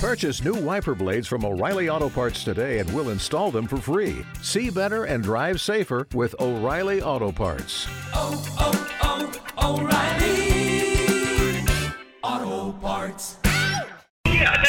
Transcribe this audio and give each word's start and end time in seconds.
Purchase 0.00 0.42
new 0.42 0.54
wiper 0.54 0.94
blades 0.94 1.28
from 1.28 1.44
O'Reilly 1.44 1.90
Auto 1.90 2.08
Parts 2.08 2.42
today 2.42 2.78
and 2.78 2.90
we'll 2.94 3.10
install 3.10 3.50
them 3.50 3.66
for 3.66 3.76
free. 3.76 4.24
See 4.40 4.70
better 4.70 5.04
and 5.04 5.22
drive 5.22 5.60
safer 5.60 6.06
with 6.14 6.34
O'Reilly 6.40 7.02
Auto 7.02 7.30
Parts. 7.30 7.86
Oh, 8.14 8.42
oh, 8.58 8.72
oh, 9.58 9.76
O'Reilly 9.76 11.66
Auto 12.22 12.72
Parts. 12.78 13.36
Yeah. 14.24 14.56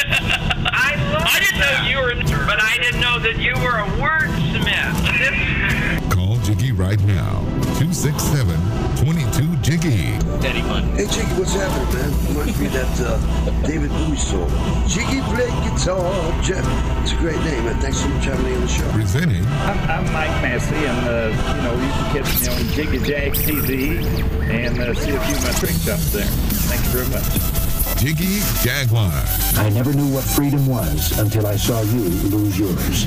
I 0.66 0.96
love 1.14 1.22
I 1.24 1.40
didn't 1.40 1.60
know 1.60 1.86
you 1.88 1.96
were, 1.96 2.14
but 2.44 2.60
I 2.60 2.76
didn't 2.76 3.00
know 3.00 3.18
that 3.18 3.38
you 3.38 3.54
were 3.54 3.78
a 3.78 3.86
wordsmith. 4.02 6.12
Call 6.12 6.36
Jiggy 6.44 6.72
right 6.72 7.00
now. 7.04 7.40
267 7.80 8.60
22 9.06 9.56
Jiggy. 9.72 10.18
Daddy 10.44 10.60
fun. 10.60 10.84
Hey 11.00 11.06
Jiggy, 11.06 11.32
what's 11.40 11.54
happening, 11.54 11.88
man? 11.96 12.12
Reminds 12.28 12.60
me 12.60 12.66
of 12.66 12.72
that 12.74 12.92
uh, 13.00 13.66
David 13.66 13.88
Bowie 13.88 14.20
song. 14.20 14.52
Jiggy 14.86 15.24
play 15.32 15.48
guitar. 15.64 16.04
Jeff. 16.44 16.60
It's 17.00 17.12
a 17.12 17.16
great 17.16 17.40
name, 17.40 17.64
man. 17.64 17.80
Thanks 17.80 17.96
so 17.96 18.08
much 18.08 18.24
for 18.24 18.36
having 18.36 18.44
me 18.44 18.54
on 18.54 18.60
the 18.60 18.68
show. 18.68 18.86
Presenting 18.92 19.46
I'm, 19.64 19.78
I'm 19.88 20.04
Mike 20.12 20.36
Massey, 20.44 20.76
and 20.76 21.08
uh, 21.08 21.32
you 21.56 21.62
know 21.64 21.72
you 21.72 21.88
can 21.88 22.20
catch 22.20 22.40
me 22.42 22.48
on 22.52 22.68
Jiggy 22.76 22.98
Jag 22.98 23.32
TV 23.32 24.04
and 24.52 24.78
uh, 24.78 24.92
see 24.92 25.16
a 25.16 25.20
few 25.24 25.36
of 25.36 25.42
my 25.42 25.52
trick 25.56 25.76
shots 25.80 26.12
there. 26.12 26.28
Thank 26.68 26.84
you 26.84 26.90
very 26.92 27.08
much. 27.08 27.96
Jiggy 27.96 28.44
Jaguar. 28.60 29.24
I 29.56 29.70
never 29.70 29.94
knew 29.94 30.12
what 30.12 30.24
freedom 30.24 30.66
was 30.66 31.18
until 31.18 31.46
I 31.46 31.56
saw 31.56 31.80
you 31.80 32.10
lose 32.28 32.58
yours. 32.58 33.04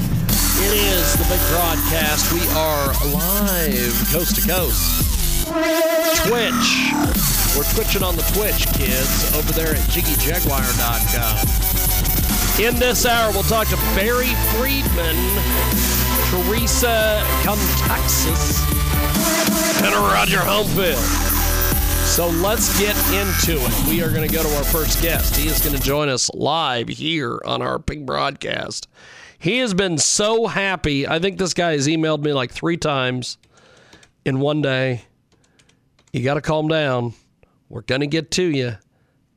It 0.57 0.73
is 0.73 1.13
the 1.13 1.29
big 1.29 1.41
broadcast. 1.53 2.33
We 2.33 2.41
are 2.57 2.87
live 3.13 3.93
coast 4.11 4.41
to 4.41 4.49
coast. 4.49 5.14
Twitch. 5.55 6.91
We're 7.55 7.63
twitching 7.73 8.03
on 8.03 8.15
the 8.15 8.23
Twitch, 8.33 8.67
kids, 8.73 9.33
over 9.35 9.53
there 9.53 9.75
at 9.75 9.81
jiggyjaguar.com. 9.89 11.47
In 12.63 12.75
this 12.79 13.05
hour, 13.05 13.31
we'll 13.31 13.43
talk 13.43 13.67
to 13.69 13.77
Barry 13.95 14.33
Friedman, 14.53 15.15
Theresa 16.29 17.23
Contaxis, 17.43 18.63
and 19.83 19.95
Roger 19.95 20.39
Homefield. 20.39 21.25
So 22.05 22.27
let's 22.27 22.77
get 22.79 22.95
into 23.13 23.57
it. 23.57 23.87
We 23.89 24.01
are 24.01 24.09
going 24.09 24.27
to 24.27 24.33
go 24.33 24.43
to 24.43 24.55
our 24.57 24.63
first 24.63 25.01
guest. 25.01 25.35
He 25.35 25.47
is 25.47 25.61
going 25.61 25.75
to 25.75 25.81
join 25.81 26.09
us 26.09 26.29
live 26.33 26.87
here 26.89 27.41
on 27.45 27.61
our 27.61 27.79
big 27.79 28.05
broadcast. 28.05 28.87
He 29.37 29.59
has 29.59 29.73
been 29.73 29.97
so 29.97 30.47
happy. 30.47 31.07
I 31.07 31.19
think 31.19 31.37
this 31.37 31.53
guy 31.53 31.73
has 31.73 31.87
emailed 31.87 32.23
me 32.23 32.33
like 32.33 32.51
three 32.51 32.77
times 32.77 33.37
in 34.25 34.39
one 34.39 34.61
day. 34.61 35.03
You 36.15 36.23
got 36.23 36.35
to 36.35 36.41
calm 36.41 36.69
down. 36.69 37.13
We're 37.67 37.81
going 37.81 37.99
to 37.99 38.07
get 38.07 38.31
to 38.31 38.43
you. 38.43 38.77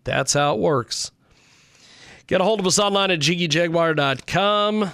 That's 0.05 0.33
how 0.33 0.55
it 0.55 0.61
works. 0.61 1.11
Get 2.29 2.41
a 2.41 2.45
hold 2.45 2.61
of 2.61 2.67
us 2.69 2.79
online 2.79 3.11
at 3.11 3.19
jiggyjaguar.com. 3.19 4.91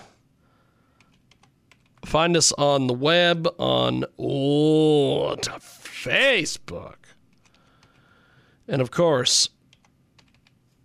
Find 2.07 2.37
us 2.39 2.53
on 2.53 2.87
the 2.87 2.95
web 2.95 3.47
on 3.59 4.07
oh, 4.19 5.37
Facebook. 5.37 6.95
And 8.67 8.81
of 8.81 8.91
course, 8.91 9.51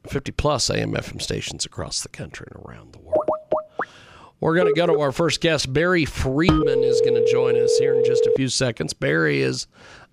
50 0.05 0.33
plus 0.33 0.70
AM 0.70 0.92
FM 0.92 1.22
stations 1.22 1.64
across 1.64 2.03
the 2.03 2.09
country 2.09 2.47
and 2.53 2.61
around 2.66 2.92
the 2.92 3.00
world. 3.00 3.23
We're 4.42 4.55
going 4.55 4.67
to 4.67 4.77
go 4.77 4.86
to 4.86 5.00
our 5.00 5.14
first 5.14 5.39
guest. 5.39 5.72
Barry 5.72 6.03
Friedman 6.03 6.83
is 6.83 7.00
going 7.00 7.16
to 7.16 7.31
join 7.31 7.55
us 7.55 7.77
here 7.77 7.94
in 7.94 8.03
just 8.03 8.25
a 8.25 8.33
few 8.36 8.50
seconds. 8.50 8.92
Barry 8.92 9.42
is 9.42 9.66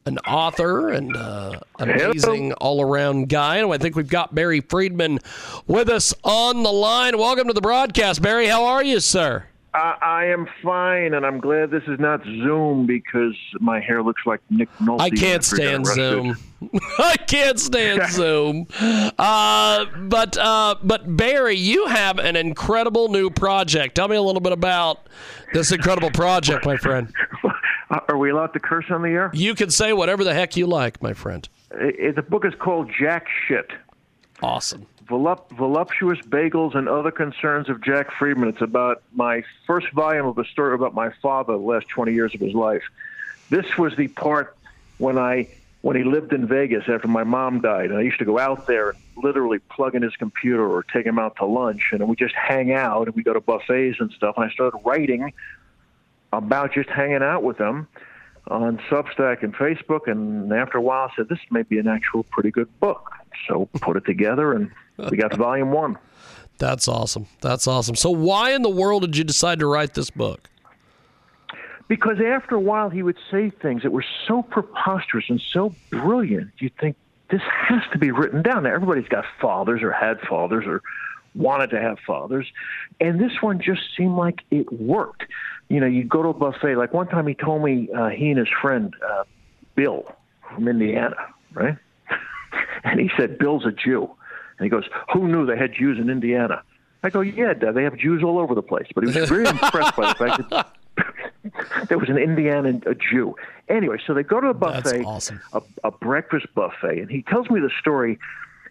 an 0.07 0.19
author 0.19 0.89
and 0.89 1.17
uh, 1.17 1.59
an 1.79 1.91
amazing 1.91 2.53
all 2.55 2.81
around 2.81 3.29
guy. 3.29 3.57
And 3.57 3.73
I 3.73 3.79
think 3.79 3.97
we've 3.97 4.09
got 4.09 4.35
Barry 4.35 4.61
Friedman 4.61 5.19
with 5.67 5.89
us 5.89 6.15
on 6.25 6.63
the 6.63 6.73
line. 6.73 7.19
Welcome 7.19 7.49
to 7.49 7.53
the 7.53 7.61
broadcast, 7.61 8.23
Barry. 8.23 8.47
How 8.47 8.65
are 8.65 8.85
you, 8.85 9.01
sir? 9.01 9.47
I, 9.75 9.97
I 10.01 10.25
am 10.27 10.47
fine, 10.63 11.13
and 11.13 11.27
I'm 11.27 11.39
glad 11.39 11.71
this 11.71 11.83
is 11.87 12.01
not 12.01 12.25
Zoom 12.25 12.87
because 12.87 13.37
my 13.61 13.79
hair 13.79 14.03
looks 14.03 14.23
like 14.25 14.41
Nick 14.49 14.71
Nolte. 14.79 15.01
I 15.03 15.11
can't 15.11 15.45
after 15.45 15.57
he 15.57 15.77
got 15.77 15.87
stand. 15.87 15.87
Zoom. 15.87 16.37
I 16.99 17.17
can't 17.17 17.61
stand 17.61 18.03
Zoom. 18.11 18.67
Uh, 18.81 19.85
but 19.99 20.39
uh, 20.39 20.77
but 20.83 21.17
Barry, 21.17 21.57
you 21.57 21.89
have 21.89 22.19
an 22.19 22.37
incredible 22.37 23.09
new 23.09 23.29
project. 23.29 23.97
Tell 23.97 24.09
me 24.09 24.17
a 24.17 24.23
little 24.23 24.41
bit 24.41 24.53
about 24.53 25.09
this 25.53 25.73
incredible 25.73 26.11
project, 26.11 26.65
my 26.65 26.79
friend. 26.79 27.13
Uh, 27.91 28.01
Are 28.09 28.19
we 28.19 28.31
allowed 28.31 28.53
to 28.55 28.61
curse 28.61 28.87
on 28.91 29.03
the 29.03 29.11
air? 29.11 29.31
You 29.33 29.55
can 29.55 29.71
say 29.71 29.93
whatever 29.93 30.25
the 30.25 30.35
heck 30.35 30.57
you 30.57 30.67
like, 30.67 31.03
my 31.03 31.13
friend. 31.15 31.49
I- 31.73 31.93
I- 32.09 32.11
the 32.13 32.23
book 32.23 32.45
is 32.45 32.55
called 32.55 32.91
Jack 32.99 33.27
Shit. 33.47 33.71
Awesome. 34.43 34.87
Volup- 35.09 35.51
voluptuous 35.57 36.19
bagels 36.21 36.75
and 36.75 36.89
other 36.89 37.13
concerns 37.13 37.69
of 37.69 37.81
Jack 37.81 38.11
Friedman. 38.13 38.49
It's 38.49 38.61
about 38.61 39.03
my 39.15 39.45
first 39.67 39.91
volume 39.93 40.27
of 40.27 40.37
a 40.39 40.45
story 40.47 40.75
about 40.75 40.95
my 40.95 41.11
father 41.23 41.53
the 41.53 41.59
last 41.61 41.89
20 41.89 42.13
years 42.13 42.35
of 42.35 42.41
his 42.41 42.55
life. 42.55 42.83
This 43.51 43.79
was 43.79 43.95
the 43.97 44.09
part 44.09 44.57
when 44.99 45.17
I 45.19 45.49
when 45.83 45.95
he 45.95 46.03
lived 46.03 46.33
in 46.33 46.49
Vegas 46.49 46.89
after 46.89 47.07
my 47.07 47.23
mom 47.23 47.61
died, 47.61 47.91
and 47.91 47.99
I 47.99 48.03
used 48.03 48.19
to 48.19 48.25
go 48.25 48.41
out 48.41 48.67
there 48.67 48.91
and 48.91 48.99
literally 49.23 49.61
plug 49.71 49.95
in 49.95 50.03
his 50.03 50.17
computer 50.17 50.67
or 50.67 50.83
take 50.83 51.07
him 51.07 51.17
out 51.21 51.37
to 51.37 51.45
lunch, 51.45 51.91
and 51.93 52.09
we 52.09 52.17
just 52.17 52.35
hang 52.35 52.73
out 52.73 53.07
and 53.07 53.15
we 53.15 53.23
go 53.23 53.33
to 53.33 53.41
buffets 53.41 54.01
and 54.01 54.11
stuff. 54.11 54.35
And 54.37 54.45
I 54.47 54.51
started 54.53 54.79
writing 54.85 55.33
about 56.39 56.73
just 56.73 56.89
hanging 56.89 57.23
out 57.23 57.43
with 57.43 57.59
them 57.59 57.89
on 58.49 58.79
Substack 58.91 59.43
and 59.43 59.55
Facebook, 59.55 60.07
and 60.07 60.53
after 60.53 60.79
a 60.79 60.83
while, 60.83 61.09
I 61.11 61.17
said 61.17 61.29
this 61.29 61.39
may 61.51 61.63
be 61.63 61.79
an 61.79 61.89
actual 61.89 62.23
pretty 62.25 62.51
good 62.51 62.69
book. 62.81 63.11
So 63.49 63.69
put 63.81 63.97
it 63.97 64.05
together, 64.05 64.53
and 64.53 64.71
we 65.11 65.17
got 65.17 65.35
volume 65.37 65.73
one. 65.73 65.99
That's 66.59 66.89
awesome. 66.89 67.27
That's 67.43 67.67
awesome. 67.67 67.97
So 67.97 68.11
why 68.11 68.53
in 68.53 68.63
the 68.63 68.71
world 68.71 69.03
did 69.03 69.17
you 69.17 69.25
decide 69.25 69.59
to 69.59 69.67
write 69.67 69.95
this 69.95 70.11
book? 70.11 70.49
Because 71.89 72.19
after 72.21 72.55
a 72.55 72.61
while, 72.61 72.89
he 72.89 73.03
would 73.03 73.19
say 73.31 73.51
things 73.51 73.83
that 73.83 73.93
were 73.93 74.05
so 74.27 74.43
preposterous 74.43 75.27
and 75.29 75.41
so 75.53 75.75
brilliant, 75.91 76.51
you'd 76.59 76.77
think 76.79 76.97
this 77.31 77.43
has 77.69 77.83
to 77.93 77.99
be 77.99 78.11
written 78.11 78.43
down. 78.43 78.65
Now, 78.65 78.75
everybody's 78.75 79.09
got 79.09 79.25
fathers 79.41 79.83
or 79.83 79.93
had 79.93 80.21
fathers 80.21 80.65
or 80.67 80.83
wanted 81.37 81.71
to 81.71 81.81
have 81.81 81.99
fathers, 82.07 82.47
and 83.01 83.21
this 83.21 83.33
one 83.41 83.61
just 83.61 83.83
seemed 83.97 84.17
like 84.17 84.41
it 84.51 84.73
worked. 84.73 85.25
You 85.69 85.81
know, 85.81 85.87
you 85.87 86.05
go 86.05 86.23
to 86.23 86.29
a 86.29 86.35
buffet. 86.35 86.77
Like 86.77 86.93
one 86.93 87.09
time, 87.09 87.27
he 87.27 87.35
told 87.35 87.63
me 87.63 87.89
uh, 87.97 88.09
he 88.09 88.31
and 88.31 88.39
his 88.39 88.49
friend 88.61 88.95
uh, 89.07 89.25
Bill 89.75 90.05
from 90.55 90.69
Indiana, 90.69 91.17
right? 91.53 91.77
and 92.85 93.01
he 93.01 93.11
said 93.17 93.39
Bill's 93.39 93.67
a 93.67 93.73
Jew, 93.73 94.11
and 94.59 94.65
he 94.65 94.69
goes, 94.69 94.85
"Who 95.13 95.29
knew 95.29 95.47
they 95.47 95.57
had 95.57 95.73
Jews 95.73 95.99
in 95.99 96.11
Indiana?" 96.11 96.63
I 97.03 97.11
go, 97.11 97.21
"Yeah, 97.21 97.55
they 97.55 97.85
have 97.85 97.97
Jews 97.97 98.23
all 98.23 98.39
over 98.39 98.55
the 98.55 98.63
place." 98.63 98.87
But 98.95 99.05
he 99.05 99.19
was 99.19 99.29
very 99.29 99.47
impressed 99.47 99.97
by 99.97 100.09
the 100.09 100.15
fact 100.15 100.51
that 100.51 100.73
there 101.89 101.99
was 101.99 102.09
an 102.09 102.19
Indiana 102.19 102.81
a 102.87 102.95
Jew. 102.95 103.35
Anyway, 103.69 103.99
so 104.07 104.15
they 104.15 104.23
go 104.23 104.41
to 104.41 104.49
a 104.49 104.55
buffet, 104.55 105.05
awesome. 105.05 105.41
a, 105.53 105.63
a 105.85 105.91
breakfast 105.91 106.47
buffet, 106.55 107.01
and 107.01 107.11
he 107.11 107.23
tells 107.23 107.51
me 107.51 107.61
the 107.61 107.71
story. 107.81 108.19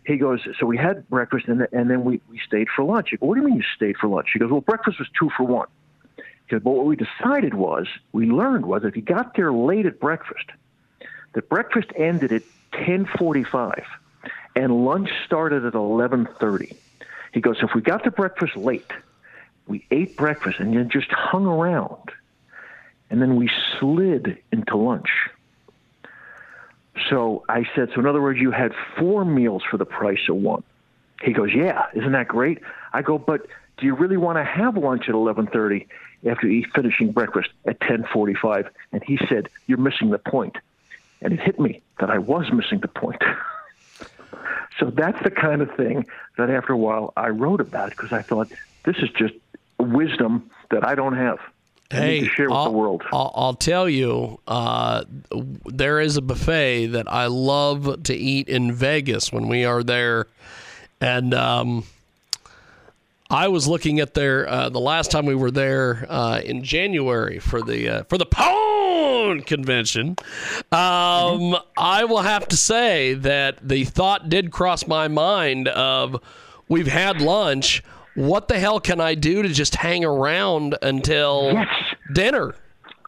He 0.05 0.17
goes, 0.17 0.41
so 0.59 0.66
we 0.67 0.77
had 0.77 1.07
breakfast, 1.09 1.47
and, 1.47 1.67
and 1.71 1.89
then 1.89 2.03
we, 2.03 2.21
we 2.29 2.39
stayed 2.45 2.67
for 2.75 2.85
lunch. 2.85 3.09
Go, 3.19 3.25
what 3.25 3.35
do 3.35 3.41
you 3.41 3.47
mean 3.47 3.57
you 3.57 3.63
stayed 3.75 3.97
for 3.97 4.07
lunch? 4.07 4.29
He 4.33 4.39
goes, 4.39 4.51
well, 4.51 4.61
breakfast 4.61 4.99
was 4.99 5.07
two 5.19 5.31
for 5.35 5.43
one. 5.43 5.67
He 6.16 6.23
goes, 6.51 6.61
but 6.61 6.71
what 6.71 6.85
we 6.85 6.95
decided 6.95 7.55
was, 7.55 7.88
we 8.11 8.27
learned 8.27 8.67
was 8.67 8.83
if 8.83 8.95
you 8.95 9.01
got 9.01 9.35
there 9.35 9.51
late 9.51 9.88
at 9.88 9.99
breakfast, 9.99 10.45
that 11.33 11.49
breakfast 11.49 11.89
ended 11.95 12.31
at 12.31 12.43
10:45, 12.73 13.83
and 14.55 14.85
lunch 14.85 15.09
started 15.25 15.66
at 15.66 15.73
11:30. 15.73 16.75
He 17.33 17.41
goes, 17.41 17.57
if 17.61 17.72
we 17.73 17.81
got 17.81 18.03
to 18.03 18.11
breakfast 18.11 18.55
late, 18.55 18.91
we 19.67 19.85
ate 19.91 20.16
breakfast 20.16 20.59
and 20.59 20.77
then 20.77 20.89
just 20.89 21.11
hung 21.11 21.47
around, 21.47 22.11
and 23.09 23.22
then 23.22 23.35
we 23.35 23.49
slid 23.79 24.37
into 24.51 24.77
lunch. 24.77 25.09
So 27.09 27.44
I 27.50 27.66
said, 27.75 27.89
so 27.94 28.00
in 28.00 28.06
other 28.06 28.22
words, 28.22 28.39
you 28.39 28.51
had 28.51 28.73
four 28.97 29.25
meals 29.25 29.63
for 29.69 29.78
the 29.78 29.85
price 29.85 30.29
of 30.29 30.38
one. 30.38 30.63
He 31.22 31.33
goes, 31.33 31.53
yeah, 31.53 31.85
isn't 31.94 32.11
that 32.11 32.28
great? 32.28 32.59
I 32.94 33.01
go, 33.01 33.17
but 33.17 33.47
do 33.78 33.85
you 33.85 33.96
really 33.96 34.17
want 34.17 34.37
to 34.37 34.43
have 34.43 34.78
lunch 34.78 35.09
at 35.09 35.16
11:30 35.16 35.87
after 36.25 36.47
you 36.47 36.66
finishing 36.73 37.11
breakfast 37.11 37.49
at 37.66 37.79
10:45? 37.79 38.69
And 38.91 39.03
he 39.03 39.19
said, 39.29 39.49
you're 39.67 39.78
missing 39.78 40.09
the 40.09 40.19
point. 40.19 40.58
And 41.22 41.34
it 41.34 41.40
hit 41.40 41.59
me 41.59 41.81
that 41.99 42.09
I 42.09 42.19
was 42.19 42.52
missing 42.52 42.79
the 42.79 42.87
point. 42.87 43.22
so 44.79 44.90
that's 44.90 45.22
the 45.23 45.31
kind 45.31 45.61
of 45.61 45.73
thing 45.75 46.05
that 46.37 46.49
after 46.49 46.73
a 46.73 46.78
while 46.78 47.14
I 47.17 47.29
wrote 47.29 47.61
about 47.61 47.90
because 47.91 48.14
I 48.14 48.22
thought 48.22 48.52
this 48.84 48.97
is 48.97 49.09
just 49.09 49.34
wisdom 49.79 50.49
that 50.72 50.85
I 50.85 50.96
don't 50.96 51.16
have. 51.16 51.40
Need 51.99 52.19
to 52.21 52.29
share 52.29 52.49
with 52.49 52.57
I'll, 52.57 52.65
the 52.65 52.71
world. 52.71 53.03
I'll, 53.11 53.31
I'll 53.35 53.53
tell 53.53 53.89
you, 53.89 54.39
uh, 54.47 55.03
there 55.65 55.99
is 55.99 56.17
a 56.17 56.21
buffet 56.21 56.87
that 56.87 57.11
I 57.11 57.27
love 57.27 58.03
to 58.03 58.15
eat 58.15 58.49
in 58.49 58.71
Vegas 58.71 59.31
when 59.31 59.47
we 59.47 59.65
are 59.65 59.83
there, 59.83 60.27
and 61.01 61.33
um, 61.33 61.83
I 63.29 63.47
was 63.47 63.67
looking 63.67 63.99
at 63.99 64.13
their 64.13 64.47
uh, 64.47 64.69
the 64.69 64.79
last 64.79 65.11
time 65.11 65.25
we 65.25 65.35
were 65.35 65.51
there 65.51 66.05
uh, 66.09 66.41
in 66.43 66.63
January 66.63 67.39
for 67.39 67.61
the 67.61 67.89
uh, 67.89 68.03
for 68.03 68.17
the 68.17 68.25
Pone 68.25 69.41
convention. 69.41 70.15
Um, 70.71 71.57
I 71.77 72.05
will 72.07 72.21
have 72.21 72.47
to 72.49 72.57
say 72.57 73.15
that 73.15 73.67
the 73.67 73.83
thought 73.85 74.29
did 74.29 74.51
cross 74.51 74.87
my 74.87 75.07
mind 75.07 75.67
of 75.69 76.21
we've 76.67 76.87
had 76.87 77.21
lunch. 77.21 77.83
What 78.16 78.47
the 78.47 78.58
hell 78.59 78.79
can 78.79 79.00
I 79.00 79.16
do 79.16 79.41
to 79.41 79.50
just 79.50 79.76
hang 79.76 80.03
around 80.06 80.78
until 80.82 81.52
Yes. 81.53 81.67
dinner? 82.14 82.56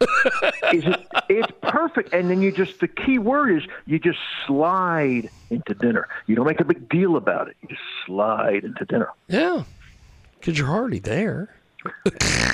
it, 0.00 1.06
it's 1.28 1.52
perfect. 1.62 2.12
And 2.12 2.30
then 2.30 2.40
you 2.40 2.52
just, 2.52 2.78
the 2.80 2.86
key 2.88 3.18
word 3.18 3.50
is 3.50 3.62
you 3.86 3.98
just 3.98 4.18
slide 4.46 5.28
into 5.50 5.74
dinner. 5.74 6.06
You 6.26 6.36
don't 6.36 6.46
make 6.46 6.60
a 6.60 6.64
big 6.64 6.88
deal 6.88 7.16
about 7.16 7.48
it. 7.48 7.56
You 7.62 7.68
just 7.68 7.80
slide 8.06 8.62
into 8.64 8.84
dinner. 8.84 9.08
Yeah, 9.28 9.64
because 10.38 10.56
you're 10.58 10.70
already 10.70 11.00
there. 11.00 11.48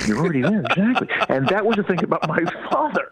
You're 0.07 0.19
already 0.19 0.43
there, 0.43 0.61
exactly. 0.61 1.09
And 1.29 1.49
that 1.49 1.65
was 1.67 1.77
the 1.77 1.83
thing 1.83 2.03
about 2.05 2.29
my 2.29 2.45
father. 2.71 3.11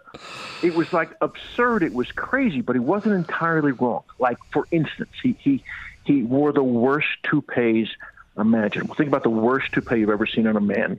It 0.62 0.74
was 0.74 0.92
like 0.92 1.10
absurd. 1.20 1.82
It 1.82 1.92
was 1.92 2.12
crazy, 2.12 2.60
but 2.60 2.74
he 2.76 2.80
wasn't 2.80 3.14
entirely 3.14 3.72
wrong. 3.72 4.02
Like, 4.18 4.38
for 4.52 4.66
instance, 4.70 5.10
he, 5.22 5.36
he, 5.40 5.64
he 6.04 6.22
wore 6.22 6.52
the 6.52 6.62
worst 6.62 7.08
toupees 7.24 7.88
imaginable. 8.38 8.94
Think 8.94 9.08
about 9.08 9.22
the 9.22 9.30
worst 9.30 9.72
toupee 9.72 10.00
you've 10.00 10.10
ever 10.10 10.26
seen 10.26 10.46
on 10.46 10.56
a 10.56 10.60
man. 10.60 10.98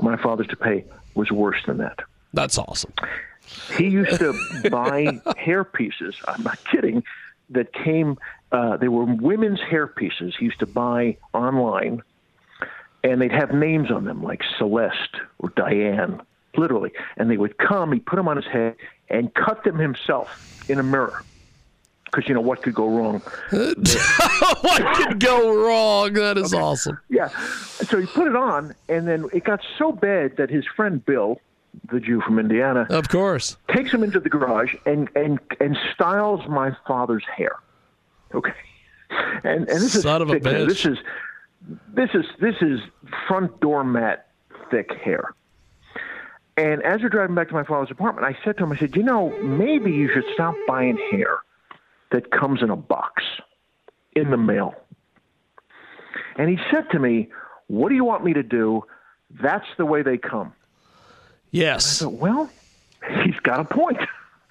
My 0.00 0.16
father's 0.16 0.46
toupee 0.48 0.84
was 1.14 1.30
worse 1.30 1.58
than 1.66 1.78
that. 1.78 2.00
That's 2.32 2.58
awesome. 2.58 2.92
He 3.76 3.88
used 3.88 4.18
to 4.18 4.34
buy 4.70 5.20
hair 5.36 5.64
pieces. 5.64 6.16
I'm 6.26 6.42
not 6.42 6.58
kidding. 6.64 7.02
That 7.50 7.72
came. 7.72 8.18
Uh, 8.52 8.76
they 8.76 8.88
were 8.88 9.04
women's 9.04 9.60
hair 9.60 9.86
pieces. 9.86 10.34
He 10.38 10.44
used 10.46 10.60
to 10.60 10.66
buy 10.66 11.16
online, 11.32 12.02
and 13.02 13.20
they'd 13.20 13.32
have 13.32 13.52
names 13.52 13.90
on 13.90 14.04
them 14.04 14.22
like 14.22 14.42
Celeste 14.58 15.16
or 15.38 15.50
Diane, 15.56 16.20
literally. 16.56 16.92
And 17.16 17.30
they 17.30 17.38
would 17.38 17.56
come. 17.56 17.92
He'd 17.92 18.04
put 18.04 18.16
them 18.16 18.28
on 18.28 18.36
his 18.36 18.46
head 18.46 18.76
and 19.08 19.32
cut 19.32 19.64
them 19.64 19.78
himself 19.78 20.68
in 20.68 20.78
a 20.78 20.82
mirror. 20.82 21.22
Because 22.10 22.28
you 22.28 22.34
know 22.34 22.40
what 22.40 22.62
could 22.62 22.74
go 22.74 22.88
wrong. 22.88 23.20
what 23.50 24.96
could 24.96 25.20
go 25.20 25.54
wrong? 25.66 26.14
That 26.14 26.38
is 26.38 26.54
awesome. 26.54 26.98
Yeah. 27.10 27.28
So 27.28 28.00
he 28.00 28.06
put 28.06 28.26
it 28.26 28.34
on, 28.36 28.74
and 28.88 29.06
then 29.06 29.26
it 29.32 29.44
got 29.44 29.60
so 29.76 29.92
bad 29.92 30.36
that 30.38 30.48
his 30.48 30.64
friend 30.74 31.04
Bill, 31.04 31.38
the 31.90 32.00
Jew 32.00 32.20
from 32.22 32.38
Indiana, 32.38 32.86
Of 32.88 33.08
course. 33.10 33.56
takes 33.74 33.92
him 33.92 34.02
into 34.02 34.20
the 34.20 34.30
garage 34.30 34.74
and 34.86 35.08
and 35.14 35.38
and 35.60 35.76
styles 35.94 36.40
my 36.48 36.74
father's 36.86 37.24
hair. 37.36 37.56
Okay, 38.34 38.52
and 39.10 39.68
and 39.68 39.80
this 39.82 39.94
is 39.94 40.02
Son 40.02 40.22
of 40.22 40.30
a 40.30 40.34
thick 40.34 40.42
bitch. 40.44 40.68
This 40.68 40.84
is 40.86 40.98
this 41.94 42.10
is 42.14 42.24
this 42.40 42.56
is 42.62 42.80
front 43.26 43.60
door 43.60 43.84
mat 43.84 44.28
thick 44.70 44.92
hair. 45.02 45.34
And 46.56 46.82
as 46.82 47.02
we're 47.02 47.08
driving 47.10 47.36
back 47.36 47.48
to 47.48 47.54
my 47.54 47.62
father's 47.64 47.90
apartment, 47.90 48.26
I 48.26 48.36
said 48.44 48.56
to 48.58 48.64
him, 48.64 48.72
I 48.72 48.76
said, 48.76 48.96
you 48.96 49.04
know, 49.04 49.30
maybe 49.42 49.92
you 49.92 50.10
should 50.12 50.24
stop 50.34 50.56
buying 50.66 50.98
hair 51.12 51.38
that 52.10 52.30
comes 52.30 52.62
in 52.62 52.70
a 52.70 52.76
box 52.76 53.22
in 54.14 54.30
the 54.30 54.36
mail. 54.36 54.74
And 56.36 56.48
he 56.48 56.58
said 56.70 56.90
to 56.90 56.98
me, 56.98 57.28
What 57.66 57.88
do 57.90 57.94
you 57.94 58.04
want 58.04 58.24
me 58.24 58.32
to 58.34 58.42
do? 58.42 58.84
That's 59.30 59.66
the 59.76 59.84
way 59.84 60.02
they 60.02 60.18
come. 60.18 60.52
Yes. 61.50 61.84
So, 61.84 62.08
well, 62.08 62.50
he's 63.24 63.38
got 63.40 63.60
a 63.60 63.64
point. 63.64 63.98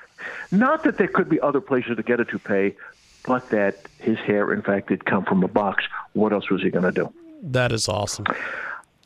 Not 0.51 0.83
that 0.83 0.97
there 0.97 1.07
could 1.07 1.29
be 1.29 1.39
other 1.39 1.61
places 1.61 1.97
to 1.97 2.03
get 2.03 2.19
a 2.19 2.25
toupee, 2.25 2.75
but 3.25 3.49
that 3.49 3.77
his 3.99 4.17
hair, 4.19 4.53
in 4.53 4.61
fact, 4.61 4.89
did 4.89 5.05
come 5.05 5.25
from 5.25 5.43
a 5.43 5.47
box. 5.47 5.83
What 6.13 6.31
else 6.33 6.49
was 6.49 6.61
he 6.61 6.69
going 6.69 6.85
to 6.85 6.91
do? 6.91 7.13
That 7.41 7.71
is 7.71 7.87
awesome. 7.87 8.25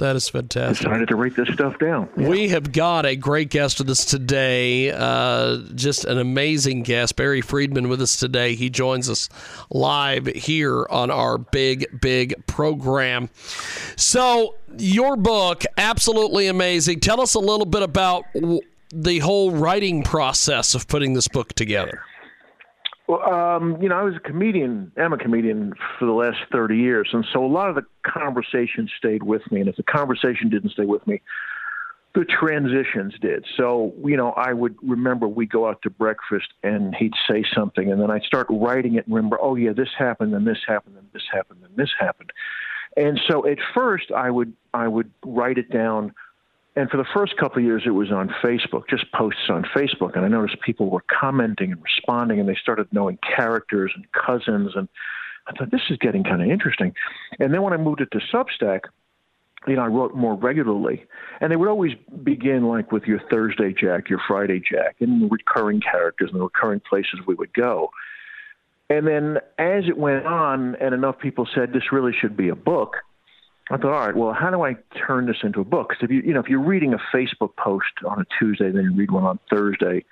That 0.01 0.15
is 0.15 0.27
fantastic. 0.27 0.87
Decided 0.87 1.09
to 1.09 1.15
write 1.15 1.35
this 1.35 1.47
stuff 1.49 1.77
down. 1.77 2.09
We 2.15 2.49
have 2.49 2.71
got 2.71 3.05
a 3.05 3.15
great 3.15 3.51
guest 3.51 3.77
with 3.77 3.87
us 3.87 4.03
today. 4.03 4.89
Uh, 4.89 5.57
just 5.75 6.05
an 6.05 6.17
amazing 6.17 6.81
guest, 6.81 7.15
Barry 7.15 7.41
Friedman, 7.41 7.87
with 7.87 8.01
us 8.01 8.17
today. 8.17 8.55
He 8.55 8.71
joins 8.71 9.11
us 9.11 9.29
live 9.69 10.25
here 10.25 10.87
on 10.89 11.11
our 11.11 11.37
big, 11.37 12.01
big 12.01 12.47
program. 12.47 13.29
So, 13.95 14.55
your 14.75 15.17
book, 15.17 15.65
absolutely 15.77 16.47
amazing. 16.47 16.99
Tell 17.01 17.21
us 17.21 17.35
a 17.35 17.39
little 17.39 17.67
bit 17.67 17.83
about 17.83 18.23
w- 18.33 18.61
the 18.91 19.19
whole 19.19 19.51
writing 19.51 20.01
process 20.01 20.73
of 20.73 20.87
putting 20.87 21.13
this 21.13 21.27
book 21.27 21.53
together. 21.53 22.01
Well, 23.11 23.29
um, 23.29 23.81
you 23.81 23.89
know, 23.89 23.97
I 23.97 24.03
was 24.03 24.15
a 24.15 24.21
comedian. 24.21 24.93
I'm 24.95 25.11
a 25.11 25.17
comedian 25.17 25.73
for 25.99 26.05
the 26.05 26.13
last 26.13 26.37
30 26.49 26.77
years, 26.77 27.09
and 27.11 27.25
so 27.33 27.43
a 27.43 27.45
lot 27.45 27.67
of 27.67 27.75
the 27.75 27.83
conversation 28.03 28.89
stayed 28.97 29.23
with 29.23 29.41
me. 29.51 29.59
And 29.59 29.67
if 29.67 29.75
the 29.75 29.83
conversation 29.83 30.49
didn't 30.49 30.69
stay 30.69 30.85
with 30.85 31.05
me, 31.05 31.21
the 32.15 32.23
transitions 32.23 33.15
did. 33.19 33.45
So, 33.57 33.93
you 34.05 34.15
know, 34.15 34.31
I 34.31 34.53
would 34.53 34.77
remember 34.81 35.27
we'd 35.27 35.51
go 35.51 35.67
out 35.67 35.81
to 35.81 35.89
breakfast, 35.89 36.53
and 36.63 36.95
he'd 36.95 37.11
say 37.29 37.43
something, 37.53 37.91
and 37.91 38.01
then 38.01 38.09
I'd 38.09 38.23
start 38.23 38.47
writing 38.49 38.95
it 38.95 39.05
and 39.07 39.13
remember, 39.13 39.37
oh 39.41 39.55
yeah, 39.55 39.73
this 39.73 39.89
happened, 39.97 40.33
and 40.33 40.47
this 40.47 40.59
happened, 40.65 40.95
and 40.97 41.07
this 41.11 41.23
happened, 41.33 41.59
and 41.65 41.75
this 41.75 41.89
happened. 41.99 42.31
And 42.95 43.19
so, 43.29 43.45
at 43.45 43.57
first, 43.73 44.13
I 44.15 44.31
would 44.31 44.53
I 44.73 44.87
would 44.87 45.11
write 45.25 45.57
it 45.57 45.69
down 45.69 46.13
and 46.75 46.89
for 46.89 46.97
the 46.97 47.05
first 47.13 47.35
couple 47.37 47.57
of 47.57 47.63
years, 47.65 47.83
it 47.85 47.91
was 47.91 48.11
on 48.11 48.29
Facebook, 48.41 48.87
just 48.89 49.11
posts 49.11 49.49
on 49.49 49.63
Facebook. 49.75 50.15
And 50.15 50.23
I 50.23 50.29
noticed 50.29 50.61
people 50.61 50.89
were 50.89 51.03
commenting 51.07 51.71
and 51.73 51.83
responding, 51.83 52.39
and 52.39 52.47
they 52.47 52.55
started 52.55 52.87
knowing 52.91 53.17
characters 53.35 53.91
and 53.93 54.05
cousins. 54.13 54.71
And 54.75 54.87
I 55.47 55.51
thought, 55.53 55.71
this 55.71 55.81
is 55.89 55.97
getting 55.97 56.23
kind 56.23 56.41
of 56.41 56.49
interesting. 56.49 56.93
And 57.39 57.53
then 57.53 57.61
when 57.61 57.73
I 57.73 57.77
moved 57.77 57.99
it 57.99 58.09
to 58.11 58.19
Substack, 58.33 58.81
you 59.67 59.75
know, 59.75 59.81
I 59.81 59.87
wrote 59.87 60.15
more 60.15 60.35
regularly. 60.35 61.05
And 61.41 61.51
they 61.51 61.57
would 61.57 61.67
always 61.67 61.91
begin 62.23 62.67
like 62.67 62.91
with 62.91 63.03
your 63.03 63.19
Thursday 63.29 63.73
Jack, 63.73 64.09
your 64.09 64.21
Friday 64.25 64.59
Jack, 64.59 64.95
and 65.01 65.21
the 65.21 65.27
recurring 65.27 65.81
characters 65.81 66.29
and 66.31 66.39
the 66.39 66.45
recurring 66.45 66.79
places 66.79 67.19
we 67.27 67.35
would 67.35 67.53
go. 67.53 67.91
And 68.89 69.05
then 69.05 69.37
as 69.57 69.83
it 69.87 69.97
went 69.97 70.25
on, 70.25 70.75
and 70.75 70.93
enough 70.93 71.19
people 71.19 71.47
said 71.53 71.73
this 71.73 71.91
really 71.91 72.13
should 72.19 72.35
be 72.35 72.49
a 72.49 72.55
book, 72.55 72.97
I 73.69 73.77
thought, 73.77 73.93
all 73.93 74.05
right, 74.05 74.15
well, 74.15 74.33
how 74.33 74.49
do 74.49 74.63
I 74.63 74.75
turn 75.07 75.27
this 75.27 75.37
into 75.43 75.61
a 75.61 75.63
book? 75.63 75.89
Because 75.89 76.03
if 76.03 76.11
you, 76.11 76.21
you 76.21 76.33
know, 76.33 76.41
if 76.41 76.47
you're 76.47 76.59
reading 76.59 76.93
a 76.93 76.97
Facebook 77.15 77.55
post 77.55 77.85
on 78.05 78.19
a 78.19 78.25
Tuesday, 78.39 78.71
then 78.71 78.83
you 78.83 78.93
read 78.93 79.11
one 79.11 79.23
on 79.23 79.39
Thursday, 79.49 80.03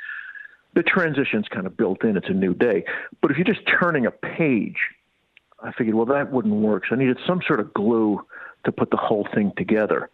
the 0.76 0.84
transition's 0.84 1.48
kind 1.48 1.66
of 1.66 1.76
built 1.76 2.04
in. 2.04 2.16
It's 2.16 2.30
a 2.30 2.34
new 2.34 2.54
day. 2.54 2.86
But 3.22 3.32
if 3.32 3.38
you're 3.38 3.46
just 3.46 3.68
turning 3.68 4.06
a 4.06 4.12
page, 4.12 4.78
I 5.62 5.72
figured, 5.74 5.96
well, 5.96 6.06
that 6.06 6.32
wouldn't 6.32 6.54
work. 6.54 6.84
So 6.88 6.96
I 6.96 7.00
needed 7.00 7.18
some 7.28 7.42
sort 7.46 7.60
of 7.60 7.74
glue 7.74 8.26
to 8.66 8.72
put 8.72 8.92
the 8.92 8.98
whole 8.98 9.28
thing 9.34 9.52
together. 9.58 10.10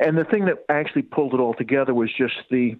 And 0.00 0.16
the 0.16 0.24
thing 0.24 0.44
that 0.44 0.64
actually 0.68 1.02
pulled 1.02 1.34
it 1.34 1.40
all 1.40 1.54
together 1.54 1.94
was 1.94 2.10
just 2.16 2.34
the, 2.50 2.76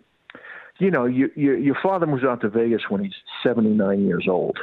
you 0.79 0.90
know, 0.90 1.06
you, 1.06 1.31
you, 1.35 1.56
your 1.56 1.76
father 1.82 2.06
moves 2.06 2.25
out 2.25 2.40
to 2.43 2.49
Vegas 2.49 2.82
when 2.88 3.02
he's 3.02 3.14
79 3.43 4.06
years 4.06 4.26
old, 4.29 4.58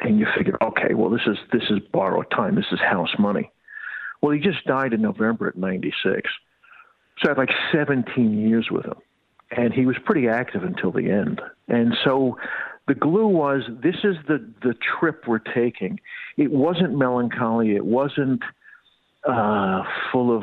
and 0.00 0.18
you 0.18 0.26
figure, 0.36 0.56
okay, 0.60 0.94
well, 0.94 1.10
this 1.10 1.22
is 1.26 1.36
this 1.52 1.62
is 1.70 1.78
borrowed 1.92 2.28
time. 2.32 2.56
This 2.56 2.66
is 2.72 2.80
house 2.80 3.14
money. 3.16 3.52
Well, 4.24 4.32
he 4.32 4.40
just 4.40 4.64
died 4.64 4.94
in 4.94 5.02
November 5.02 5.48
at 5.48 5.54
96. 5.54 6.30
So 7.18 7.26
I 7.26 7.28
had 7.32 7.36
like 7.36 7.50
17 7.70 8.48
years 8.48 8.68
with 8.70 8.86
him. 8.86 8.94
And 9.50 9.70
he 9.70 9.84
was 9.84 9.96
pretty 10.02 10.28
active 10.28 10.62
until 10.64 10.92
the 10.92 11.10
end. 11.10 11.42
And 11.68 11.94
so 12.02 12.38
the 12.88 12.94
glue 12.94 13.28
was 13.28 13.64
this 13.82 13.96
is 14.02 14.16
the, 14.26 14.38
the 14.62 14.72
trip 14.98 15.24
we're 15.28 15.40
taking. 15.40 16.00
It 16.38 16.50
wasn't 16.50 16.96
melancholy. 16.96 17.76
It 17.76 17.84
wasn't 17.84 18.42
uh, 19.28 19.82
full 20.10 20.34
of, 20.34 20.42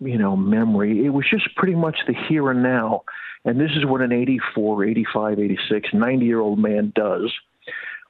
you 0.00 0.18
know, 0.18 0.34
memory. 0.36 1.06
It 1.06 1.10
was 1.10 1.24
just 1.30 1.54
pretty 1.54 1.76
much 1.76 1.98
the 2.08 2.14
here 2.28 2.50
and 2.50 2.64
now. 2.64 3.04
And 3.44 3.60
this 3.60 3.70
is 3.76 3.86
what 3.86 4.00
an 4.00 4.10
84, 4.10 4.86
85, 4.86 5.38
86, 5.38 5.88
90 5.94 6.26
year 6.26 6.40
old 6.40 6.58
man 6.58 6.92
does 6.96 7.32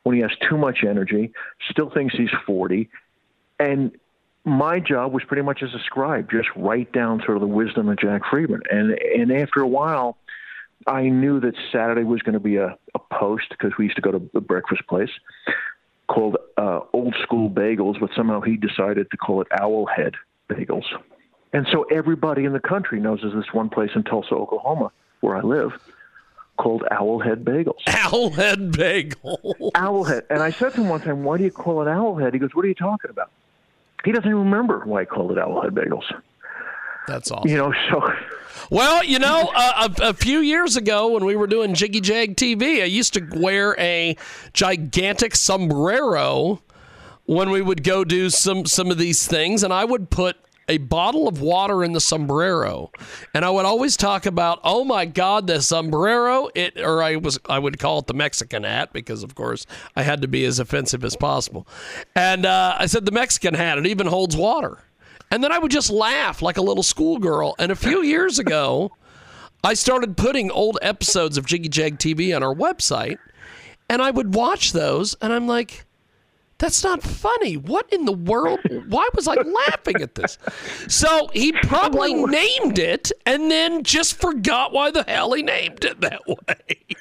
when 0.03 0.17
he 0.17 0.23
has 0.23 0.31
too 0.49 0.57
much 0.57 0.79
energy, 0.83 1.31
still 1.71 1.91
thinks 1.91 2.15
he's 2.17 2.31
40. 2.47 2.89
And 3.59 3.93
my 4.45 4.81
job 4.81 5.13
was 5.13 5.23
pretty 5.25 5.43
much 5.43 5.63
as 5.63 5.75
a 5.75 5.79
scribe, 5.85 6.31
just 6.31 6.49
write 6.57 6.93
down 6.93 7.23
sort 7.25 7.37
of 7.37 7.41
the 7.41 7.47
wisdom 7.47 7.89
of 7.89 7.99
Jack 7.99 8.23
Friedman. 8.31 8.63
And 8.71 8.93
and 8.93 9.33
after 9.33 9.61
a 9.61 9.69
while, 9.69 10.17
I 10.87 11.09
knew 11.09 11.41
that 11.41 11.55
Saturday 11.71 12.05
was 12.05 12.23
going 12.23 12.35
to 12.35 12.41
be 12.41 12.57
a, 12.57 12.77
a 12.95 12.99
post 13.13 13.47
because 13.51 13.73
we 13.79 13.85
used 13.85 13.97
to 13.97 14.03
go 14.03 14.13
to 14.13 14.31
the 14.33 14.41
breakfast 14.41 14.83
place 14.89 15.11
called 16.09 16.37
uh, 16.57 16.81
Old 16.93 17.15
School 17.23 17.49
Bagels, 17.51 18.01
but 18.01 18.11
somehow 18.17 18.41
he 18.41 18.57
decided 18.57 19.11
to 19.11 19.17
call 19.17 19.43
it 19.43 19.49
Owlhead 19.53 20.15
Bagels. 20.49 20.85
And 21.53 21.67
so 21.71 21.85
everybody 21.85 22.45
in 22.45 22.53
the 22.53 22.61
country 22.61 23.01
knows 23.01 23.21
there's 23.23 23.35
this 23.35 23.53
one 23.53 23.69
place 23.69 23.91
in 23.95 24.05
Tulsa, 24.05 24.35
Oklahoma, 24.35 24.91
where 25.21 25.37
I 25.37 25.43
live, 25.43 25.73
called 26.57 26.83
Owlhead 26.91 27.45
Bagels. 27.45 27.81
Owlhead 27.87 28.77
Bagel. 28.77 29.57
Owlhead. 29.75 30.23
And 30.31 30.43
I 30.43 30.51
said 30.51 30.75
to 30.75 30.81
him 30.81 30.89
one 30.89 31.01
time, 31.01 31.25
why 31.25 31.39
do 31.39 31.45
you 31.45 31.51
call 31.51 31.83
it 31.83 31.87
Owlhead? 31.87 32.33
He 32.33 32.39
goes, 32.39 32.55
what 32.55 32.65
are 32.65 32.69
you 32.69 32.75
talking 32.75 33.11
about? 33.11 33.31
He 34.05 34.13
doesn't 34.13 34.29
even 34.29 34.45
remember 34.45 34.81
why 34.85 35.03
I 35.03 35.05
called 35.05 35.33
it 35.33 35.39
Owlhead 35.39 35.71
Bagels. 35.71 36.05
That's 37.07 37.31
awesome. 37.31 37.51
You 37.51 37.57
know, 37.57 37.73
so 37.91 38.03
Well, 38.71 39.03
you 39.05 39.19
know, 39.19 39.51
uh, 39.55 39.89
a, 40.01 40.11
a 40.11 40.15
few 40.15 40.41
years 40.41 40.77
ago 40.77 41.09
when 41.09 41.25
we 41.25 41.35
were 41.37 41.47
doing 41.47 41.75
Jiggy 41.75 42.01
Jag 42.01 42.37
TV, 42.37 42.83
I 42.83 42.87
used 42.87 43.15
to 43.15 43.27
wear 43.35 43.75
a 43.79 44.17
gigantic 44.53 45.35
sombrero 45.35 46.63
when 47.27 47.51
we 47.51 47.63
would 47.63 47.83
go 47.85 48.05
do 48.05 48.31
some 48.31 48.67
some 48.67 48.91
of 48.91 48.99
these 48.99 49.27
things, 49.27 49.63
and 49.63 49.73
I 49.73 49.85
would 49.85 50.11
put 50.11 50.37
a 50.71 50.79
bottle 50.79 51.27
of 51.27 51.41
water 51.43 51.83
in 51.83 51.93
the 51.93 52.01
sombrero, 52.01 52.93
and 53.35 53.45
I 53.45 53.51
would 53.51 53.67
always 53.67 53.97
talk 53.97 54.25
about, 54.25 54.61
oh 54.63 54.85
my 54.85 55.05
God, 55.05 55.49
the 55.49 55.61
sombrero! 55.61 56.49
It 56.55 56.81
or 56.81 57.03
I 57.03 57.17
was 57.17 57.41
I 57.47 57.59
would 57.59 57.81
call 57.81 57.99
it 57.99 58.07
the 58.07 58.15
Mexican 58.15 58.63
hat 58.63 58.93
because 58.93 59.25
of 59.25 59.35
course 59.35 59.67
I 59.97 60.05
had 60.05 60.23
to 60.23 60.29
be 60.29 60.45
as 60.45 60.61
offensive 60.61 61.05
as 61.05 61.17
possible, 61.17 61.67
and 62.15 62.47
uh, 62.47 62.77
I 62.79 62.87
said 62.87 63.05
the 63.05 63.13
Mexican 63.13 63.55
hat 63.55 63.79
it 63.79 63.87
even 63.87 64.07
holds 64.07 64.37
water. 64.37 64.79
And 65.33 65.45
then 65.45 65.53
I 65.53 65.59
would 65.59 65.71
just 65.71 65.91
laugh 65.91 66.43
like 66.43 66.57
a 66.57 66.63
little 66.63 66.83
schoolgirl. 66.83 67.55
And 67.59 67.71
a 67.71 67.77
few 67.77 68.03
years 68.15 68.39
ago, 68.39 68.91
I 69.63 69.75
started 69.75 70.17
putting 70.17 70.51
old 70.51 70.79
episodes 70.83 71.37
of 71.37 71.47
Jiggy 71.47 71.69
Jag 71.69 71.99
TV 71.99 72.35
on 72.35 72.43
our 72.43 72.55
website, 72.55 73.19
and 73.89 74.01
I 74.01 74.11
would 74.11 74.35
watch 74.35 74.73
those, 74.73 75.15
and 75.21 75.33
I'm 75.33 75.47
like, 75.47 75.85
that's 76.61 76.85
not 76.85 77.03
funny. 77.03 77.57
What 77.57 77.91
in 77.91 78.05
the 78.05 78.13
world? 78.13 78.61
Why 78.89 79.09
was 79.15 79.27
I 79.27 79.35
laughing 79.35 80.03
at 80.03 80.15
this? 80.15 80.39
So 80.89 81.29
he 81.33 81.53
probably 81.53 82.15
named 82.25 82.79
it 82.79 83.11
and 83.25 83.51
then 83.51 83.83
just 83.83 84.21
forgot 84.21 84.73
why 84.73 84.91
the 84.91 85.03
hell 85.03 85.33
he 85.33 85.43
named 85.43 85.85
it 85.85 86.03
that 86.03 86.21
way. 86.29 86.97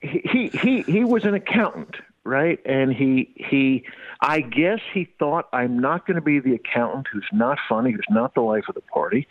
he 0.00 0.48
he 0.48 0.82
he 0.82 1.04
was 1.04 1.24
an 1.24 1.34
accountant, 1.34 1.96
right? 2.24 2.58
And 2.64 2.92
he 2.92 3.32
he 3.36 3.84
I 4.22 4.40
guess 4.40 4.80
he 4.94 5.08
thought 5.18 5.48
I'm 5.52 5.78
not 5.78 6.06
going 6.06 6.14
to 6.14 6.22
be 6.22 6.40
the 6.40 6.54
accountant 6.54 7.08
who's 7.12 7.28
not 7.30 7.58
funny, 7.68 7.92
who's 7.92 8.00
not 8.08 8.34
the 8.34 8.40
life 8.40 8.64
of 8.68 8.74
the 8.74 8.80
party. 8.80 9.28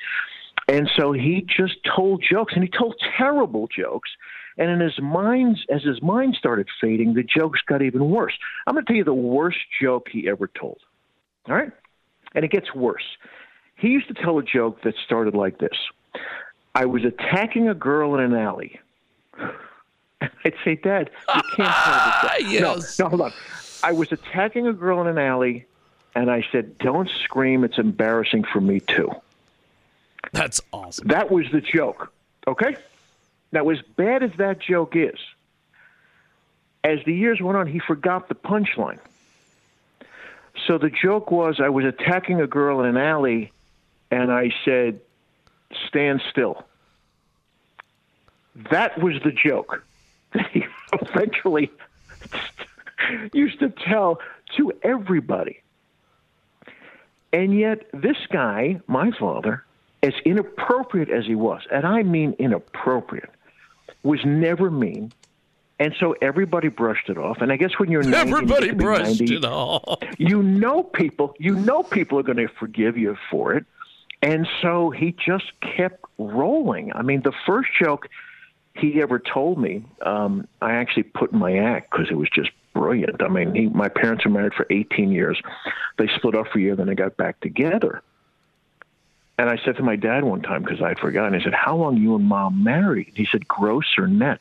And 0.67 0.89
so 0.95 1.13
he 1.13 1.41
just 1.41 1.77
told 1.83 2.23
jokes 2.29 2.53
and 2.53 2.63
he 2.63 2.69
told 2.69 2.95
terrible 3.17 3.67
jokes. 3.75 4.11
And 4.61 4.69
in 4.69 4.79
his 4.79 5.01
mind, 5.01 5.57
as 5.69 5.81
his 5.81 6.03
mind 6.03 6.35
started 6.37 6.67
fading, 6.79 7.15
the 7.15 7.23
jokes 7.23 7.61
got 7.65 7.81
even 7.81 8.11
worse. 8.11 8.37
I'm 8.67 8.75
going 8.75 8.85
to 8.85 8.87
tell 8.87 8.95
you 8.95 9.03
the 9.03 9.11
worst 9.11 9.57
joke 9.81 10.07
he 10.07 10.29
ever 10.29 10.45
told. 10.45 10.77
All 11.49 11.55
right? 11.55 11.71
And 12.35 12.45
it 12.45 12.51
gets 12.51 12.75
worse. 12.75 13.17
He 13.75 13.87
used 13.87 14.07
to 14.09 14.13
tell 14.13 14.37
a 14.37 14.43
joke 14.43 14.83
that 14.83 14.93
started 15.03 15.33
like 15.33 15.57
this 15.57 15.75
I 16.75 16.85
was 16.85 17.03
attacking 17.03 17.69
a 17.69 17.73
girl 17.73 18.13
in 18.13 18.21
an 18.21 18.35
alley. 18.35 18.79
I'd 20.21 20.53
say, 20.63 20.75
Dad, 20.75 21.09
you 21.35 21.41
can't 21.55 21.57
tell 21.57 21.95
this. 21.95 22.13
Ah, 22.23 22.35
yes. 22.37 22.99
No, 22.99 23.05
no, 23.05 23.09
hold 23.09 23.21
on. 23.21 23.33
I 23.81 23.93
was 23.93 24.11
attacking 24.11 24.67
a 24.67 24.73
girl 24.73 25.01
in 25.01 25.07
an 25.07 25.17
alley, 25.17 25.65
and 26.13 26.29
I 26.29 26.45
said, 26.51 26.77
Don't 26.77 27.09
scream. 27.23 27.63
It's 27.63 27.79
embarrassing 27.79 28.43
for 28.43 28.61
me, 28.61 28.79
too. 28.79 29.09
That's 30.33 30.61
awesome. 30.71 31.07
That 31.07 31.31
was 31.31 31.47
the 31.51 31.61
joke. 31.61 32.13
Okay? 32.47 32.75
Now, 33.51 33.69
as 33.69 33.79
bad 33.97 34.23
as 34.23 34.31
that 34.37 34.59
joke 34.59 34.95
is, 34.95 35.19
as 36.83 36.99
the 37.05 37.13
years 37.13 37.41
went 37.41 37.57
on, 37.57 37.67
he 37.67 37.79
forgot 37.79 38.29
the 38.29 38.35
punchline. 38.35 38.99
So 40.67 40.77
the 40.77 40.89
joke 40.89 41.31
was 41.31 41.59
I 41.59 41.69
was 41.69 41.85
attacking 41.85 42.41
a 42.41 42.47
girl 42.47 42.81
in 42.81 42.87
an 42.87 42.97
alley, 42.97 43.51
and 44.09 44.31
I 44.31 44.51
said, 44.65 44.99
Stand 45.87 46.21
still. 46.29 46.65
That 48.69 49.01
was 49.01 49.15
the 49.23 49.31
joke 49.31 49.83
that 50.33 50.47
he 50.51 50.65
eventually 50.93 51.71
used 53.33 53.59
to 53.59 53.69
tell 53.69 54.19
to 54.57 54.73
everybody. 54.83 55.61
And 57.33 57.57
yet, 57.57 57.87
this 57.93 58.17
guy, 58.29 58.81
my 58.87 59.11
father, 59.11 59.63
as 60.03 60.13
inappropriate 60.25 61.09
as 61.09 61.25
he 61.25 61.35
was, 61.35 61.61
and 61.71 61.85
I 61.85 62.03
mean 62.03 62.35
inappropriate, 62.39 63.29
was 64.03 64.19
never 64.25 64.69
mean. 64.71 65.11
And 65.79 65.95
so 65.99 66.15
everybody 66.21 66.67
brushed 66.67 67.09
it 67.09 67.17
off. 67.17 67.37
And 67.41 67.51
I 67.51 67.57
guess 67.57 67.71
when 67.79 67.89
you're 67.89 68.03
90, 68.03 68.17
and 68.17 68.29
you 68.29 68.35
Everybody 68.35 68.69
be 68.69 68.75
brushed 68.75 69.19
90, 69.21 69.35
it 69.35 69.45
off. 69.45 69.99
you 70.17 70.43
know 70.43 70.83
people 70.83 71.33
you 71.39 71.55
know 71.55 71.83
people 71.83 72.19
are 72.19 72.23
going 72.23 72.37
to 72.37 72.47
forgive 72.59 72.97
you 72.97 73.17
for 73.29 73.53
it 73.53 73.65
and 74.21 74.47
so 74.61 74.91
he 74.91 75.15
just 75.25 75.51
kept 75.61 76.05
rolling 76.17 76.91
i 76.93 77.01
mean 77.01 77.21
the 77.23 77.33
first 77.45 77.69
joke 77.81 78.07
he 78.75 79.01
ever 79.01 79.17
told 79.19 79.57
me 79.57 79.83
um 80.03 80.47
i 80.61 80.73
actually 80.73 81.03
put 81.03 81.31
in 81.31 81.39
my 81.39 81.57
act 81.57 81.91
because 81.91 82.07
it 82.11 82.15
was 82.15 82.29
just 82.29 82.51
brilliant 82.73 83.21
i 83.21 83.27
mean 83.27 83.53
he 83.55 83.67
my 83.69 83.89
parents 83.89 84.23
were 84.23 84.31
married 84.31 84.53
for 84.53 84.65
18 84.69 85.11
years 85.11 85.41
they 85.97 86.07
split 86.15 86.35
up 86.35 86.47
for 86.47 86.59
a 86.59 86.61
year 86.61 86.75
then 86.75 86.87
they 86.87 86.95
got 86.95 87.17
back 87.17 87.39
together 87.41 88.01
and 89.41 89.49
i 89.49 89.57
said 89.65 89.75
to 89.75 89.83
my 89.83 89.95
dad 89.95 90.23
one 90.23 90.41
time 90.41 90.63
because 90.63 90.81
i'd 90.81 90.99
forgotten 90.99 91.39
i 91.39 91.43
said 91.43 91.53
how 91.53 91.75
long 91.75 91.97
you 91.97 92.15
and 92.15 92.25
mom 92.25 92.63
married 92.63 93.11
he 93.15 93.27
said 93.31 93.47
gross 93.47 93.85
or 93.97 94.07
net 94.07 94.39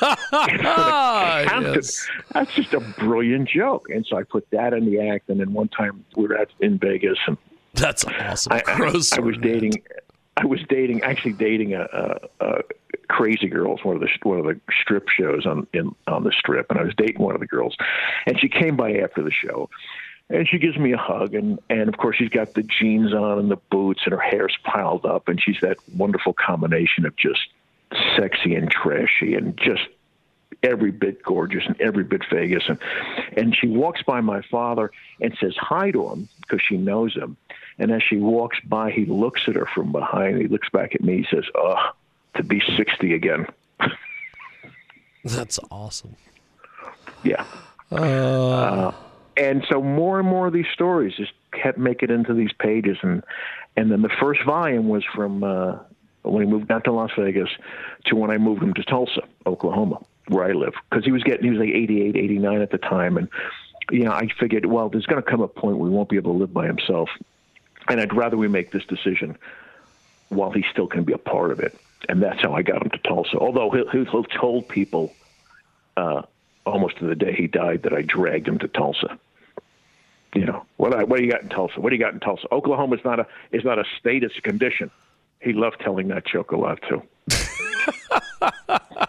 yes. 0.02 2.06
That's 2.32 2.52
just 2.54 2.74
a 2.74 2.80
brilliant 2.98 3.48
joke. 3.48 3.88
And 3.88 4.04
so 4.06 4.16
I 4.16 4.24
put 4.24 4.48
that 4.50 4.72
in 4.72 4.86
the 4.86 5.00
act. 5.08 5.28
And 5.28 5.38
then 5.40 5.52
one 5.52 5.68
time 5.68 6.04
we 6.16 6.26
were 6.26 6.36
at 6.36 6.48
in 6.60 6.78
Vegas, 6.78 7.18
and 7.26 7.36
That's 7.74 8.04
awesome. 8.04 8.52
I, 8.52 8.62
I, 8.66 8.76
Gross 8.76 9.12
I 9.12 9.20
was 9.20 9.36
net. 9.36 9.44
dating. 9.44 9.82
I 10.36 10.46
was 10.46 10.60
dating, 10.68 11.02
actually 11.02 11.34
dating 11.34 11.74
a, 11.74 11.82
a, 11.92 12.18
a 12.40 12.62
Crazy 13.08 13.48
Girls, 13.48 13.84
one 13.84 13.96
of 13.96 14.00
the 14.00 14.08
one 14.22 14.38
of 14.38 14.46
the 14.46 14.58
strip 14.80 15.08
shows 15.08 15.44
on 15.46 15.66
in 15.72 15.94
on 16.06 16.24
the 16.24 16.32
strip, 16.32 16.70
and 16.70 16.78
I 16.78 16.84
was 16.84 16.94
dating 16.96 17.22
one 17.22 17.34
of 17.34 17.40
the 17.40 17.46
girls, 17.46 17.76
and 18.26 18.38
she 18.40 18.48
came 18.48 18.76
by 18.76 18.94
after 18.94 19.22
the 19.22 19.30
show, 19.30 19.68
and 20.32 20.48
she 20.48 20.58
gives 20.58 20.78
me 20.78 20.92
a 20.92 20.96
hug, 20.96 21.34
and 21.34 21.58
and 21.68 21.88
of 21.88 21.98
course 21.98 22.16
she's 22.16 22.30
got 22.30 22.54
the 22.54 22.62
jeans 22.62 23.12
on 23.12 23.38
and 23.38 23.50
the 23.50 23.58
boots, 23.70 24.00
and 24.04 24.12
her 24.12 24.20
hair's 24.20 24.56
piled 24.64 25.04
up, 25.04 25.28
and 25.28 25.40
she's 25.40 25.58
that 25.60 25.76
wonderful 25.94 26.32
combination 26.32 27.04
of 27.06 27.14
just 27.16 27.40
sexy 28.16 28.54
and 28.54 28.70
trashy, 28.70 29.34
and 29.34 29.56
just 29.58 29.82
every 30.62 30.90
bit 30.90 31.22
gorgeous 31.22 31.64
and 31.66 31.78
every 31.80 32.04
bit 32.04 32.22
Vegas. 32.30 32.64
And 32.66 32.78
and 33.36 33.54
she 33.54 33.68
walks 33.68 34.02
by 34.02 34.20
my 34.22 34.40
father 34.50 34.90
and 35.20 35.36
says 35.38 35.54
hi 35.58 35.90
to 35.90 36.08
him 36.08 36.28
because 36.40 36.62
she 36.66 36.76
knows 36.76 37.14
him. 37.14 37.36
And 37.78 37.90
as 37.90 38.02
she 38.02 38.16
walks 38.16 38.58
by, 38.64 38.90
he 38.90 39.04
looks 39.04 39.42
at 39.48 39.56
her 39.56 39.66
from 39.66 39.92
behind. 39.92 40.40
He 40.40 40.48
looks 40.48 40.68
back 40.70 40.94
at 40.94 41.02
me. 41.02 41.18
He 41.18 41.26
says, 41.36 41.44
"Oh, 41.54 41.90
to 42.36 42.42
be 42.42 42.62
sixty 42.76 43.12
again." 43.14 43.46
That's 45.24 45.60
awesome. 45.70 46.16
Yeah. 47.22 47.44
Uh, 47.90 48.92
and 49.36 49.64
so 49.70 49.82
more 49.82 50.18
and 50.18 50.28
more 50.28 50.46
of 50.46 50.52
these 50.52 50.66
stories 50.72 51.14
just 51.16 51.32
kept 51.52 51.78
making 51.78 52.10
it 52.10 52.12
into 52.12 52.34
these 52.34 52.52
pages, 52.52 52.98
and 53.02 53.22
and 53.76 53.90
then 53.90 54.02
the 54.02 54.10
first 54.20 54.40
volume 54.44 54.88
was 54.88 55.04
from 55.14 55.42
uh, 55.42 55.78
when 56.22 56.44
he 56.44 56.50
moved 56.50 56.68
down 56.68 56.82
to 56.82 56.92
Las 56.92 57.10
Vegas 57.18 57.48
to 58.06 58.16
when 58.16 58.30
I 58.30 58.38
moved 58.38 58.62
him 58.62 58.74
to 58.74 58.82
Tulsa, 58.84 59.22
Oklahoma, 59.46 59.98
where 60.28 60.44
I 60.44 60.52
live, 60.52 60.74
because 60.90 61.04
he 61.04 61.12
was 61.12 61.22
getting 61.22 61.44
he 61.44 61.50
was 61.50 61.58
like 61.58 61.74
88, 61.74 62.16
89 62.16 62.60
at 62.60 62.70
the 62.70 62.78
time, 62.78 63.16
and 63.16 63.28
you 63.90 64.04
know 64.04 64.12
I 64.12 64.28
figured, 64.38 64.66
well, 64.66 64.88
there's 64.88 65.06
going 65.06 65.22
to 65.22 65.28
come 65.28 65.40
a 65.40 65.48
point 65.48 65.78
where 65.78 65.88
he 65.88 65.94
won't 65.94 66.08
be 66.08 66.16
able 66.16 66.32
to 66.32 66.38
live 66.38 66.52
by 66.52 66.66
himself, 66.66 67.08
and 67.88 68.00
I'd 68.00 68.14
rather 68.14 68.36
we 68.36 68.48
make 68.48 68.70
this 68.70 68.84
decision 68.84 69.36
while 70.28 70.50
he 70.50 70.64
still 70.70 70.86
can 70.86 71.04
be 71.04 71.12
a 71.12 71.18
part 71.18 71.50
of 71.50 71.60
it, 71.60 71.78
and 72.08 72.22
that's 72.22 72.40
how 72.42 72.54
I 72.54 72.62
got 72.62 72.82
him 72.82 72.90
to 72.90 72.98
Tulsa. 72.98 73.38
Although 73.38 73.70
he'll, 73.70 73.88
he'll, 73.88 74.04
he'll 74.04 74.24
told 74.24 74.68
people 74.68 75.14
uh, 75.96 76.22
almost 76.66 76.98
to 76.98 77.06
the 77.06 77.14
day 77.14 77.34
he 77.34 77.46
died 77.46 77.82
that 77.82 77.92
I 77.92 78.02
dragged 78.02 78.48
him 78.48 78.58
to 78.60 78.68
Tulsa. 78.68 79.18
You 80.34 80.46
know 80.46 80.64
what? 80.76 80.94
I, 80.94 81.04
what 81.04 81.18
do 81.18 81.24
you 81.24 81.30
got 81.30 81.42
in 81.42 81.48
Tulsa? 81.48 81.80
What 81.80 81.90
do 81.90 81.96
you 81.96 82.02
got 82.02 82.14
in 82.14 82.20
Tulsa? 82.20 82.46
Oklahoma 82.52 82.96
is 82.96 83.04
not 83.04 83.20
a 83.20 83.26
is 83.50 83.64
not 83.64 83.78
a 83.78 83.84
state; 83.98 84.24
it's 84.24 84.38
a 84.38 84.40
condition. 84.40 84.90
He 85.40 85.52
loved 85.52 85.80
telling 85.80 86.08
that 86.08 86.26
joke 86.26 86.52
a 86.52 86.56
lot 86.56 86.78
too. 86.88 87.02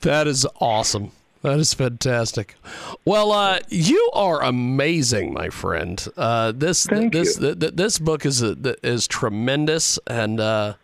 That 0.00 0.26
is 0.26 0.46
awesome. 0.60 1.12
That 1.42 1.58
is 1.58 1.74
fantastic. 1.74 2.56
Well, 3.04 3.32
uh, 3.32 3.60
you 3.68 4.10
are 4.12 4.42
amazing, 4.42 5.32
my 5.32 5.50
friend. 5.50 6.04
Uh, 6.16 6.52
this 6.52 6.86
Thank 6.86 7.12
this 7.12 7.36
th- 7.36 7.58
th- 7.58 7.74
this 7.74 7.98
book 7.98 8.26
is 8.26 8.42
uh, 8.42 8.54
th- 8.60 8.78
is 8.82 9.06
tremendous. 9.06 9.98
And 10.06 10.40
uh, 10.40 10.74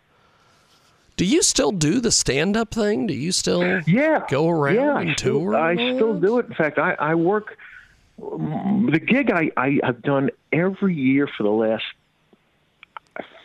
do 1.17 1.25
you 1.25 1.41
still 1.41 1.71
do 1.71 1.99
the 1.99 2.11
stand 2.11 2.57
up 2.57 2.73
thing? 2.73 3.07
Do 3.07 3.13
you 3.13 3.31
still 3.31 3.81
Yeah, 3.87 4.25
go 4.29 4.49
around 4.49 4.75
yeah, 4.75 4.99
and 4.99 5.17
still, 5.17 5.39
tour? 5.39 5.55
I 5.55 5.75
still 5.75 6.19
do 6.19 6.39
it. 6.39 6.47
In 6.47 6.53
fact, 6.53 6.77
I, 6.77 6.93
I 6.93 7.15
work 7.15 7.57
the 8.17 9.01
gig 9.05 9.31
I, 9.31 9.51
I 9.57 9.79
have 9.83 10.01
done 10.01 10.29
every 10.51 10.95
year 10.95 11.27
for 11.27 11.43
the 11.43 11.51
last 11.51 11.83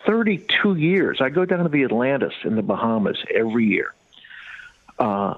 32 0.07 0.77
years. 0.77 1.21
I 1.21 1.29
go 1.29 1.45
down 1.45 1.65
to 1.65 1.69
the 1.69 1.85
Atlantis 1.85 2.35
in 2.45 2.57
the 2.57 2.63
Bahamas 2.63 3.19
every 3.33 3.67
year. 3.67 3.95
Uh, 4.99 5.35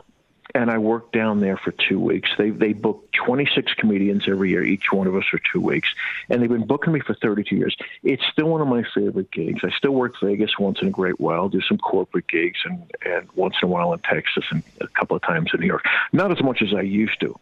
and 0.55 0.71
I 0.71 0.79
worked 0.79 1.13
down 1.13 1.41
there 1.41 1.57
for 1.57 1.73
two 1.73 1.99
weeks. 1.99 2.31
They 2.37 2.51
they 2.51 2.73
book 2.73 3.09
26 3.25 3.75
comedians 3.75 4.25
every 4.29 4.51
year, 4.51 4.65
each 4.65 4.93
one 4.93 5.07
of 5.07 5.17
us 5.17 5.25
for 5.31 5.41
two 5.53 5.61
weeks, 5.61 5.89
and 6.29 6.43
they've 6.43 6.49
been 6.49 6.67
booking 6.67 6.93
me 6.93 7.01
for 7.01 7.15
32 7.15 7.57
years. 7.57 7.77
It's 8.03 8.23
still 8.31 8.47
one 8.47 8.61
of 8.61 8.69
my 8.69 8.85
favorite 8.95 9.31
gigs. 9.31 9.61
I 9.65 9.71
still 9.71 9.93
work 9.93 10.15
Vegas 10.23 10.59
once 10.59 10.81
in 10.83 10.89
a 10.89 10.91
great 10.91 11.19
while, 11.21 11.49
do 11.49 11.61
some 11.63 11.79
corporate 11.79 12.29
gigs, 12.29 12.61
and 12.65 12.91
and 13.05 13.29
once 13.35 13.55
in 13.63 13.69
a 13.69 13.73
while 13.73 13.93
in 13.93 14.01
Texas, 14.01 14.45
and 14.51 14.63
a 14.81 14.89
couple 14.89 15.17
of 15.17 15.23
times 15.23 15.51
in 15.55 15.61
New 15.61 15.67
York. 15.67 15.85
Not 16.13 16.33
as 16.33 16.43
much 16.43 16.63
as 16.63 16.75
I 16.75 16.83
used 16.83 17.21
to, 17.21 17.39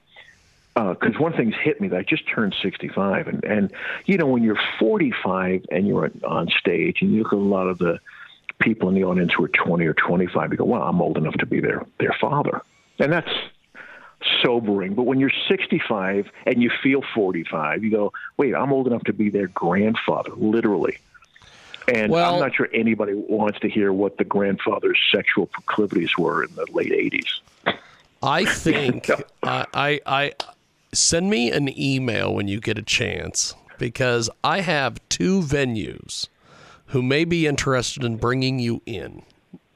uh, 0.76 0.94
because 0.94 1.18
one 1.18 1.32
thing's 1.32 1.56
hit 1.56 1.80
me 1.80 1.88
that 1.88 1.98
I 1.98 2.02
just 2.02 2.28
turned 2.28 2.54
65, 2.62 3.28
and 3.28 3.44
and 3.44 3.72
you 4.06 4.18
know 4.18 4.26
when 4.26 4.42
you're 4.42 4.60
45 4.78 5.66
and 5.70 5.86
you're 5.86 6.10
on 6.24 6.48
stage, 6.58 6.98
and 7.02 7.12
you 7.12 7.22
look 7.22 7.32
at 7.32 7.38
a 7.38 7.42
lot 7.42 7.66
of 7.66 7.78
the 7.78 7.98
people 8.60 8.88
in 8.88 8.94
the 8.94 9.04
audience 9.04 9.32
who 9.32 9.44
are 9.44 9.48
20 9.48 9.86
or 9.86 9.94
25, 9.94 10.52
you 10.52 10.58
go, 10.58 10.64
well, 10.64 10.82
I'm 10.82 11.00
old 11.00 11.16
enough 11.16 11.34
to 11.34 11.46
be 11.46 11.60
their 11.60 11.84
their 11.98 12.14
father, 12.20 12.62
and 13.00 13.12
that's 13.12 13.30
sobering. 14.42 14.94
But 14.94 15.04
when 15.04 15.18
you're 15.18 15.32
65 15.48 16.30
and 16.46 16.62
you 16.62 16.70
feel 16.82 17.02
45, 17.14 17.82
you 17.82 17.90
go, 17.90 18.12
wait, 18.36 18.54
I'm 18.54 18.72
old 18.72 18.86
enough 18.86 19.02
to 19.04 19.12
be 19.12 19.30
their 19.30 19.48
grandfather, 19.48 20.32
literally. 20.36 20.98
And 21.88 22.12
Well- 22.12 22.34
I'm 22.34 22.40
not 22.40 22.54
sure 22.54 22.68
anybody 22.72 23.14
wants 23.14 23.58
to 23.60 23.68
hear 23.68 23.92
what 23.92 24.18
the 24.18 24.24
grandfather's 24.24 24.98
sexual 25.12 25.46
proclivities 25.46 26.16
were 26.18 26.44
in 26.44 26.54
the 26.54 26.66
late 26.72 26.92
80s. 26.92 27.74
I 28.22 28.44
think 28.44 29.08
I, 29.42 29.66
I 29.72 30.00
I 30.06 30.32
send 30.92 31.30
me 31.30 31.50
an 31.50 31.68
email 31.80 32.34
when 32.34 32.48
you 32.48 32.60
get 32.60 32.76
a 32.76 32.82
chance 32.82 33.54
because 33.78 34.28
I 34.44 34.60
have 34.60 35.00
two 35.08 35.40
venues 35.40 36.28
who 36.86 37.02
may 37.02 37.24
be 37.24 37.46
interested 37.46 38.04
in 38.04 38.16
bringing 38.16 38.58
you 38.58 38.82
in 38.84 39.22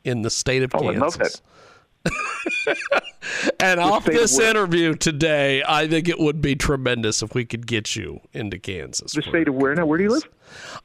in 0.04 0.22
the 0.22 0.30
state 0.30 0.62
of 0.62 0.72
Oh, 0.74 0.88
I 0.88 0.92
love 0.92 1.18
Kansas. 1.18 1.40
and 3.60 3.80
off 3.80 4.04
this 4.04 4.38
interview 4.38 4.94
today, 4.94 5.62
I 5.66 5.88
think 5.88 6.08
it 6.08 6.18
would 6.18 6.40
be 6.40 6.54
tremendous 6.54 7.22
if 7.22 7.34
we 7.34 7.44
could 7.44 7.66
get 7.66 7.96
you 7.96 8.20
into 8.32 8.58
Kansas. 8.58 9.12
The 9.12 9.22
state 9.22 9.48
of 9.48 9.54
where 9.54 9.74
now? 9.74 9.86
Where 9.86 9.98
do 9.98 10.04
you 10.04 10.10
live? 10.10 10.28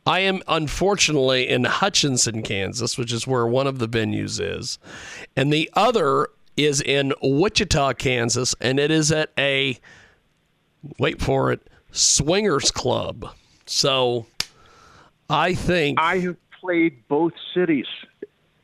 I 0.05 0.19
am 0.21 0.41
unfortunately 0.47 1.47
in 1.47 1.65
Hutchinson, 1.65 2.41
Kansas, 2.41 2.97
which 2.97 3.11
is 3.13 3.27
where 3.27 3.45
one 3.45 3.67
of 3.67 3.79
the 3.79 3.87
venues 3.87 4.39
is. 4.39 4.79
And 5.35 5.51
the 5.51 5.69
other 5.73 6.29
is 6.57 6.81
in 6.81 7.13
Wichita, 7.21 7.93
Kansas, 7.93 8.55
and 8.59 8.79
it 8.79 8.91
is 8.91 9.11
at 9.11 9.31
a, 9.37 9.79
wait 10.97 11.21
for 11.21 11.51
it, 11.51 11.61
swingers 11.91 12.71
club. 12.71 13.33
So 13.65 14.25
I 15.29 15.53
think. 15.53 15.99
I 15.99 16.19
have 16.19 16.37
played 16.59 17.07
both 17.07 17.33
cities. 17.53 17.87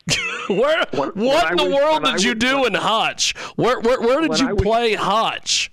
Where, 0.49 0.85
when 0.91 1.09
what 1.15 1.45
I 1.45 1.51
in 1.51 1.57
the 1.57 1.63
was- 1.65 1.73
world 1.73 2.03
when 2.03 2.13
did 2.13 2.23
you 2.23 2.35
do 2.35 2.65
in 2.65 2.73
Hutch? 2.73 3.35
Where, 3.55 3.79
where, 3.79 3.99
where 3.99 4.21
did 4.21 4.39
you 4.39 4.55
play 4.55 4.93
Hutch? 4.93 5.71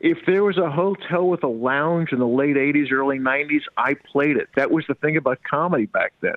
If 0.00 0.24
there 0.26 0.42
was 0.42 0.56
a 0.56 0.70
hotel 0.70 1.28
with 1.28 1.42
a 1.44 1.48
lounge 1.48 2.12
in 2.12 2.18
the 2.18 2.26
late 2.26 2.56
80s, 2.56 2.90
early 2.90 3.18
90s, 3.18 3.62
I 3.76 3.94
played 3.94 4.36
it. 4.36 4.48
That 4.56 4.70
was 4.70 4.84
the 4.88 4.94
thing 4.94 5.16
about 5.16 5.42
comedy 5.42 5.86
back 5.86 6.12
then. 6.20 6.36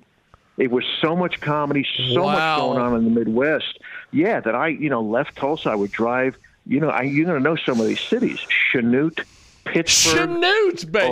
It 0.58 0.70
was 0.70 0.84
so 1.00 1.16
much 1.16 1.40
comedy, 1.40 1.88
so 2.14 2.24
Wow. 2.24 2.34
much 2.34 2.60
going 2.60 2.80
on 2.82 2.98
in 3.00 3.04
the 3.06 3.10
Midwest. 3.20 3.80
Yeah, 4.12 4.42
that 4.42 4.54
I, 4.54 4.68
you 4.68 4.90
know, 4.90 5.02
left 5.02 5.38
Tulsa. 5.38 5.70
I 5.70 5.76
would 5.76 5.92
drive. 5.92 6.36
You 6.68 6.82
know, 6.82 6.90
I, 6.90 7.04
you're 7.04 7.26
going 7.26 7.42
to 7.42 7.44
know 7.44 7.56
some 7.56 7.80
of 7.80 7.88
these 7.88 8.02
cities: 8.02 8.40
Chanute, 8.72 9.24
Pittsburg, 9.64 10.30
Chanute, 10.30 10.92
baby. 10.92 11.08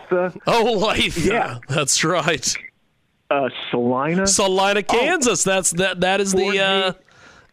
Olathe, 0.00 0.40
Oh, 0.46 0.78
Olathe. 0.80 1.24
Yeah. 1.24 1.58
That's 1.68 2.02
right. 2.02 2.56
Uh, 3.30 3.48
Salina. 3.70 4.26
Salina, 4.26 4.82
Kansas. 4.82 5.44
That's 5.44 5.70
that. 5.72 6.00
That 6.00 6.20
is 6.20 6.32
the 6.32 6.58
uh, 6.60 6.92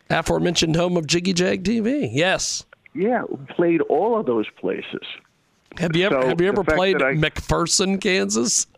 aforementioned 0.09 0.75
home 0.75 0.97
of 0.97 1.07
Jiggy 1.07 1.33
Jag 1.33 1.63
TV. 1.63 2.09
Yes. 2.11 2.65
yeah, 2.93 3.23
played 3.49 3.81
all 3.81 4.19
of 4.19 4.25
those 4.25 4.45
places. 4.59 5.01
Have 5.77 5.95
you 5.95 6.05
ever 6.05 6.21
So 6.21 6.27
Have 6.29 6.39
you 6.41 6.47
ever 6.47 6.63
played 6.63 7.01
I- 7.01 7.13
McPherson, 7.15 7.99
Kansas? 7.99 8.67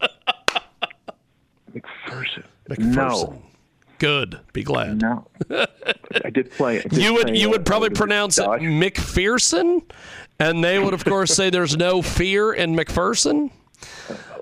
McPherson. 1.71 2.43
McPherson. 2.69 2.95
No, 2.95 3.41
Good. 3.99 4.39
Be 4.53 4.63
glad. 4.63 5.01
no. 5.01 5.27
I 6.23 6.29
did 6.29 6.51
play. 6.51 6.79
I 6.79 6.81
did 6.83 6.93
You 6.97 7.13
would 7.15 7.35
you 7.37 7.47
uh, 7.47 7.51
would 7.51 7.65
probably 7.65 7.87
what 7.89 7.93
is 7.93 7.97
pronounce 7.99 8.37
it 8.37 8.45
McPherson, 8.45 9.81
and 10.39 10.63
they 10.63 10.77
would 10.79 10.93
of 10.93 11.03
course 11.05 11.33
say 11.33 11.49
there's 11.49 11.75
no 11.77 12.01
fear 12.01 12.53
in 12.53 12.75
McPherson. 12.75 13.49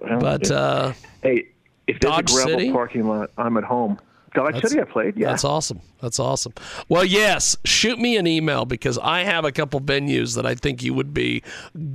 Well, 0.02 0.20
But 0.20 0.52
uh, 0.52 0.94
hey, 1.24 1.48
if 1.88 2.00
there's 2.00 2.14
Dodge 2.14 2.32
a 2.32 2.34
gravel 2.34 2.60
City? 2.60 2.72
parking 2.72 3.08
lot, 3.08 3.32
I'm 3.38 3.58
at 3.58 3.64
home. 3.64 4.00
Dodge 4.34 4.62
City, 4.62 4.82
I 4.82 4.84
played. 4.84 5.18
Yeah, 5.18 5.30
That's 5.30 5.46
awesome. 5.46 5.80
That's 6.02 6.20
awesome. 6.20 6.54
Well, 6.90 7.06
yes, 7.06 7.56
shoot 7.64 7.98
me 8.00 8.18
an 8.18 8.28
email 8.28 8.66
because 8.66 8.98
I 8.98 9.24
have 9.24 9.46
a 9.46 9.52
couple 9.52 9.80
venues 9.80 10.36
that 10.36 10.46
I 10.46 10.56
think 10.56 10.84
you 10.84 10.94
would 10.94 11.14
be 11.14 11.42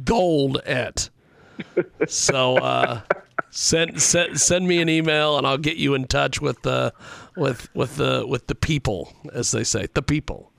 gold 0.04 0.56
at. 0.58 1.10
So 2.06 2.56
uh, 2.56 3.02
send, 3.50 4.00
send 4.00 4.40
send 4.40 4.66
me 4.66 4.80
an 4.80 4.88
email 4.88 5.36
and 5.36 5.46
I'll 5.46 5.58
get 5.58 5.76
you 5.76 5.92
in 5.94 6.06
touch 6.06 6.40
with 6.40 6.62
the 6.62 6.94
with 7.36 7.68
with 7.74 7.96
the 7.96 8.24
with 8.26 8.46
the 8.46 8.54
people, 8.54 9.12
as 9.34 9.50
they 9.50 9.64
say, 9.64 9.86
the 9.92 10.02
people. 10.02 10.49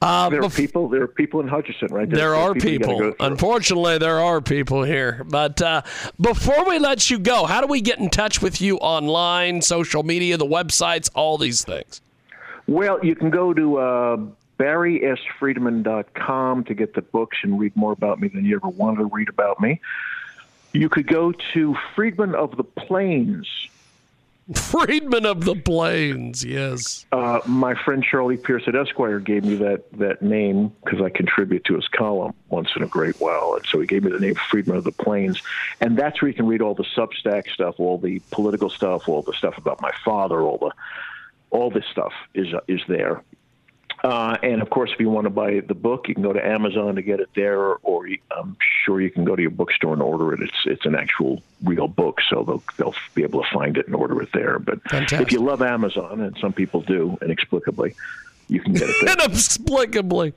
Uh, 0.00 0.28
there 0.30 0.40
are 0.40 0.44
bef- 0.48 0.56
people. 0.56 0.88
There 0.88 1.02
are 1.02 1.06
people 1.08 1.40
in 1.40 1.48
Hutchinson, 1.48 1.88
right? 1.92 2.08
there 2.08 2.30
There's 2.30 2.38
are 2.38 2.54
gotta 2.54 2.60
people. 2.60 2.98
go. 2.98 3.14
Unfortunately, 3.20 3.98
there 3.98 4.20
are 4.20 4.40
people 4.40 4.82
here. 4.82 5.24
But 5.28 5.60
uh, 5.62 5.82
before 6.20 6.68
we 6.68 6.78
let 6.78 7.10
you 7.10 7.18
go, 7.18 7.46
how 7.46 7.60
do 7.60 7.66
we 7.66 7.80
get 7.80 7.98
in 7.98 8.10
touch 8.10 8.42
with 8.42 8.60
you 8.60 8.76
online, 8.78 9.62
social 9.62 10.02
media, 10.02 10.36
the 10.36 10.46
websites, 10.46 11.10
all 11.14 11.38
these 11.38 11.64
things? 11.64 12.00
Well, 12.66 13.04
you 13.04 13.14
can 13.14 13.30
go 13.30 13.52
to 13.52 13.78
uh, 13.78 14.16
barrysfriedman.com 14.58 16.64
to 16.64 16.74
get 16.74 16.94
the 16.94 17.02
books 17.02 17.38
and 17.42 17.58
read 17.58 17.76
more 17.76 17.92
about 17.92 18.20
me 18.20 18.28
than 18.28 18.44
you 18.44 18.56
ever 18.56 18.68
wanted 18.68 18.98
to 18.98 19.04
read 19.06 19.28
about 19.28 19.60
me. 19.60 19.80
You 20.72 20.88
could 20.88 21.06
go 21.06 21.32
to 21.52 21.76
Friedman 21.94 22.34
of 22.34 22.56
the 22.56 22.64
Plains. 22.64 23.48
Friedman 24.54 25.24
of 25.24 25.44
the 25.44 25.54
Plains, 25.54 26.44
yes. 26.44 27.06
Uh, 27.12 27.40
my 27.46 27.74
friend 27.74 28.04
Charlie 28.04 28.36
Pierce 28.36 28.68
Esquire 28.68 29.18
gave 29.18 29.44
me 29.44 29.54
that, 29.56 29.90
that 29.92 30.20
name 30.20 30.70
because 30.84 31.00
I 31.00 31.08
contribute 31.08 31.64
to 31.64 31.76
his 31.76 31.88
column 31.88 32.34
once 32.50 32.68
in 32.76 32.82
a 32.82 32.86
great 32.86 33.18
while. 33.20 33.54
And 33.56 33.64
so 33.66 33.80
he 33.80 33.86
gave 33.86 34.04
me 34.04 34.10
the 34.10 34.20
name 34.20 34.34
Friedman 34.50 34.76
of 34.76 34.84
the 34.84 34.92
Plains. 34.92 35.40
And 35.80 35.96
that's 35.96 36.20
where 36.20 36.28
you 36.28 36.34
can 36.34 36.46
read 36.46 36.60
all 36.60 36.74
the 36.74 36.84
Substack 36.94 37.48
stuff, 37.48 37.76
all 37.78 37.96
the 37.96 38.20
political 38.32 38.68
stuff, 38.68 39.08
all 39.08 39.22
the 39.22 39.32
stuff 39.32 39.56
about 39.56 39.80
my 39.80 39.92
father, 40.04 40.42
all 40.42 40.58
the 40.58 40.72
all 41.50 41.70
this 41.70 41.86
stuff 41.90 42.12
is 42.34 42.52
uh, 42.52 42.60
is 42.68 42.80
there. 42.86 43.22
Uh, 44.04 44.36
and 44.42 44.60
of 44.60 44.68
course, 44.68 44.92
if 44.92 45.00
you 45.00 45.08
want 45.08 45.24
to 45.24 45.30
buy 45.30 45.60
the 45.60 45.74
book, 45.74 46.08
you 46.08 46.14
can 46.14 46.22
go 46.22 46.34
to 46.34 46.46
Amazon 46.46 46.96
to 46.96 47.02
get 47.02 47.20
it 47.20 47.30
there, 47.34 47.76
or 47.76 48.06
you, 48.06 48.18
I'm 48.30 48.54
sure 48.84 49.00
you 49.00 49.10
can 49.10 49.24
go 49.24 49.34
to 49.34 49.40
your 49.40 49.50
bookstore 49.50 49.94
and 49.94 50.02
order 50.02 50.34
it. 50.34 50.40
It's 50.42 50.66
it's 50.66 50.84
an 50.84 50.94
actual 50.94 51.42
real 51.62 51.88
book, 51.88 52.20
so 52.28 52.44
they'll 52.44 52.62
they'll 52.76 52.94
be 53.14 53.22
able 53.22 53.42
to 53.42 53.48
find 53.50 53.78
it 53.78 53.86
and 53.86 53.96
order 53.96 54.20
it 54.20 54.28
there. 54.34 54.58
But 54.58 54.82
Fantastic. 54.90 55.22
if 55.22 55.32
you 55.32 55.40
love 55.40 55.62
Amazon, 55.62 56.20
and 56.20 56.36
some 56.36 56.52
people 56.52 56.82
do 56.82 57.16
inexplicably, 57.22 57.94
you 58.48 58.60
can 58.60 58.74
get 58.74 58.90
it 58.90 58.96
there. 59.00 59.14
Inexplicably. 59.24 60.34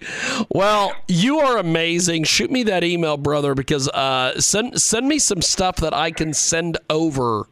Well, 0.50 0.94
you 1.10 1.40
are 1.40 1.58
amazing. 1.58 2.24
Shoot 2.24 2.50
me 2.50 2.64
that 2.64 2.86
email, 2.86 3.18
brother, 3.18 3.54
because 3.54 3.90
uh, 3.90 4.40
send 4.40 4.82
send 4.82 5.10
me 5.10 5.20
some 5.20 5.42
stuff 5.42 5.76
that 5.78 5.94
I 5.94 6.12
can 6.12 6.34
send 6.34 6.78
over 6.90 7.48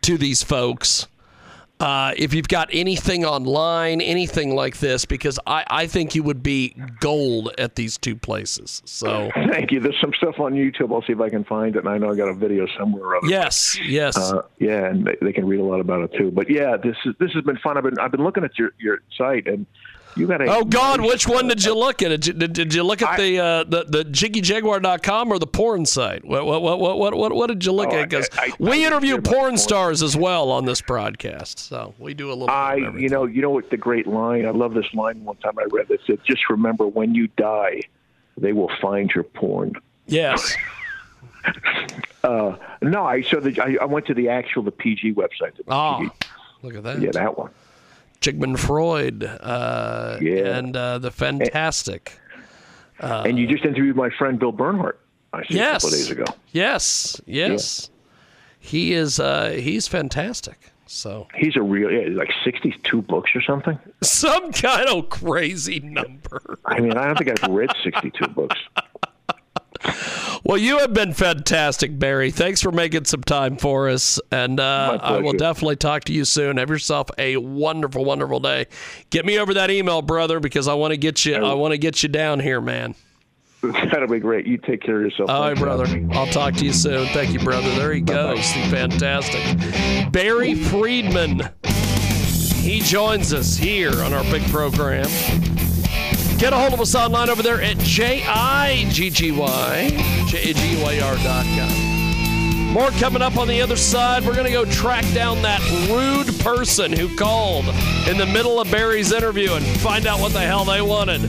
to 0.00 0.16
these 0.16 0.42
folks. 0.42 1.06
Uh, 1.80 2.12
if 2.16 2.34
you've 2.34 2.48
got 2.48 2.68
anything 2.72 3.24
online, 3.24 4.00
anything 4.02 4.54
like 4.54 4.78
this, 4.78 5.06
because 5.06 5.38
I, 5.46 5.64
I 5.70 5.86
think 5.86 6.14
you 6.14 6.22
would 6.22 6.42
be 6.42 6.74
gold 7.00 7.54
at 7.58 7.76
these 7.76 7.96
two 7.96 8.14
places. 8.14 8.82
So, 8.84 9.30
Thank 9.50 9.72
you. 9.72 9.80
There's 9.80 9.98
some 10.00 10.12
stuff 10.14 10.38
on 10.38 10.52
YouTube. 10.52 10.92
I'll 10.92 11.02
see 11.02 11.14
if 11.14 11.20
I 11.20 11.30
can 11.30 11.44
find 11.44 11.74
it. 11.76 11.80
And 11.80 11.88
I 11.88 11.96
know 11.98 12.10
I 12.10 12.16
got 12.16 12.28
a 12.28 12.34
video 12.34 12.66
somewhere 12.78 13.14
of 13.14 13.24
it. 13.24 13.30
yes, 13.30 13.78
yes. 13.80 14.16
Uh, 14.16 14.42
yeah, 14.58 14.86
and 14.86 15.06
they, 15.06 15.16
they 15.22 15.32
can 15.32 15.46
read 15.46 15.60
a 15.60 15.64
lot 15.64 15.80
about 15.80 16.02
it 16.02 16.18
too. 16.18 16.30
But 16.30 16.50
yeah, 16.50 16.76
this 16.76 16.96
is 17.06 17.14
this 17.18 17.32
has 17.32 17.44
been 17.44 17.56
fun. 17.58 17.78
I've 17.78 17.84
been 17.84 17.98
I've 17.98 18.10
been 18.10 18.24
looking 18.24 18.44
at 18.44 18.58
your 18.58 18.72
your 18.78 18.98
site, 19.16 19.46
and 19.46 19.66
you 20.16 20.26
got 20.26 20.40
a 20.40 20.46
Oh 20.46 20.64
God, 20.64 21.00
which 21.00 21.26
one 21.28 21.48
did 21.48 21.64
you 21.64 21.74
look 21.74 22.02
at? 22.02 22.08
Did 22.08 22.26
you, 22.26 22.32
did, 22.32 22.52
did 22.52 22.74
you 22.74 22.82
look 22.82 23.02
at 23.02 23.10
I- 23.10 23.16
the 23.16 23.38
uh, 23.38 23.64
the 23.64 23.84
the 23.84 24.04
jiggyjaguar.com 24.04 25.32
or 25.32 25.38
the 25.38 25.46
porn 25.46 25.86
site? 25.86 26.24
What 26.24 26.46
what 26.46 26.62
what 26.62 26.78
what 26.80 27.14
what 27.16 27.32
what, 27.32 27.46
did 27.48 27.64
you 27.64 27.72
look 27.72 27.90
Oh, 27.92 27.96
at? 27.98 28.08
Because 28.08 28.28
we 28.58 28.84
I 28.84 28.88
interview 28.88 28.90
didn't 28.90 29.02
hear 29.04 29.14
about 29.18 29.32
porn 29.32 29.58
stars 29.58 30.02
as 30.02 30.16
well 30.16 30.50
on 30.50 30.64
this 30.66 30.80
broadcast, 30.80 31.58
so 31.58 31.94
we 31.98 32.14
do 32.14 32.28
a 32.28 32.34
little. 32.34 32.50
I, 32.50 32.76
bit 32.76 32.84
of 32.88 33.00
you 33.00 33.08
know, 33.08 33.24
you 33.26 33.42
know 33.42 33.50
what 33.50 33.70
the 33.70 33.76
great 33.76 34.06
line. 34.06 34.46
I 34.46 34.50
love 34.50 34.74
this 34.74 34.92
line. 34.94 35.24
One 35.24 35.36
time 35.36 35.58
I 35.58 35.64
read 35.70 35.88
that 35.88 36.00
said, 36.06 36.20
"Just 36.24 36.48
remember, 36.50 36.86
when 36.86 37.14
you 37.14 37.28
die, 37.36 37.82
they 38.36 38.52
will 38.52 38.70
find 38.80 39.10
your 39.14 39.24
porn." 39.24 39.74
yes, 40.06 40.56
Uh, 42.22 42.54
no, 42.82 43.04
I 43.06 43.22
so 43.22 43.40
the, 43.40 43.58
I, 43.62 43.78
I 43.80 43.86
went 43.86 44.04
to 44.06 44.14
the 44.14 44.28
actual 44.28 44.62
the 44.62 44.70
PG 44.70 45.14
website. 45.14 45.56
The 45.56 45.62
ah, 45.68 45.98
PG, 45.98 46.10
look 46.62 46.74
at 46.74 46.82
that. 46.82 47.00
yeah, 47.00 47.10
that 47.12 47.38
one. 47.38 47.50
Jigman 48.20 48.58
Freud, 48.58 49.24
uh, 49.24 50.18
Yeah. 50.20 50.58
and 50.58 50.76
uh, 50.76 50.98
the 50.98 51.10
fantastic. 51.10 52.18
and 52.98 53.38
you 53.38 53.46
just 53.46 53.64
interviewed 53.64 53.96
my 53.96 54.10
friend 54.10 54.38
Bill 54.38 54.52
Bernhardt. 54.52 55.00
I 55.32 55.44
see 55.46 55.54
a 55.54 55.56
Yes, 55.58 55.82
couple 55.82 55.88
of 55.88 55.94
days 55.94 56.10
ago. 56.10 56.24
yes, 56.52 57.20
yes. 57.26 57.90
He 58.58 58.92
is. 58.92 59.18
Uh, 59.18 59.50
he's 59.58 59.88
fantastic. 59.88 60.58
So 60.86 61.28
He's 61.36 61.56
a 61.56 61.62
real, 61.62 61.90
yeah, 61.90 62.08
like 62.16 62.30
sixty-two 62.44 63.02
books 63.02 63.30
or 63.34 63.40
something. 63.40 63.78
some 64.02 64.52
kind 64.52 64.88
of 64.88 65.08
crazy 65.08 65.78
number. 65.80 66.58
I 66.66 66.80
mean, 66.80 66.94
I 66.96 67.06
don't 67.06 67.16
think 67.16 67.30
I've 67.42 67.50
read 67.50 67.70
sixty-two 67.82 68.26
books. 68.28 68.56
Well, 70.42 70.56
you 70.56 70.78
have 70.78 70.94
been 70.94 71.12
fantastic, 71.12 71.98
Barry. 71.98 72.30
Thanks 72.30 72.62
for 72.62 72.72
making 72.72 73.04
some 73.04 73.22
time 73.22 73.56
for 73.56 73.90
us. 73.90 74.18
And 74.32 74.58
uh, 74.58 74.98
I 75.00 75.18
will 75.18 75.34
definitely 75.34 75.76
talk 75.76 76.04
to 76.04 76.14
you 76.14 76.24
soon. 76.24 76.56
Have 76.56 76.70
yourself 76.70 77.10
a 77.18 77.36
wonderful, 77.36 78.04
wonderful 78.04 78.40
day. 78.40 78.66
Get 79.10 79.26
me 79.26 79.38
over 79.38 79.52
that 79.54 79.70
email, 79.70 80.00
brother, 80.00 80.40
because 80.40 80.66
I 80.66 80.74
want 80.74 80.92
to 80.92 80.96
get 80.96 81.26
you. 81.26 81.34
I 81.34 81.52
want 81.52 81.72
to 81.72 81.78
get 81.78 82.02
you 82.02 82.08
down 82.08 82.40
here, 82.40 82.60
man. 82.60 82.94
That'll 83.62 84.08
be 84.08 84.18
great. 84.18 84.46
You 84.46 84.56
take 84.56 84.80
care 84.82 84.96
of 84.96 85.02
yourself. 85.02 85.28
All 85.28 85.42
right, 85.42 85.56
brother. 85.56 85.86
I'll 86.12 86.26
talk 86.26 86.54
to 86.54 86.64
you 86.64 86.72
soon. 86.72 87.06
Thank 87.08 87.32
you, 87.32 87.40
brother. 87.40 87.68
There 87.74 87.92
he 87.92 88.00
goes. 88.00 88.38
The 88.54 88.66
fantastic 88.70 90.10
Barry 90.10 90.54
Friedman. 90.54 91.50
He 91.62 92.80
joins 92.80 93.32
us 93.34 93.56
here 93.56 93.92
on 94.02 94.14
our 94.14 94.24
big 94.24 94.42
program. 94.44 95.06
Get 96.40 96.52
a 96.54 96.56
hold 96.56 96.72
of 96.72 96.80
us 96.80 96.94
online 96.94 97.28
over 97.28 97.42
there 97.42 97.60
at 97.60 97.76
J-I-G-G-Y, 97.80 98.24
J-A-G-U-A-R.com. 100.26 101.68
More 102.72 102.88
coming 102.92 103.20
up 103.20 103.36
on 103.36 103.46
the 103.46 103.60
other 103.60 103.76
side. 103.76 104.24
We're 104.24 104.32
going 104.32 104.46
to 104.46 104.50
go 104.50 104.64
track 104.64 105.04
down 105.12 105.42
that 105.42 105.60
rude 105.90 106.34
person 106.40 106.92
who 106.94 107.14
called 107.14 107.66
in 108.08 108.16
the 108.16 108.24
middle 108.24 108.58
of 108.58 108.70
Barry's 108.70 109.12
interview 109.12 109.52
and 109.52 109.66
find 109.80 110.06
out 110.06 110.18
what 110.18 110.32
the 110.32 110.40
hell 110.40 110.64
they 110.64 110.80
wanted. 110.80 111.20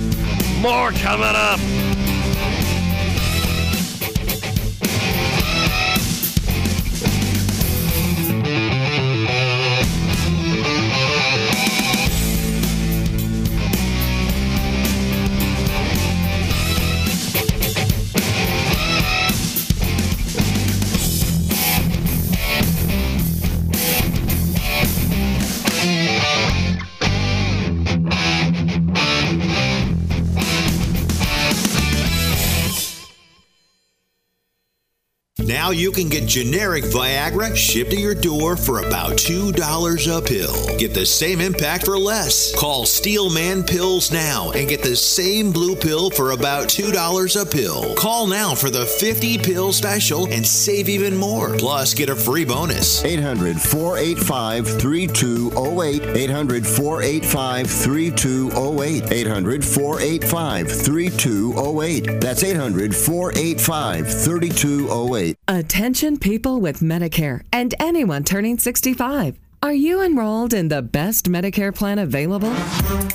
More 0.61 0.91
coming 0.91 1.35
up. 1.35 1.59
Now 35.71 35.77
you 35.77 35.93
can 35.93 36.09
get 36.09 36.27
generic 36.27 36.83
Viagra 36.83 37.55
shipped 37.55 37.91
to 37.91 37.97
your 37.97 38.13
door 38.13 38.57
for 38.57 38.79
about 38.79 39.13
$2 39.13 40.17
a 40.17 40.21
pill. 40.21 40.77
Get 40.77 40.93
the 40.93 41.05
same 41.05 41.39
impact 41.39 41.85
for 41.85 41.97
less. 41.97 42.53
Call 42.53 42.85
Steelman 42.85 43.63
Pills 43.63 44.11
now 44.11 44.51
and 44.51 44.67
get 44.67 44.83
the 44.83 44.97
same 44.97 45.53
blue 45.53 45.77
pill 45.77 46.09
for 46.09 46.31
about 46.31 46.67
$2 46.67 47.41
a 47.41 47.45
pill. 47.45 47.95
Call 47.95 48.27
now 48.27 48.53
for 48.53 48.69
the 48.69 48.85
50 48.85 49.37
pill 49.37 49.71
special 49.71 50.27
and 50.29 50.45
save 50.45 50.89
even 50.89 51.15
more. 51.15 51.55
Plus, 51.57 51.93
get 51.93 52.09
a 52.09 52.17
free 52.17 52.43
bonus. 52.43 53.05
800 53.05 53.57
485 53.61 54.67
3208. 54.67 56.03
800 56.03 56.67
485 56.67 57.71
3208. 57.71 59.09
800 59.09 59.63
485 59.63 60.69
3208. 60.69 62.19
That's 62.19 62.43
800 62.43 62.93
485 62.93 64.07
3208. 64.25 65.37
Attention 65.61 66.17
people 66.17 66.59
with 66.59 66.79
Medicare 66.79 67.43
and 67.53 67.75
anyone 67.79 68.23
turning 68.23 68.57
65. 68.57 69.37
Are 69.63 69.75
you 69.75 70.01
enrolled 70.01 70.55
in 70.55 70.69
the 70.69 70.81
best 70.81 71.29
Medicare 71.29 71.71
plan 71.73 71.99
available? 71.99 72.49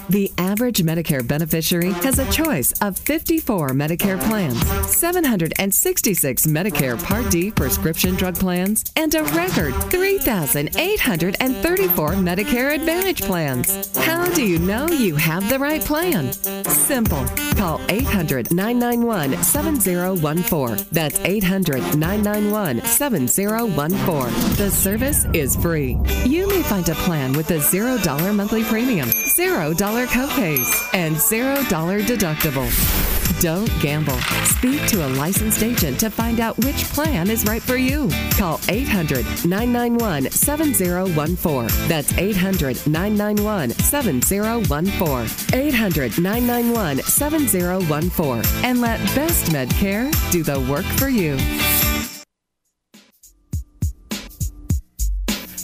The 0.08 0.30
average 0.38 0.80
Medicare 0.80 1.26
beneficiary 1.26 1.90
has 1.90 2.20
a 2.20 2.30
choice 2.30 2.70
of 2.80 2.96
54 2.96 3.70
Medicare 3.70 4.20
plans, 4.28 4.56
766 4.88 6.46
Medicare 6.46 7.02
Part 7.02 7.28
D 7.32 7.50
prescription 7.50 8.14
drug 8.14 8.36
plans, 8.36 8.84
and 8.94 9.12
a 9.16 9.24
record 9.24 9.74
3,834 9.90 12.10
Medicare 12.12 12.76
Advantage 12.76 13.22
plans. 13.22 13.96
How 13.96 14.32
do 14.32 14.44
you 14.44 14.60
know 14.60 14.86
you 14.86 15.16
have 15.16 15.48
the 15.48 15.58
right 15.58 15.84
plan? 15.84 16.32
Simple. 16.32 17.26
Call 17.56 17.80
800 17.88 18.52
991 18.52 19.42
7014. 19.42 20.86
That's 20.92 21.18
800 21.18 21.96
991 21.98 22.84
7014. 22.84 24.56
The 24.56 24.70
service 24.70 25.24
is 25.34 25.56
free. 25.56 25.98
You 26.24 26.35
may 26.44 26.62
find 26.62 26.88
a 26.88 26.94
plan 27.06 27.32
with 27.34 27.50
a 27.52 27.58
$0 27.58 28.34
monthly 28.34 28.64
premium, 28.64 29.08
$0 29.08 30.06
copays, 30.08 30.90
and 30.92 31.14
$0 31.14 32.02
deductible. 32.02 33.06
Don't 33.40 33.70
gamble. 33.80 34.18
Speak 34.44 34.86
to 34.88 35.06
a 35.06 35.08
licensed 35.08 35.62
agent 35.62 36.00
to 36.00 36.10
find 36.10 36.40
out 36.40 36.56
which 36.64 36.84
plan 36.84 37.28
is 37.28 37.44
right 37.44 37.62
for 37.62 37.76
you. 37.76 38.08
Call 38.32 38.60
800 38.68 39.24
991 39.44 40.30
7014. 40.30 41.88
That's 41.88 42.16
800 42.16 42.88
991 42.88 43.70
7014. 43.70 45.58
800 45.60 46.18
991 46.18 46.98
7014. 47.02 48.64
And 48.64 48.80
let 48.80 48.98
Best 49.14 49.52
Medcare 49.52 50.10
do 50.30 50.42
the 50.42 50.60
work 50.60 50.84
for 50.98 51.08
you. 51.08 51.36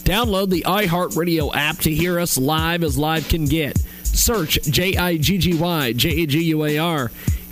Download 0.04 0.50
the 0.50 0.62
iHeartRadio 0.62 1.54
app 1.54 1.78
to 1.78 1.94
hear 1.94 2.18
us 2.18 2.36
live 2.36 2.82
as 2.82 2.98
live 2.98 3.28
can 3.28 3.44
get. 3.44 3.78
Search 4.02 4.60
J 4.62 4.96
I 4.96 5.16
G 5.16 5.38
G 5.38 5.54
Y 5.54 5.92
J 5.92 6.22
A 6.22 6.26
G 6.26 6.42
U 6.44 6.64
A 6.64 6.78
R. 6.78 7.10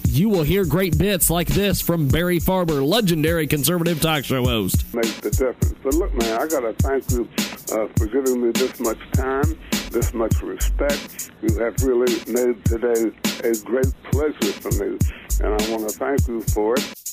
You 0.09 0.29
will 0.29 0.43
hear 0.43 0.65
great 0.65 0.99
bits 0.99 1.31
like 1.31 1.47
this 1.47 1.81
from 1.81 2.09
Barry 2.09 2.41
Farber, 2.41 2.85
legendary 2.85 3.47
conservative 3.47 4.01
talk 4.01 4.25
show 4.25 4.43
host. 4.43 4.93
Makes 4.93 5.21
the 5.21 5.31
difference. 5.31 5.75
But 5.85 5.95
look, 5.95 6.13
man, 6.15 6.41
I 6.41 6.49
got 6.49 6.61
to 6.61 6.73
thank 6.81 7.09
you 7.13 7.29
uh, 7.73 7.87
for 7.97 8.07
giving 8.07 8.45
me 8.45 8.51
this 8.51 8.81
much 8.81 8.99
time, 9.13 9.57
this 9.93 10.13
much 10.13 10.43
respect. 10.43 11.31
You 11.43 11.57
have 11.61 11.81
really 11.85 12.13
made 12.27 12.65
today 12.65 13.13
a 13.45 13.55
great 13.65 13.93
pleasure 14.11 14.53
for 14.55 14.73
me, 14.85 14.99
and 15.45 15.55
I 15.55 15.71
want 15.71 15.89
to 15.89 15.97
thank 15.97 16.27
you 16.27 16.41
for 16.43 16.75
it. 16.75 17.10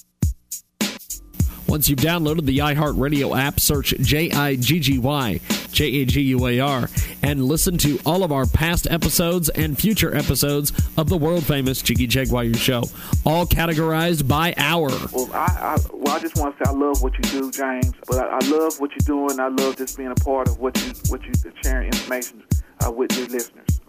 Once 1.68 1.90
you've 1.90 2.00
downloaded 2.00 2.46
the 2.46 2.60
iHeartRadio 2.60 3.38
app, 3.38 3.60
search 3.60 3.94
J 4.00 4.32
I 4.32 4.56
G 4.56 4.80
G 4.80 5.00
Y 5.00 5.40
J 5.72 5.86
A 6.02 6.06
G 6.06 6.22
U 6.22 6.48
A 6.48 6.60
R 6.60 6.90
and 7.22 7.44
listen 7.46 7.78
to 7.80 8.00
all 8.06 8.24
of 8.24 8.32
our 8.32 8.46
past 8.46 8.88
episodes 8.90 9.50
and 9.50 9.78
future 9.78 10.16
episodes 10.16 10.72
of 10.98 11.10
the 11.10 11.18
world 11.18 11.46
famous 11.46 11.82
Jiggy 11.82 12.08
Jaguar 12.08 12.54
Show, 12.54 12.84
all 13.26 13.46
categorized 13.46 14.28
by 14.28 14.54
hour. 14.58 14.90
Well, 15.12 15.30
I, 15.34 15.76
I, 15.76 15.78
well, 15.94 16.16
I 16.16 16.20
just 16.20 16.38
want 16.38 16.58
to 16.58 16.66
say 16.66 16.72
I 16.72 16.74
love 16.74 17.02
what 17.02 17.14
you 17.16 17.42
do, 17.42 17.52
James. 17.52 17.94
But 18.08 18.20
I, 18.20 18.38
I 18.38 18.48
love 18.48 18.80
what 18.80 18.92
you're 18.92 19.28
doing. 19.28 19.40
I 19.40 19.50
love 19.50 19.78
just 19.78 19.98
being 19.98 20.12
a 20.12 20.16
part 20.16 20.48
of 20.48 20.60
what 20.60 20.78
you 20.78 20.94
what 21.10 21.22
you 21.24 21.34
sharing 21.64 21.88
information 21.88 22.44
uh, 22.86 22.92
with 22.92 23.16
your 23.18 23.28
listeners. 23.28 23.82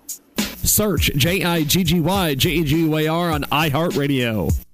Search 0.65 1.13
J 1.15 1.45
I 1.45 1.63
G 1.63 1.85
G 1.85 2.01
Y 2.01 2.35
J 2.35 2.61
A 2.61 2.65
G 2.65 2.81
U 2.81 2.97
A 2.97 3.07
R 3.07 3.31
on 3.31 3.45
iHeartRadio. 3.45 4.68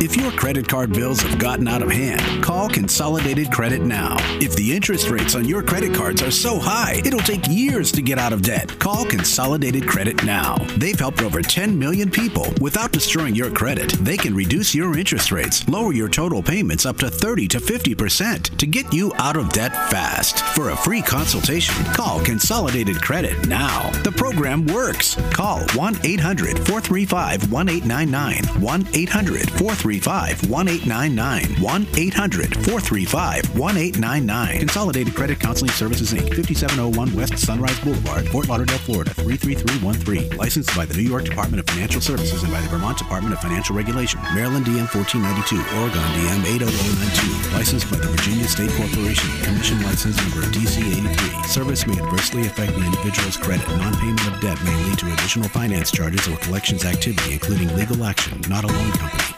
If 0.00 0.16
your 0.16 0.30
credit 0.30 0.68
card 0.68 0.92
bills 0.92 1.20
have 1.22 1.40
gotten 1.40 1.66
out 1.66 1.82
of 1.82 1.90
hand, 1.90 2.40
call 2.40 2.68
Consolidated 2.68 3.50
Credit 3.50 3.82
now. 3.82 4.16
If 4.40 4.54
the 4.54 4.72
interest 4.72 5.10
rates 5.10 5.34
on 5.34 5.44
your 5.44 5.60
credit 5.60 5.92
cards 5.92 6.22
are 6.22 6.30
so 6.30 6.60
high, 6.60 7.02
it'll 7.04 7.18
take 7.18 7.48
years 7.48 7.90
to 7.92 8.00
get 8.00 8.16
out 8.16 8.32
of 8.32 8.42
debt. 8.42 8.78
Call 8.78 9.04
Consolidated 9.04 9.88
Credit 9.88 10.22
now. 10.24 10.54
They've 10.76 10.98
helped 10.98 11.20
over 11.20 11.42
10 11.42 11.76
million 11.76 12.12
people 12.12 12.46
without 12.60 12.92
destroying 12.92 13.34
your 13.34 13.50
credit. 13.50 13.90
They 14.04 14.16
can 14.16 14.36
reduce 14.36 14.72
your 14.72 14.96
interest 14.96 15.32
rates, 15.32 15.66
lower 15.68 15.92
your 15.92 16.08
total 16.08 16.44
payments 16.44 16.86
up 16.86 16.98
to 16.98 17.10
30 17.10 17.48
to 17.48 17.58
50% 17.58 18.56
to 18.56 18.66
get 18.68 18.92
you 18.92 19.12
out 19.16 19.36
of 19.36 19.50
debt 19.50 19.72
fast. 19.90 20.44
For 20.54 20.70
a 20.70 20.76
free 20.76 21.02
consultation, 21.02 21.74
call 21.86 22.20
Consolidated 22.20 23.02
Credit 23.02 23.48
now. 23.48 23.90
The 24.04 24.12
program 24.12 24.64
works. 24.66 25.16
Call 25.32 25.62
1 25.74 25.98
800 26.04 26.56
435 26.56 27.50
1899. 27.50 28.62
1 28.62 28.88
800 28.94 29.50
435 29.50 29.87
1899. 29.96 31.60
1 31.60 31.86
800 31.96 32.54
435 32.54 33.58
1899. 33.58 34.58
Consolidated 34.58 35.14
Credit 35.14 35.38
Counseling 35.40 35.70
Services 35.70 36.12
Inc., 36.12 36.34
5701 36.34 37.14
West 37.14 37.38
Sunrise 37.38 37.78
Boulevard, 37.80 38.28
Fort 38.28 38.48
Lauderdale, 38.48 38.78
Florida, 38.78 39.14
33313. 39.14 40.36
Licensed 40.36 40.74
by 40.76 40.84
the 40.84 40.94
New 40.94 41.08
York 41.08 41.24
Department 41.24 41.60
of 41.60 41.66
Financial 41.66 42.00
Services 42.00 42.42
and 42.42 42.52
by 42.52 42.60
the 42.60 42.68
Vermont 42.68 42.98
Department 42.98 43.32
of 43.32 43.40
Financial 43.40 43.74
Regulation. 43.74 44.20
Maryland 44.34 44.66
DM 44.66 44.86
1492, 44.92 45.56
Oregon 45.80 46.04
DM 46.18 46.44
80092. 46.60 47.56
Licensed 47.56 47.90
by 47.90 47.96
the 47.96 48.08
Virginia 48.08 48.48
State 48.48 48.70
Corporation. 48.76 49.30
Commission 49.42 49.82
license 49.82 50.16
number 50.18 50.46
DC 50.52 50.84
83. 50.84 51.48
Service 51.48 51.86
may 51.86 51.98
adversely 51.98 52.42
affect 52.46 52.74
the 52.74 52.84
individual's 52.84 53.36
credit. 53.36 53.66
Non 53.78 53.94
payment 53.96 54.26
of 54.26 54.40
debt 54.40 54.62
may 54.64 54.74
lead 54.84 54.98
to 54.98 55.12
additional 55.12 55.48
finance 55.48 55.90
charges 55.90 56.28
or 56.28 56.36
collections 56.38 56.84
activity, 56.84 57.32
including 57.32 57.74
legal 57.76 58.04
action, 58.04 58.40
not 58.48 58.64
a 58.64 58.68
loan 58.68 58.92
company. 58.92 59.37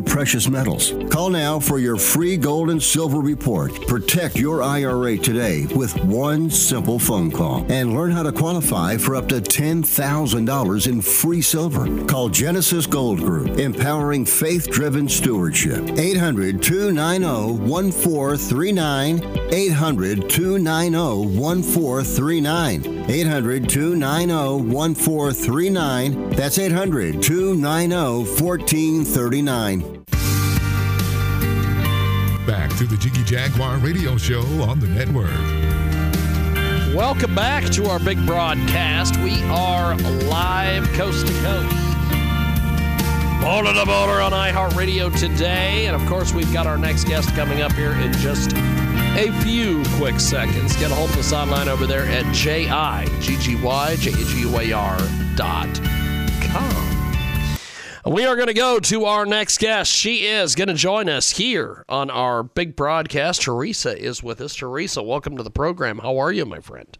precious 0.00 0.48
metals. 0.48 0.92
Call 1.10 1.30
now 1.30 1.58
for 1.58 1.78
your 1.78 1.96
free 1.96 2.36
gold 2.36 2.70
and 2.70 2.82
silver 2.82 3.20
report. 3.20 3.86
Protect 3.86 4.36
your 4.36 4.62
IRA 4.62 5.16
today 5.16 5.66
with 5.74 5.94
one 6.04 6.50
simple 6.50 6.98
phone 6.98 7.30
call 7.30 7.64
and 7.68 7.94
learn 7.94 8.10
how 8.10 8.22
to 8.22 8.32
qualify 8.32 8.96
for 8.96 9.16
up 9.16 9.28
to 9.28 9.40
$10,000 9.40 10.86
in 10.86 11.00
free 11.02 11.42
silver. 11.42 12.04
Call 12.06 12.28
Genesis 12.28 12.86
Gold 12.86 13.18
Group, 13.18 13.58
empowering 13.58 14.24
faith 14.24 14.70
driven 14.70 15.08
stewardship. 15.08 15.98
800 15.98 16.62
290 16.62 17.64
1439. 17.64 19.22
800 19.52 20.30
290 20.30 21.38
1439. 21.38 23.10
800 23.10 23.68
290 23.68 24.34
1439. 24.72 26.30
That's 26.30 26.58
800 26.58 27.22
290 27.22 27.96
1439. 28.42 29.83
To 32.78 32.86
the 32.86 32.96
Jiggy 32.96 33.22
Jaguar 33.22 33.78
radio 33.78 34.16
show 34.16 34.40
on 34.60 34.80
the 34.80 34.88
network. 34.88 35.30
Welcome 36.92 37.32
back 37.32 37.62
to 37.66 37.86
our 37.88 38.00
big 38.00 38.26
broadcast. 38.26 39.16
We 39.20 39.40
are 39.44 39.96
live 39.96 40.88
coast 40.94 41.28
to 41.28 41.32
coast. 41.34 41.76
Border 43.40 43.74
to 43.74 43.86
border 43.86 44.20
on 44.20 44.32
iHeartRadio 44.32 45.16
today. 45.16 45.86
And 45.86 45.94
of 45.94 46.04
course, 46.08 46.34
we've 46.34 46.52
got 46.52 46.66
our 46.66 46.76
next 46.76 47.04
guest 47.04 47.32
coming 47.36 47.62
up 47.62 47.70
here 47.72 47.92
in 47.92 48.12
just 48.14 48.54
a 48.54 49.30
few 49.44 49.84
quick 49.96 50.18
seconds. 50.18 50.76
Get 50.76 50.90
a 50.90 50.94
hold 50.96 51.10
of 51.10 51.18
us 51.18 51.32
online 51.32 51.68
over 51.68 51.86
there 51.86 52.06
at 52.06 52.34
J-I-G-G-Y, 52.34 53.96
J-A-G-U-A-R 53.96 54.98
dot 55.36 55.80
com. 56.42 56.93
We 58.06 58.26
are 58.26 58.36
going 58.36 58.48
to 58.48 58.54
go 58.54 58.80
to 58.80 59.06
our 59.06 59.24
next 59.24 59.56
guest. 59.56 59.90
She 59.90 60.26
is 60.26 60.54
going 60.54 60.68
to 60.68 60.74
join 60.74 61.08
us 61.08 61.30
here 61.30 61.86
on 61.88 62.10
our 62.10 62.42
big 62.42 62.76
broadcast. 62.76 63.42
Theresa 63.42 63.98
is 63.98 64.22
with 64.22 64.42
us. 64.42 64.54
Theresa, 64.54 65.02
welcome 65.02 65.38
to 65.38 65.42
the 65.42 65.50
program. 65.50 66.00
How 66.00 66.18
are 66.18 66.30
you, 66.30 66.44
my 66.44 66.60
friend? 66.60 66.98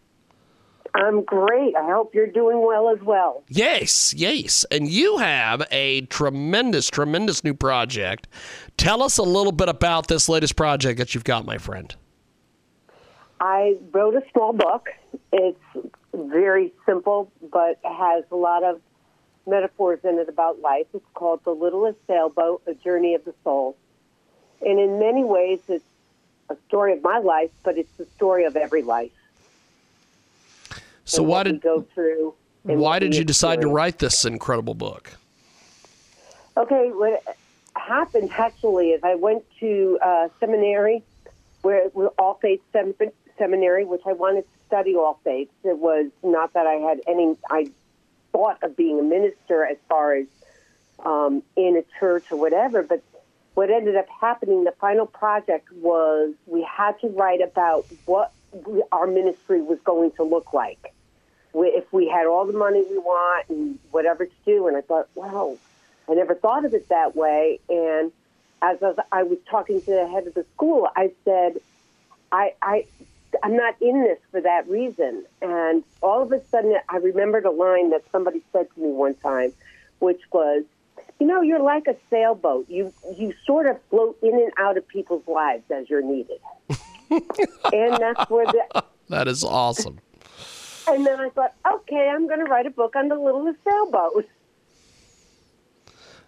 I'm 0.95 1.23
great. 1.23 1.75
I 1.75 1.85
hope 1.91 2.15
you're 2.15 2.25
doing 2.25 2.65
well 2.65 2.89
as 2.89 2.99
well. 3.03 3.43
Yes, 3.49 4.15
yes. 4.15 4.65
And 4.71 4.87
you 4.87 5.17
have 5.17 5.61
a 5.69 6.01
tremendous, 6.07 6.89
tremendous 6.89 7.43
new 7.43 7.53
project. 7.53 8.27
Tell 8.77 9.03
us 9.03 9.19
a 9.19 9.23
little 9.23 9.51
bit 9.51 9.69
about 9.69 10.07
this 10.07 10.27
latest 10.27 10.55
project 10.55 10.97
that 10.97 11.13
you've 11.13 11.23
got, 11.23 11.45
my 11.45 11.59
friend. 11.59 11.95
I 13.39 13.75
wrote 13.91 14.15
a 14.15 14.23
small 14.31 14.53
book. 14.53 14.87
It's 15.31 15.59
very 16.15 16.73
simple, 16.83 17.31
but 17.51 17.79
has 17.83 18.23
a 18.31 18.35
lot 18.35 18.63
of 18.63 18.81
metaphors 19.47 19.99
in 20.03 20.17
it 20.19 20.29
about 20.29 20.61
life. 20.61 20.87
It's 20.93 21.05
called 21.13 21.41
The 21.43 21.51
Littlest 21.51 21.97
Sailboat, 22.07 22.63
A 22.67 22.73
Journey 22.73 23.15
of 23.15 23.25
the 23.25 23.33
Soul. 23.43 23.77
And 24.65 24.79
in 24.79 24.99
many 24.99 25.23
ways, 25.23 25.59
it's 25.67 25.85
a 26.49 26.57
story 26.67 26.93
of 26.93 27.03
my 27.03 27.19
life, 27.19 27.51
but 27.63 27.77
it's 27.77 27.91
the 27.97 28.05
story 28.15 28.45
of 28.45 28.55
every 28.55 28.81
life. 28.81 29.11
So 31.05 31.21
why 31.21 31.43
did 31.43 31.61
go 31.61 31.81
through? 31.93 32.33
Why 32.63 32.97
did 32.99 33.15
you 33.15 33.23
decide 33.23 33.61
to 33.61 33.67
write 33.67 33.99
this 33.99 34.25
incredible 34.25 34.73
book? 34.73 35.11
Okay, 36.57 36.89
what 36.91 37.21
happened 37.75 38.31
actually 38.31 38.91
is 38.91 39.03
I 39.03 39.15
went 39.15 39.43
to 39.59 39.99
uh, 40.01 40.29
seminary, 40.39 41.03
where 41.61 41.77
it 41.85 41.95
was 41.95 42.11
all 42.17 42.35
faith 42.35 42.61
sem- 42.73 42.95
seminary, 43.37 43.85
which 43.85 44.01
I 44.05 44.13
wanted 44.13 44.43
to 44.43 44.47
study 44.67 44.95
all 44.95 45.19
faiths. 45.23 45.53
It 45.63 45.77
was 45.77 46.07
not 46.23 46.53
that 46.53 46.65
I 46.65 46.75
had 46.75 47.01
any. 47.07 47.37
I 47.51 47.69
thought 48.35 48.61
of 48.63 48.75
being 48.75 48.99
a 48.99 49.03
minister 49.03 49.65
as 49.65 49.77
far 49.87 50.15
as 50.15 50.25
um, 51.05 51.41
in 51.55 51.77
a 51.77 51.99
church 51.99 52.25
or 52.31 52.37
whatever, 52.37 52.83
but 52.83 53.01
what 53.53 53.69
ended 53.69 53.95
up 53.95 54.07
happening, 54.09 54.65
the 54.65 54.73
final 54.81 55.05
project 55.05 55.71
was 55.71 56.33
we 56.45 56.67
had 56.69 56.99
to 56.99 57.07
write 57.07 57.41
about 57.41 57.85
what 58.05 58.33
our 58.91 59.07
ministry 59.07 59.61
was 59.61 59.79
going 59.85 60.11
to 60.11 60.23
look 60.23 60.51
like 60.51 60.93
if 61.53 61.91
we 61.93 62.09
had 62.09 62.25
all 62.25 62.45
the 62.45 62.57
money 62.57 62.83
we 62.89 62.97
want 62.97 63.47
and 63.47 63.79
whatever 63.91 64.25
to 64.25 64.31
do. 64.45 64.67
And 64.67 64.75
I 64.75 64.81
thought, 64.81 65.07
wow, 65.15 65.57
I 66.09 66.13
never 66.13 66.35
thought 66.35 66.65
of 66.65 66.73
it 66.73 66.89
that 66.89 67.15
way. 67.15 67.61
And 67.69 68.11
as 68.61 68.77
I 69.13 69.23
was 69.23 69.37
talking 69.49 69.79
to 69.79 69.91
the 69.91 70.09
head 70.09 70.27
of 70.27 70.33
the 70.33 70.45
school, 70.53 70.89
I 70.93 71.11
said, 71.23 71.61
I, 72.33 72.53
I, 72.61 72.85
I'm 73.43 73.55
not 73.55 73.75
in 73.81 74.03
this 74.03 74.19
for 74.31 74.41
that 74.41 74.67
reason. 74.69 75.25
And 75.41 75.83
all 76.01 76.21
of 76.21 76.31
a 76.31 76.43
sudden, 76.47 76.75
I 76.89 76.97
remembered 76.97 77.45
a 77.45 77.51
line 77.51 77.91
that 77.91 78.03
somebody 78.11 78.43
said 78.53 78.67
to 78.73 78.79
me 78.79 78.89
one 78.89 79.15
time, 79.15 79.53
which 79.99 80.21
was, 80.31 80.63
you 81.19 81.27
know, 81.27 81.41
you're 81.41 81.61
like 81.61 81.87
a 81.87 81.95
sailboat. 82.09 82.69
You 82.69 82.93
you 83.17 83.33
sort 83.45 83.67
of 83.67 83.77
float 83.89 84.17
in 84.21 84.33
and 84.33 84.51
out 84.57 84.77
of 84.77 84.87
people's 84.87 85.27
lives 85.27 85.63
as 85.71 85.89
you're 85.89 86.01
needed. 86.01 86.39
and 87.09 87.97
that's 87.97 88.29
where 88.29 88.45
the 88.45 88.83
that 89.09 89.27
is 89.27 89.43
awesome. 89.43 89.99
And 90.87 91.05
then 91.05 91.19
I 91.19 91.29
thought, 91.29 91.53
okay, 91.65 92.09
I'm 92.13 92.27
going 92.27 92.39
to 92.39 92.45
write 92.45 92.67
a 92.67 92.69
book 92.69 92.95
on 92.95 93.07
the 93.07 93.15
littlest 93.15 93.57
sailboat. 93.67 94.27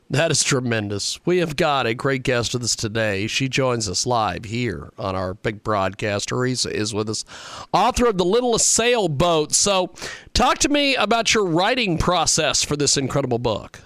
That 0.10 0.32
is 0.32 0.41
tremendous. 0.41 1.20
We 1.26 1.39
have 1.39 1.58
got 1.58 1.86
a 1.86 1.93
great 1.93 2.24
guest 2.24 2.54
with 2.54 2.63
us 2.63 2.78
today. 2.78 3.28
She 3.28 3.50
joins 3.50 3.89
us 3.89 4.06
live 4.06 4.46
here 4.46 4.89
on 4.98 5.17
our 5.17 5.34
big 5.34 5.63
broadcast. 5.63 6.30
Theresa 6.30 6.74
is 6.74 6.93
with 6.93 7.10
us, 7.10 7.26
author 7.74 8.06
of 8.08 8.17
The 8.17 8.24
Littlest 8.24 8.70
Sailboat. 8.70 9.54
So, 9.54 9.93
talk 10.34 10.60
to 10.60 10.70
me 10.70 10.96
about 10.96 11.34
your 11.34 11.46
writing 11.46 11.98
process 11.98 12.63
for 12.63 12.78
this 12.78 12.96
incredible 12.96 13.38
book. 13.38 13.82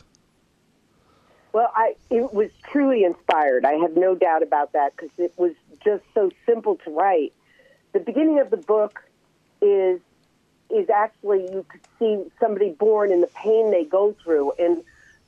Well, 1.53 1.71
I 1.75 1.95
it 2.11 2.31
was 2.31 2.51
truly 2.71 3.03
inspired. 3.03 3.65
I 3.65 3.73
have 3.73 3.97
no 3.97 4.13
doubt 4.13 4.43
about 4.43 4.73
that 4.73 4.95
because 4.95 5.09
it 5.17 5.33
was 5.37 5.53
just 5.83 6.03
so 6.13 6.29
simple 6.45 6.75
to 6.85 6.91
write. 6.91 7.33
The 7.93 7.99
beginning 7.99 8.39
of 8.39 8.51
the 8.51 8.57
book 8.57 9.01
is 9.59 9.99
is 10.69 10.87
actually 10.89 11.49
you 11.51 11.65
could 11.67 11.81
see 11.97 12.23
somebody 12.39 12.69
born 12.69 13.11
and 13.11 13.23
the 13.23 13.27
pain 13.27 13.71
they 13.71 13.85
go 13.85 14.15
through 14.23 14.53
and 14.59 14.83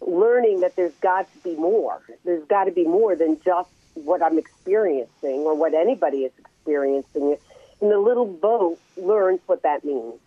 learning 0.08 0.62
that 0.62 0.76
there's 0.76 0.94
got 0.96 1.32
to 1.34 1.40
be 1.40 1.56
more. 1.56 2.02
There's 2.26 2.46
got 2.46 2.66
to 2.66 2.72
be 2.72 2.86
more 2.86 3.16
than 3.16 3.40
just 3.44 3.70
what 3.96 4.22
I'm 4.22 4.38
experiencing 4.38 5.40
or 5.42 5.56
what 5.56 5.74
anybody 5.74 6.20
is 6.20 6.32
experiencing. 6.38 7.38
And 7.82 7.92
the 7.92 8.00
little 8.00 8.26
boat 8.26 8.80
learns 8.98 9.42
what 9.46 9.64
that 9.64 9.84
means. 9.84 10.20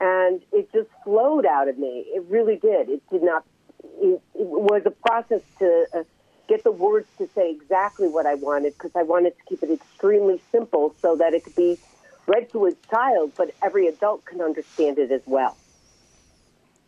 And 0.00 0.40
it 0.52 0.72
just 0.72 0.88
flowed 1.04 1.44
out 1.44 1.68
of 1.68 1.78
me. 1.78 2.04
It 2.08 2.24
really 2.28 2.56
did. 2.56 2.88
It 2.88 3.02
did 3.10 3.22
not, 3.22 3.44
it, 4.00 4.20
it 4.34 4.46
was 4.46 4.82
a 4.86 4.90
process 4.90 5.42
to 5.58 5.86
uh, 5.94 6.02
get 6.48 6.64
the 6.64 6.70
words 6.70 7.08
to 7.18 7.28
say 7.34 7.50
exactly 7.50 8.08
what 8.08 8.26
I 8.26 8.34
wanted 8.34 8.74
because 8.74 8.92
I 8.94 9.02
wanted 9.02 9.36
to 9.36 9.44
keep 9.48 9.62
it 9.62 9.70
extremely 9.70 10.40
simple 10.52 10.94
so 11.02 11.16
that 11.16 11.34
it 11.34 11.44
could 11.44 11.56
be 11.56 11.78
read 12.26 12.50
to 12.52 12.66
a 12.66 12.72
child, 12.90 13.32
but 13.36 13.54
every 13.62 13.86
adult 13.88 14.24
can 14.24 14.40
understand 14.40 14.98
it 14.98 15.10
as 15.10 15.22
well. 15.26 15.56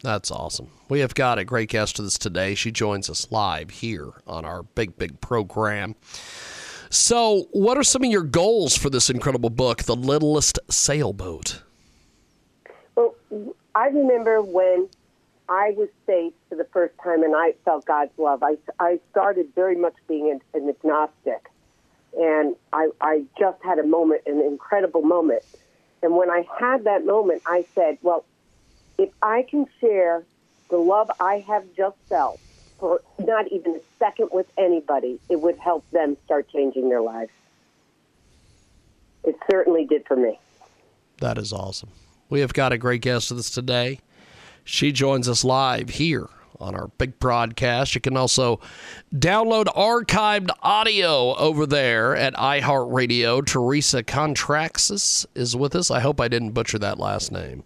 That's 0.02 0.30
awesome. 0.30 0.68
We 0.88 1.00
have 1.00 1.14
got 1.14 1.38
a 1.38 1.44
great 1.44 1.68
guest 1.68 1.98
with 1.98 2.06
us 2.06 2.18
today. 2.18 2.54
She 2.54 2.70
joins 2.72 3.10
us 3.10 3.30
live 3.30 3.70
here 3.70 4.12
on 4.26 4.44
our 4.44 4.62
big, 4.62 4.96
big 4.96 5.20
program. 5.20 5.94
So, 6.88 7.46
what 7.52 7.76
are 7.76 7.84
some 7.84 8.02
of 8.02 8.10
your 8.10 8.24
goals 8.24 8.76
for 8.76 8.90
this 8.90 9.10
incredible 9.10 9.50
book, 9.50 9.84
The 9.84 9.94
Littlest 9.94 10.58
Sailboat? 10.68 11.62
Well, 12.96 13.14
I 13.74 13.86
remember 13.86 14.42
when 14.42 14.88
I 15.48 15.74
was 15.76 15.88
saved 16.06 16.34
for 16.48 16.54
the 16.54 16.66
first 16.72 16.94
time 17.02 17.22
and 17.22 17.34
I 17.36 17.54
felt 17.64 17.84
God's 17.84 18.16
love. 18.18 18.42
I, 18.42 18.56
I 18.78 18.98
started 19.10 19.48
very 19.54 19.76
much 19.76 19.94
being 20.08 20.30
an, 20.30 20.40
an 20.60 20.68
agnostic. 20.68 21.48
And 22.18 22.56
I, 22.72 22.90
I 23.00 23.24
just 23.38 23.62
had 23.62 23.78
a 23.78 23.86
moment, 23.86 24.22
an 24.26 24.40
incredible 24.40 25.02
moment. 25.02 25.44
And 26.02 26.16
when 26.16 26.30
I 26.30 26.44
had 26.58 26.84
that 26.84 27.04
moment, 27.04 27.42
I 27.46 27.66
said, 27.74 27.98
well, 28.02 28.24
if 29.00 29.08
I 29.22 29.46
can 29.48 29.66
share 29.80 30.22
the 30.68 30.76
love 30.76 31.10
I 31.18 31.38
have 31.48 31.64
just 31.74 31.96
felt 32.10 32.38
for 32.78 33.00
not 33.18 33.50
even 33.50 33.76
a 33.76 33.80
second 33.98 34.28
with 34.30 34.46
anybody, 34.58 35.18
it 35.30 35.40
would 35.40 35.56
help 35.56 35.90
them 35.90 36.18
start 36.26 36.50
changing 36.50 36.90
their 36.90 37.00
lives. 37.00 37.30
It 39.24 39.36
certainly 39.50 39.86
did 39.86 40.06
for 40.06 40.16
me. 40.16 40.38
That 41.18 41.38
is 41.38 41.50
awesome. 41.50 41.88
We 42.28 42.40
have 42.40 42.52
got 42.52 42.72
a 42.72 42.78
great 42.78 43.00
guest 43.00 43.30
with 43.30 43.40
us 43.40 43.50
today. 43.50 44.00
She 44.64 44.92
joins 44.92 45.30
us 45.30 45.44
live 45.44 45.88
here 45.88 46.28
on 46.60 46.74
our 46.74 46.88
big 46.98 47.18
broadcast. 47.18 47.94
You 47.94 48.00
can 48.00 48.16
also 48.16 48.60
download 49.14 49.66
archived 49.66 50.50
audio 50.62 51.34
over 51.36 51.66
there 51.66 52.16
at 52.16 52.34
iHeartRadio. 52.34 53.44
Theresa 53.44 54.02
Contraxis 54.02 55.26
is 55.34 55.56
with 55.56 55.74
us. 55.74 55.90
I 55.90 56.00
hope 56.00 56.20
I 56.20 56.28
didn't 56.28 56.50
butcher 56.50 56.78
that 56.78 56.98
last 56.98 57.32
name. 57.32 57.64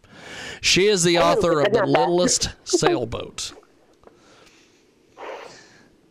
She 0.60 0.86
is 0.86 1.02
the 1.02 1.18
oh, 1.18 1.22
author 1.22 1.60
of 1.60 1.72
The 1.72 1.86
Littlest 1.86 2.50
Sailboat. 2.64 3.52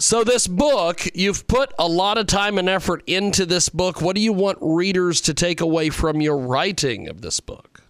So, 0.04 0.26
this 0.26 0.48
book, 0.48 1.08
you've 1.13 1.48
put 1.48 1.72
a 1.80 1.88
lot 1.88 2.17
of 2.17 2.28
time 2.28 2.58
and 2.58 2.67
effort 2.67 3.04
into 3.08 3.46
this 3.46 3.69
book. 3.69 4.02
What 4.02 4.17
do 4.17 4.22
you 4.22 4.34
want 4.34 4.58
readers 4.60 5.22
to 5.22 5.34
take 5.34 5.62
away 5.62 5.89
from 5.91 6.19
your 6.19 6.38
writing 6.38 7.08
of 7.08 7.22
this 7.22 7.39
book? 7.39 7.84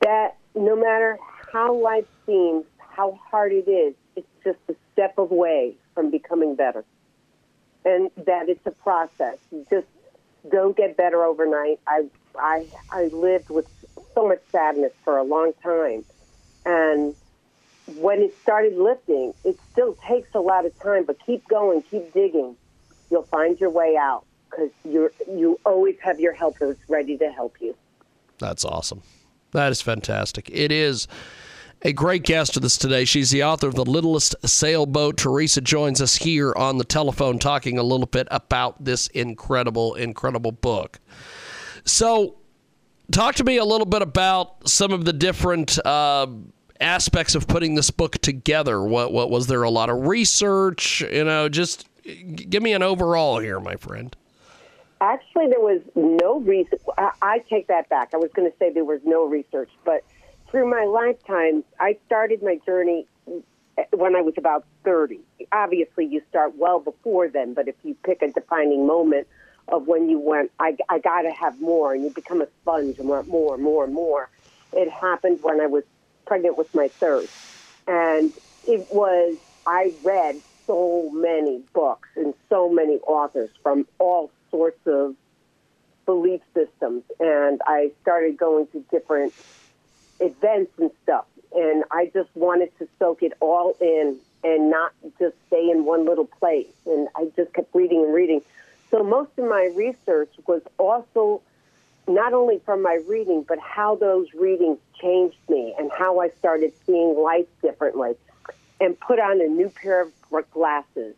That 0.00 0.38
no 0.54 0.74
matter 0.74 1.18
how 1.52 1.74
life 1.74 2.06
seems, 2.26 2.64
how 2.78 3.18
hard 3.30 3.52
it 3.52 3.68
is, 3.68 3.94
it's 4.16 4.26
just 4.42 4.58
a 4.68 4.74
step 4.92 5.18
away 5.18 5.74
from 5.94 6.10
becoming 6.10 6.54
better. 6.54 6.84
And 7.84 8.10
that 8.26 8.48
it's 8.48 8.66
a 8.66 8.70
process. 8.70 9.36
Just 9.70 9.86
don't 10.50 10.76
get 10.76 10.96
better 10.96 11.24
overnight. 11.24 11.80
I, 11.86 12.06
I, 12.38 12.66
I 12.90 13.04
lived 13.06 13.50
with 13.50 13.66
so 14.14 14.28
much 14.28 14.40
sadness 14.50 14.92
for 15.04 15.18
a 15.18 15.22
long 15.22 15.52
time. 15.62 16.04
And 16.64 17.14
when 17.96 18.20
it 18.20 18.34
started 18.42 18.76
lifting, 18.76 19.34
it 19.44 19.58
still 19.72 19.96
takes 20.06 20.34
a 20.34 20.40
lot 20.40 20.64
of 20.64 20.78
time, 20.80 21.04
but 21.04 21.18
keep 21.24 21.46
going, 21.48 21.82
keep 21.82 22.12
digging. 22.12 22.56
You'll 23.10 23.24
find 23.24 23.60
your 23.60 23.70
way 23.70 23.96
out 23.96 24.24
because 24.50 24.70
you 24.84 25.10
you 25.28 25.60
always 25.66 25.96
have 26.00 26.18
your 26.18 26.32
helpers 26.32 26.76
ready 26.88 27.18
to 27.18 27.30
help 27.30 27.56
you. 27.60 27.76
That's 28.38 28.64
awesome. 28.64 29.02
That 29.52 29.70
is 29.70 29.82
fantastic. 29.82 30.50
It 30.50 30.72
is 30.72 31.06
a 31.84 31.92
great 31.92 32.22
guest 32.22 32.54
with 32.54 32.64
us 32.64 32.78
today. 32.78 33.04
She's 33.04 33.30
the 33.30 33.44
author 33.44 33.68
of 33.68 33.74
The 33.74 33.84
Littlest 33.84 34.34
Sailboat. 34.44 35.18
Theresa 35.18 35.60
joins 35.60 36.00
us 36.00 36.16
here 36.16 36.54
on 36.56 36.78
the 36.78 36.84
telephone 36.84 37.38
talking 37.38 37.78
a 37.78 37.82
little 37.82 38.06
bit 38.06 38.26
about 38.30 38.82
this 38.82 39.08
incredible, 39.08 39.94
incredible 39.94 40.52
book. 40.52 40.98
So, 41.84 42.36
talk 43.12 43.34
to 43.34 43.44
me 43.44 43.58
a 43.58 43.64
little 43.66 43.86
bit 43.86 44.00
about 44.00 44.66
some 44.66 44.92
of 44.92 45.04
the 45.04 45.12
different 45.12 45.78
uh, 45.84 46.26
aspects 46.80 47.34
of 47.34 47.46
putting 47.46 47.74
this 47.74 47.90
book 47.90 48.16
together. 48.18 48.82
What, 48.82 49.12
what 49.12 49.28
was 49.28 49.46
there 49.46 49.62
a 49.62 49.70
lot 49.70 49.90
of 49.90 50.06
research? 50.06 51.02
You 51.02 51.24
know, 51.24 51.50
just 51.50 51.86
give 52.02 52.62
me 52.62 52.72
an 52.72 52.82
overall 52.82 53.40
here, 53.40 53.60
my 53.60 53.76
friend. 53.76 54.16
Actually, 55.02 55.48
there 55.48 55.60
was 55.60 55.82
no 55.94 56.40
research. 56.40 56.80
I, 56.96 57.10
I 57.20 57.38
take 57.40 57.66
that 57.66 57.90
back. 57.90 58.14
I 58.14 58.16
was 58.16 58.30
going 58.34 58.50
to 58.50 58.56
say 58.56 58.72
there 58.72 58.86
was 58.86 59.00
no 59.04 59.26
research, 59.26 59.68
but 59.84 60.02
through 60.54 60.70
my 60.70 60.84
lifetime, 60.84 61.64
I 61.80 61.98
started 62.06 62.40
my 62.40 62.60
journey 62.64 63.08
when 63.90 64.14
I 64.14 64.20
was 64.20 64.34
about 64.36 64.64
30. 64.84 65.18
Obviously, 65.50 66.06
you 66.06 66.22
start 66.30 66.56
well 66.56 66.78
before 66.78 67.28
then, 67.28 67.54
but 67.54 67.66
if 67.66 67.74
you 67.82 67.96
pick 68.04 68.22
a 68.22 68.30
defining 68.30 68.86
moment 68.86 69.26
of 69.66 69.88
when 69.88 70.08
you 70.08 70.20
went, 70.20 70.52
I, 70.60 70.76
I 70.88 71.00
got 71.00 71.22
to 71.22 71.32
have 71.32 71.60
more, 71.60 71.92
and 71.92 72.04
you 72.04 72.10
become 72.10 72.40
a 72.40 72.46
sponge 72.62 73.00
and 73.00 73.08
want 73.08 73.26
more, 73.26 73.58
more, 73.58 73.88
more, 73.88 74.30
it 74.72 74.88
happened 74.88 75.40
when 75.42 75.60
I 75.60 75.66
was 75.66 75.82
pregnant 76.24 76.56
with 76.56 76.72
my 76.72 76.86
third. 76.86 77.26
And 77.88 78.32
it 78.68 78.86
was, 78.92 79.36
I 79.66 79.92
read 80.04 80.40
so 80.68 81.10
many 81.12 81.62
books 81.72 82.10
and 82.14 82.32
so 82.48 82.68
many 82.68 82.98
authors 82.98 83.50
from 83.60 83.88
all 83.98 84.30
sorts 84.52 84.86
of 84.86 85.16
belief 86.06 86.42
systems. 86.54 87.02
And 87.18 87.60
I 87.66 87.90
started 88.02 88.36
going 88.36 88.68
to 88.68 88.84
different 88.92 89.34
events 90.24 90.72
and 90.78 90.90
stuff. 91.02 91.26
And 91.54 91.84
I 91.90 92.10
just 92.12 92.30
wanted 92.34 92.76
to 92.78 92.88
soak 92.98 93.22
it 93.22 93.32
all 93.40 93.76
in 93.80 94.18
and 94.42 94.70
not 94.70 94.92
just 95.18 95.34
stay 95.46 95.70
in 95.70 95.84
one 95.84 96.04
little 96.04 96.26
place. 96.26 96.66
And 96.86 97.08
I 97.16 97.30
just 97.36 97.52
kept 97.54 97.74
reading 97.74 98.04
and 98.04 98.14
reading. 98.14 98.42
So 98.90 99.02
most 99.02 99.30
of 99.38 99.48
my 99.48 99.72
research 99.74 100.32
was 100.46 100.62
also 100.78 101.40
not 102.06 102.34
only 102.34 102.58
from 102.64 102.82
my 102.82 103.00
reading, 103.08 103.44
but 103.46 103.58
how 103.58 103.96
those 103.96 104.32
readings 104.34 104.78
changed 105.00 105.38
me 105.48 105.74
and 105.78 105.90
how 105.90 106.20
I 106.20 106.28
started 106.38 106.72
seeing 106.84 107.16
life 107.16 107.46
differently 107.62 108.16
and 108.80 108.98
put 108.98 109.18
on 109.18 109.40
a 109.40 109.46
new 109.46 109.70
pair 109.70 110.02
of 110.02 110.12
glasses 110.50 111.14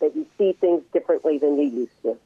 that 0.00 0.14
you 0.14 0.26
see 0.38 0.52
things 0.52 0.82
differently 0.92 1.38
than 1.38 1.58
you 1.58 1.68
used 1.68 2.02
to. 2.02 2.16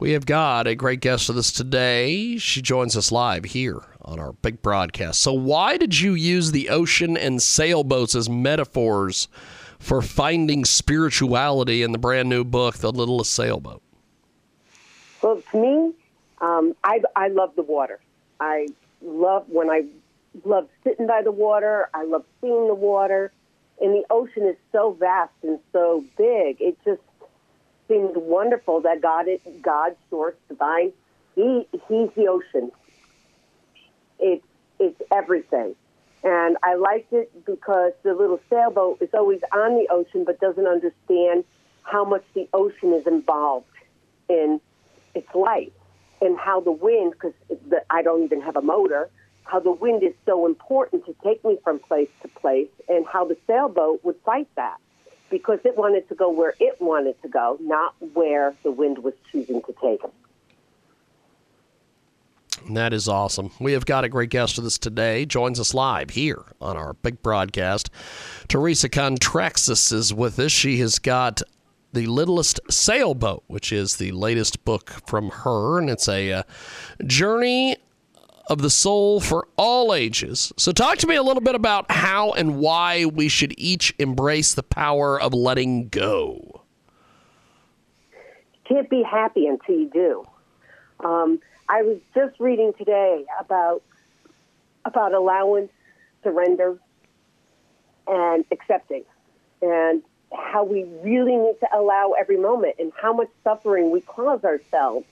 We 0.00 0.12
have 0.12 0.26
got 0.26 0.68
a 0.68 0.76
great 0.76 1.00
guest 1.00 1.26
with 1.26 1.38
us 1.38 1.50
today. 1.50 2.38
She 2.38 2.62
joins 2.62 2.96
us 2.96 3.10
live 3.10 3.44
here 3.44 3.80
on 4.00 4.20
our 4.20 4.32
big 4.32 4.62
broadcast. 4.62 5.20
So, 5.20 5.32
why 5.32 5.76
did 5.76 5.98
you 5.98 6.14
use 6.14 6.52
the 6.52 6.68
ocean 6.68 7.16
and 7.16 7.42
sailboats 7.42 8.14
as 8.14 8.30
metaphors 8.30 9.26
for 9.80 10.00
finding 10.00 10.64
spirituality 10.64 11.82
in 11.82 11.90
the 11.90 11.98
brand 11.98 12.28
new 12.28 12.44
book, 12.44 12.76
The 12.76 12.92
Littlest 12.92 13.32
Sailboat? 13.32 13.82
Well, 15.20 15.42
to 15.50 15.60
me, 15.60 15.92
um, 16.40 16.76
I, 16.84 17.02
I 17.16 17.26
love 17.26 17.56
the 17.56 17.64
water. 17.64 17.98
I 18.38 18.68
love 19.02 19.46
when 19.48 19.68
I 19.68 19.82
love 20.44 20.68
sitting 20.84 21.08
by 21.08 21.22
the 21.22 21.32
water. 21.32 21.90
I 21.92 22.04
love 22.04 22.24
seeing 22.40 22.68
the 22.68 22.74
water. 22.74 23.32
And 23.80 23.94
the 23.94 24.04
ocean 24.10 24.44
is 24.44 24.56
so 24.70 24.92
vast 24.92 25.32
and 25.42 25.58
so 25.72 26.04
big. 26.16 26.60
It 26.60 26.78
just 26.84 27.00
seemed 27.88 28.16
wonderful 28.16 28.82
that 28.82 29.00
God, 29.00 29.26
is 29.28 29.40
God, 29.62 29.96
source, 30.10 30.36
divine, 30.48 30.92
He, 31.34 31.66
He's 31.88 32.10
the 32.14 32.28
ocean. 32.28 32.70
It's 34.18 34.44
it's 34.78 35.00
everything, 35.10 35.74
and 36.22 36.56
I 36.62 36.74
liked 36.74 37.12
it 37.12 37.44
because 37.44 37.92
the 38.04 38.14
little 38.14 38.40
sailboat 38.48 38.98
is 39.00 39.08
always 39.12 39.40
on 39.52 39.74
the 39.74 39.88
ocean, 39.90 40.24
but 40.24 40.38
doesn't 40.38 40.66
understand 40.66 41.44
how 41.82 42.04
much 42.04 42.24
the 42.34 42.48
ocean 42.52 42.92
is 42.92 43.06
involved 43.06 43.66
in 44.28 44.60
its 45.14 45.34
life, 45.34 45.72
and 46.20 46.38
how 46.38 46.60
the 46.60 46.70
wind, 46.70 47.12
because 47.12 47.32
I 47.90 48.02
don't 48.02 48.22
even 48.22 48.40
have 48.42 48.56
a 48.56 48.62
motor, 48.62 49.08
how 49.44 49.58
the 49.58 49.72
wind 49.72 50.02
is 50.02 50.14
so 50.26 50.46
important 50.46 51.06
to 51.06 51.16
take 51.24 51.44
me 51.44 51.58
from 51.64 51.78
place 51.78 52.10
to 52.22 52.28
place, 52.28 52.68
and 52.88 53.06
how 53.06 53.24
the 53.24 53.36
sailboat 53.46 54.04
would 54.04 54.16
fight 54.24 54.48
that 54.56 54.78
because 55.30 55.58
it 55.64 55.76
wanted 55.76 56.08
to 56.08 56.14
go 56.14 56.30
where 56.30 56.54
it 56.60 56.80
wanted 56.80 57.20
to 57.22 57.28
go, 57.28 57.58
not 57.60 57.94
where 58.14 58.54
the 58.62 58.70
wind 58.70 58.98
was 58.98 59.14
choosing 59.30 59.62
to 59.62 59.74
take 59.80 60.02
it. 60.04 60.12
That 62.70 62.92
is 62.92 63.08
awesome. 63.08 63.50
We 63.60 63.72
have 63.72 63.86
got 63.86 64.04
a 64.04 64.08
great 64.08 64.30
guest 64.30 64.56
with 64.56 64.66
us 64.66 64.78
today. 64.78 65.24
Joins 65.24 65.60
us 65.60 65.74
live 65.74 66.10
here 66.10 66.44
on 66.60 66.76
our 66.76 66.94
big 66.94 67.22
broadcast. 67.22 67.90
Theresa 68.48 68.88
Contaxis 68.88 69.92
is 69.92 70.12
with 70.12 70.38
us. 70.38 70.52
She 70.52 70.78
has 70.80 70.98
got 70.98 71.40
the 71.92 72.06
Littlest 72.06 72.60
Sailboat, 72.68 73.44
which 73.46 73.72
is 73.72 73.96
the 73.96 74.12
latest 74.12 74.64
book 74.64 74.90
from 75.06 75.30
her, 75.30 75.78
and 75.78 75.88
it's 75.88 76.08
a 76.08 76.32
uh, 76.32 76.42
journey 77.06 77.76
of 78.48 78.62
the 78.62 78.70
soul 78.70 79.20
for 79.20 79.46
all 79.56 79.94
ages. 79.94 80.52
So, 80.56 80.72
talk 80.72 80.98
to 80.98 81.06
me 81.06 81.16
a 81.16 81.22
little 81.22 81.42
bit 81.42 81.54
about 81.54 81.90
how 81.90 82.32
and 82.32 82.58
why 82.58 83.04
we 83.04 83.28
should 83.28 83.54
each 83.58 83.94
embrace 83.98 84.54
the 84.54 84.62
power 84.62 85.20
of 85.20 85.34
letting 85.34 85.88
go. 85.88 86.62
You 88.10 88.76
can't 88.76 88.90
be 88.90 89.02
happy 89.02 89.46
until 89.46 89.76
you 89.76 89.90
do. 89.90 90.24
Um, 91.06 91.40
I 91.68 91.82
was 91.82 91.98
just 92.14 92.40
reading 92.40 92.72
today 92.76 93.24
about 93.38 93.82
about 94.84 95.12
allowance, 95.12 95.70
surrender, 96.22 96.78
and 98.06 98.44
accepting, 98.50 99.04
and 99.60 100.02
how 100.32 100.64
we 100.64 100.84
really 101.02 101.36
need 101.36 101.60
to 101.60 101.68
allow 101.74 102.14
every 102.18 102.38
moment, 102.38 102.76
and 102.78 102.92
how 103.00 103.12
much 103.12 103.28
suffering 103.44 103.90
we 103.90 104.00
cause 104.00 104.42
ourselves 104.44 105.06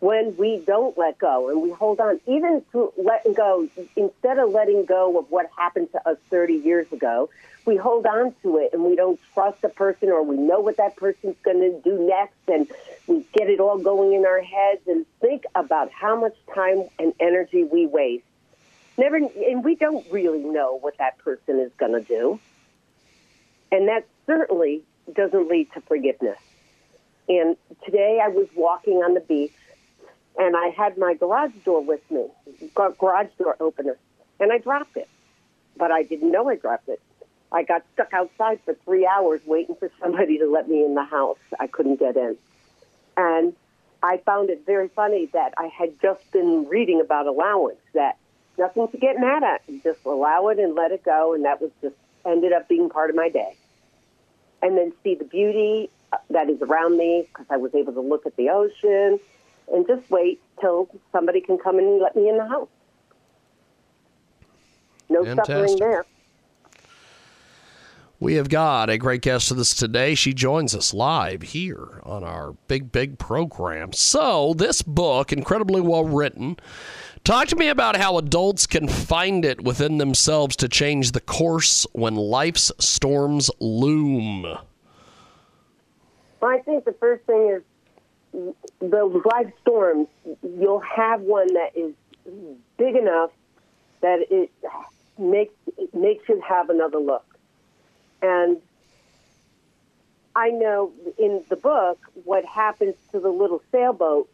when 0.00 0.36
we 0.36 0.62
don't 0.66 0.96
let 0.98 1.18
go 1.18 1.48
and 1.48 1.62
we 1.62 1.70
hold 1.70 2.00
on, 2.00 2.20
even 2.26 2.62
to 2.72 2.92
letting 2.96 3.32
go, 3.32 3.68
instead 3.96 4.38
of 4.38 4.50
letting 4.50 4.84
go 4.84 5.18
of 5.18 5.30
what 5.30 5.50
happened 5.56 5.90
to 5.92 6.08
us 6.08 6.18
30 6.30 6.54
years 6.54 6.90
ago, 6.92 7.30
we 7.64 7.76
hold 7.76 8.06
on 8.06 8.34
to 8.42 8.58
it 8.58 8.70
and 8.72 8.84
we 8.84 8.94
don't 8.94 9.18
trust 9.34 9.60
the 9.62 9.68
person 9.68 10.08
or 10.08 10.22
we 10.22 10.36
know 10.36 10.60
what 10.60 10.76
that 10.76 10.96
person's 10.96 11.36
going 11.42 11.60
to 11.60 11.80
do 11.82 12.06
next 12.06 12.36
and 12.46 12.68
we 13.06 13.26
get 13.32 13.48
it 13.48 13.58
all 13.58 13.78
going 13.78 14.12
in 14.12 14.24
our 14.24 14.40
heads 14.40 14.82
and 14.86 15.06
think 15.20 15.44
about 15.54 15.90
how 15.90 16.20
much 16.20 16.36
time 16.54 16.84
and 16.98 17.12
energy 17.18 17.64
we 17.64 17.86
waste. 17.86 18.24
Never, 18.98 19.16
and 19.16 19.64
we 19.64 19.74
don't 19.74 20.06
really 20.10 20.44
know 20.44 20.78
what 20.80 20.98
that 20.98 21.18
person 21.18 21.58
is 21.58 21.72
going 21.76 21.92
to 21.92 22.00
do. 22.00 22.38
And 23.72 23.88
that 23.88 24.06
certainly 24.26 24.84
doesn't 25.12 25.48
lead 25.48 25.72
to 25.72 25.80
forgiveness. 25.82 26.38
And 27.28 27.56
today 27.84 28.20
I 28.22 28.28
was 28.28 28.46
walking 28.54 28.98
on 28.98 29.14
the 29.14 29.20
beach 29.20 29.52
and 30.38 30.56
I 30.56 30.68
had 30.68 30.98
my 30.98 31.14
garage 31.14 31.54
door 31.64 31.82
with 31.82 32.08
me, 32.10 32.26
garage 32.74 33.28
door 33.38 33.56
opener, 33.60 33.96
and 34.38 34.52
I 34.52 34.58
dropped 34.58 34.96
it. 34.96 35.08
But 35.76 35.90
I 35.90 36.02
didn't 36.02 36.30
know 36.30 36.48
I 36.48 36.56
dropped 36.56 36.88
it. 36.88 37.00
I 37.52 37.62
got 37.62 37.82
stuck 37.94 38.12
outside 38.12 38.60
for 38.64 38.74
three 38.84 39.06
hours 39.06 39.40
waiting 39.46 39.76
for 39.76 39.90
somebody 40.00 40.38
to 40.38 40.46
let 40.46 40.68
me 40.68 40.84
in 40.84 40.94
the 40.94 41.04
house. 41.04 41.38
I 41.58 41.66
couldn't 41.66 41.98
get 41.98 42.16
in. 42.16 42.36
And 43.16 43.54
I 44.02 44.18
found 44.18 44.50
it 44.50 44.64
very 44.66 44.88
funny 44.88 45.26
that 45.32 45.54
I 45.56 45.66
had 45.66 46.00
just 46.00 46.30
been 46.32 46.66
reading 46.68 47.00
about 47.00 47.26
allowance, 47.26 47.80
that 47.94 48.18
nothing 48.58 48.88
to 48.88 48.98
get 48.98 49.18
mad 49.18 49.42
at. 49.42 49.62
just 49.82 50.04
allow 50.04 50.48
it 50.48 50.58
and 50.58 50.74
let 50.74 50.92
it 50.92 51.02
go. 51.04 51.34
And 51.34 51.44
that 51.44 51.60
was 51.60 51.70
just 51.80 51.96
ended 52.24 52.52
up 52.52 52.68
being 52.68 52.90
part 52.90 53.10
of 53.10 53.16
my 53.16 53.28
day. 53.28 53.56
And 54.62 54.76
then 54.76 54.92
see 55.02 55.14
the 55.14 55.24
beauty 55.24 55.90
uh, 56.12 56.18
that 56.30 56.50
is 56.50 56.60
around 56.60 56.96
me 56.98 57.26
because 57.28 57.46
I 57.48 57.56
was 57.56 57.74
able 57.74 57.92
to 57.94 58.00
look 58.00 58.26
at 58.26 58.36
the 58.36 58.50
ocean 58.50 59.20
and 59.72 59.86
just 59.86 60.10
wait 60.10 60.40
till 60.60 60.88
somebody 61.12 61.40
can 61.40 61.58
come 61.58 61.78
and 61.78 62.00
let 62.00 62.16
me 62.16 62.28
in 62.28 62.38
the 62.38 62.46
house. 62.46 62.68
No 65.08 65.24
Fantastic. 65.24 65.54
suffering 65.54 65.78
there. 65.78 66.04
We 68.18 68.34
have 68.34 68.48
got 68.48 68.88
a 68.88 68.96
great 68.96 69.20
guest 69.20 69.50
with 69.50 69.60
us 69.60 69.74
today. 69.74 70.14
She 70.14 70.32
joins 70.32 70.74
us 70.74 70.94
live 70.94 71.42
here 71.42 72.00
on 72.02 72.24
our 72.24 72.52
big, 72.66 72.90
big 72.90 73.18
program. 73.18 73.92
So, 73.92 74.54
this 74.54 74.80
book, 74.80 75.34
incredibly 75.34 75.82
well 75.82 76.04
written, 76.04 76.56
talk 77.24 77.48
to 77.48 77.56
me 77.56 77.68
about 77.68 77.96
how 77.96 78.16
adults 78.16 78.66
can 78.66 78.88
find 78.88 79.44
it 79.44 79.62
within 79.62 79.98
themselves 79.98 80.56
to 80.56 80.68
change 80.68 81.12
the 81.12 81.20
course 81.20 81.86
when 81.92 82.14
life's 82.14 82.72
storms 82.78 83.50
loom. 83.60 84.42
Well, 86.40 86.50
I 86.50 86.60
think 86.60 86.86
the 86.86 86.94
first 86.98 87.26
thing 87.26 87.60
is 88.34 88.54
the 88.80 89.22
life 89.24 89.52
storms, 89.62 90.08
you'll 90.42 90.80
have 90.80 91.20
one 91.20 91.52
that 91.54 91.76
is 91.76 91.94
big 92.76 92.96
enough 92.96 93.30
that 94.00 94.26
it 94.30 94.50
makes 95.18 95.54
it 95.78 95.94
makes 95.94 96.28
you 96.28 96.40
have 96.46 96.70
another 96.70 96.98
look. 96.98 97.24
And 98.22 98.58
I 100.34 100.50
know 100.50 100.92
in 101.18 101.42
the 101.48 101.56
book 101.56 101.98
what 102.24 102.44
happens 102.44 102.94
to 103.12 103.20
the 103.20 103.30
little 103.30 103.62
sailboat 103.72 104.28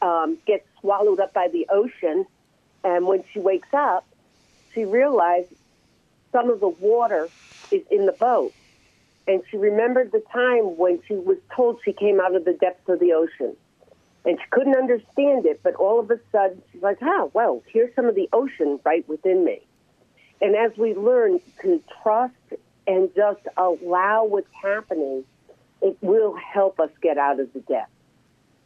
um, 0.00 0.38
gets 0.46 0.66
swallowed 0.80 1.18
up 1.18 1.32
by 1.32 1.48
the 1.48 1.66
ocean, 1.70 2.26
and 2.84 3.06
when 3.06 3.24
she 3.32 3.40
wakes 3.40 3.68
up, 3.72 4.06
she 4.72 4.84
realizes 4.84 5.56
some 6.30 6.50
of 6.50 6.60
the 6.60 6.68
water 6.68 7.28
is 7.72 7.82
in 7.90 8.06
the 8.06 8.12
boat 8.12 8.52
and 9.28 9.42
she 9.50 9.58
remembered 9.58 10.10
the 10.10 10.22
time 10.32 10.76
when 10.76 11.00
she 11.06 11.14
was 11.14 11.36
told 11.54 11.78
she 11.84 11.92
came 11.92 12.18
out 12.18 12.34
of 12.34 12.46
the 12.46 12.54
depths 12.54 12.88
of 12.88 12.98
the 12.98 13.12
ocean. 13.12 13.54
And 14.28 14.38
she 14.38 14.44
couldn't 14.50 14.76
understand 14.76 15.46
it, 15.46 15.62
but 15.62 15.74
all 15.76 15.98
of 15.98 16.10
a 16.10 16.20
sudden 16.30 16.60
she's 16.70 16.82
like, 16.82 16.98
oh, 17.00 17.30
well, 17.32 17.62
here's 17.72 17.94
some 17.96 18.04
of 18.04 18.14
the 18.14 18.28
ocean 18.34 18.78
right 18.84 19.08
within 19.08 19.42
me. 19.42 19.62
And 20.42 20.54
as 20.54 20.70
we 20.76 20.94
learn 20.94 21.40
to 21.62 21.82
trust 22.02 22.34
and 22.86 23.08
just 23.16 23.40
allow 23.56 24.26
what's 24.26 24.46
happening, 24.62 25.24
it 25.80 25.96
will 26.02 26.36
help 26.36 26.78
us 26.78 26.90
get 27.00 27.16
out 27.16 27.40
of 27.40 27.50
the 27.54 27.60
depths 27.60 27.90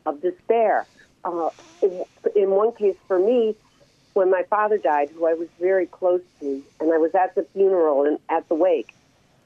of 0.05 0.21
despair. 0.21 0.89
Uh, 1.25 1.51
in, 1.81 2.03
in 2.35 2.51
one 2.51 2.75
case 2.75 2.97
for 3.07 3.21
me, 3.21 3.55
when 4.15 4.33
my 4.33 4.43
father 4.51 4.79
died, 4.79 5.11
who 5.15 5.27
I 5.29 5.35
was 5.35 5.47
very 5.61 5.87
close 5.87 6.23
to, 6.41 6.61
and 6.81 6.93
I 6.93 6.99
was 6.99 7.13
at 7.15 7.37
the 7.37 7.47
funeral 7.53 8.05
and 8.05 8.19
at 8.29 8.49
the 8.49 8.57
wake, 8.57 8.97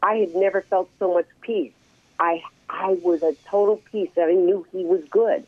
I 0.02 0.14
had 0.14 0.34
never 0.34 0.64
felt 0.70 0.88
so 0.98 1.12
much 1.12 1.26
peace. 1.42 1.74
I 2.18 2.40
I 2.70 2.96
was 3.02 3.22
at 3.22 3.36
total 3.50 3.82
peace. 3.92 4.08
that 4.16 4.28
I 4.30 4.32
knew 4.32 4.66
he 4.72 4.86
was 4.86 5.02
good 5.10 5.46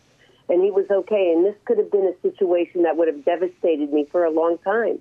and 0.48 0.62
he 0.62 0.70
was 0.70 0.86
okay. 0.90 1.32
And 1.34 1.44
this 1.44 1.54
could 1.64 1.78
have 1.78 1.90
been 1.90 2.06
a 2.06 2.20
situation 2.22 2.82
that 2.82 2.96
would 2.96 3.08
have 3.08 3.24
devastated 3.24 3.92
me 3.92 4.06
for 4.10 4.24
a 4.24 4.30
long 4.30 4.58
time. 4.58 5.00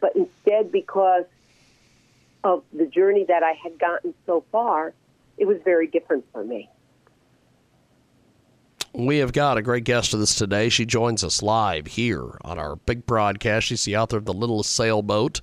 But 0.00 0.16
instead, 0.16 0.72
because 0.72 1.24
of 2.42 2.64
the 2.72 2.86
journey 2.86 3.24
that 3.28 3.42
I 3.42 3.52
had 3.52 3.78
gotten 3.78 4.14
so 4.26 4.44
far, 4.50 4.94
it 5.36 5.46
was 5.46 5.58
very 5.64 5.86
different 5.86 6.24
for 6.32 6.44
me. 6.44 6.68
We 8.92 9.18
have 9.18 9.32
got 9.32 9.56
a 9.56 9.62
great 9.62 9.84
guest 9.84 10.12
with 10.12 10.22
us 10.22 10.34
today. 10.34 10.68
She 10.68 10.84
joins 10.84 11.22
us 11.22 11.42
live 11.42 11.86
here 11.86 12.38
on 12.42 12.58
our 12.58 12.74
big 12.76 13.06
broadcast. 13.06 13.68
She's 13.68 13.84
the 13.84 13.96
author 13.96 14.16
of 14.16 14.24
The 14.24 14.34
Littlest 14.34 14.74
Sailboat. 14.74 15.42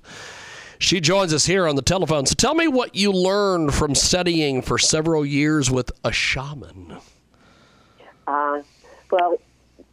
She 0.79 0.99
joins 0.99 1.33
us 1.33 1.45
here 1.45 1.67
on 1.67 1.75
the 1.75 1.81
telephone. 1.81 2.25
So 2.25 2.35
tell 2.35 2.53
me 2.53 2.67
what 2.67 2.93
you 2.93 3.11
learned 3.11 3.73
from 3.73 3.95
studying 3.95 4.61
for 4.61 4.77
several 4.77 5.25
years 5.25 5.71
with 5.71 5.91
a 6.03 6.11
shaman. 6.11 6.97
Uh, 8.27 8.61
well, 9.11 9.37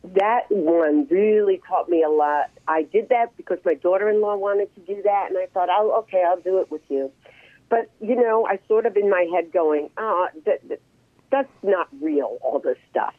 that 0.05 0.47
one 0.51 1.07
really 1.11 1.61
taught 1.69 1.89
me 1.89 2.03
a 2.03 2.09
lot. 2.09 2.51
I 2.69 2.83
did 2.83 3.09
that 3.09 3.37
because 3.37 3.59
my 3.65 3.75
daughter-in-law 3.75 4.37
wanted 4.37 4.75
to 4.75 4.81
do 4.81 5.03
that, 5.03 5.31
and 5.31 5.39
I 5.39 5.47
thought, 5.47 5.69
"Oh, 5.71 5.99
okay, 6.01 6.23
I'll 6.23 6.41
do 6.41 6.59
it 6.59 6.71
with 6.71 6.83
you." 6.89 7.11
But 7.69 7.91
you 8.01 8.17
know, 8.17 8.47
I 8.47 8.59
sort 8.69 8.87
of 8.87 8.97
in 8.97 9.09
my 9.11 9.27
head 9.33 9.53
going, 9.53 9.91
"Ah, 9.97 10.29
oh, 10.35 10.41
that, 10.47 10.69
that, 10.69 10.81
that's 11.31 11.53
not 11.63 11.89
real. 12.01 12.39
All 12.43 12.59
this 12.59 12.79
stuff," 12.91 13.15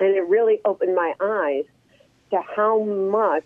and 0.00 0.14
it 0.14 0.26
really 0.28 0.60
opened 0.64 0.94
my 0.94 1.14
eyes 1.20 1.64
to 2.30 2.40
how 2.56 2.82
much 2.82 3.44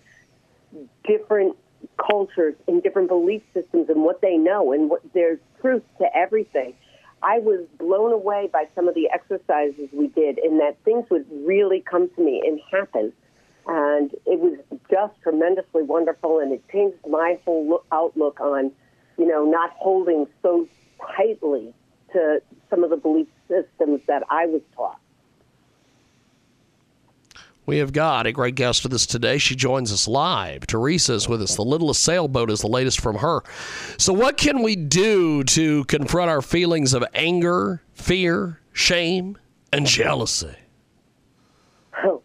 different 1.04 1.56
cultures 1.98 2.54
and 2.66 2.82
different 2.82 3.08
belief 3.08 3.42
systems 3.52 3.88
and 3.88 4.02
what 4.02 4.20
they 4.20 4.36
know 4.36 4.72
and 4.72 4.90
what 4.90 5.02
there's 5.12 5.38
truth 5.60 5.82
to 5.98 6.16
everything. 6.16 6.74
I 7.22 7.38
was 7.38 7.66
blown 7.78 8.12
away 8.12 8.48
by 8.52 8.68
some 8.74 8.88
of 8.88 8.94
the 8.94 9.08
exercises 9.12 9.88
we 9.92 10.08
did, 10.08 10.38
and 10.38 10.60
that 10.60 10.76
things 10.84 11.06
would 11.10 11.26
really 11.46 11.80
come 11.80 12.08
to 12.14 12.20
me 12.22 12.42
and 12.46 12.60
happen. 12.70 13.12
And 13.66 14.12
it 14.26 14.38
was 14.38 14.58
just 14.90 15.14
tremendously 15.22 15.82
wonderful, 15.82 16.38
and 16.38 16.52
it 16.52 16.62
changed 16.70 16.98
my 17.08 17.38
whole 17.44 17.68
look, 17.68 17.86
outlook 17.90 18.40
on, 18.40 18.70
you 19.18 19.26
know, 19.26 19.44
not 19.44 19.70
holding 19.70 20.26
so 20.42 20.68
tightly 21.16 21.72
to 22.12 22.40
some 22.70 22.84
of 22.84 22.90
the 22.90 22.96
belief 22.96 23.26
systems 23.48 24.00
that 24.06 24.22
I 24.30 24.46
was 24.46 24.62
taught. 24.74 25.00
We 27.66 27.78
have 27.78 27.92
got 27.92 28.26
a 28.26 28.32
great 28.32 28.54
guest 28.54 28.84
with 28.84 28.92
us 28.94 29.06
today. 29.06 29.38
She 29.38 29.56
joins 29.56 29.92
us 29.92 30.06
live. 30.06 30.68
Theresa 30.68 31.14
is 31.14 31.28
with 31.28 31.42
us. 31.42 31.56
The 31.56 31.64
Littlest 31.64 32.00
Sailboat 32.00 32.48
is 32.48 32.60
the 32.60 32.68
latest 32.68 33.00
from 33.00 33.16
her. 33.16 33.42
So, 33.98 34.12
what 34.12 34.36
can 34.36 34.62
we 34.62 34.76
do 34.76 35.42
to 35.42 35.84
confront 35.86 36.30
our 36.30 36.42
feelings 36.42 36.94
of 36.94 37.04
anger, 37.12 37.82
fear, 37.92 38.60
shame, 38.72 39.36
and 39.72 39.84
jealousy? 39.84 40.54
Oh, 42.04 42.22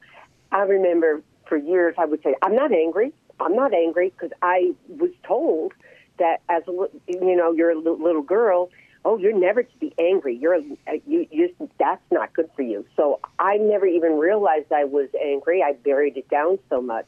I 0.52 0.62
remember 0.62 1.24
for 1.48 1.58
years 1.58 1.96
I 1.98 2.06
would 2.06 2.22
say, 2.22 2.36
I'm 2.44 2.56
not 2.56 2.72
angry. 2.72 3.12
I'm 3.40 3.56
not 3.56 3.74
angry 3.74 4.10
because 4.12 4.32
I 4.44 4.74
was 4.88 5.10
told 5.24 5.74
that 6.20 6.42
as 6.50 6.62
a 6.68 6.72
you 7.08 7.36
know 7.36 7.52
you're 7.52 7.72
a 7.72 7.80
little 7.80 8.22
girl 8.22 8.70
oh, 9.04 9.18
you're 9.18 9.38
never 9.38 9.64
to 9.64 9.78
be 9.80 9.94
angry. 10.00 10.36
You're 10.36 10.56
uh, 10.56 10.94
you, 11.08 11.28
you 11.32 11.70
that's 11.80 12.04
not 12.12 12.34
good 12.34 12.50
for 12.56 12.62
you. 12.62 12.86
So 12.96 13.20
I 13.40 13.58
never 13.58 13.86
even 13.86 14.18
realized 14.18 14.72
I 14.72 14.86
was 14.86 15.10
angry. 15.22 15.64
I 15.64 15.74
buried 15.74 16.18
it 16.18 16.30
down 16.30 16.60
so 16.70 16.82
much. 16.82 17.08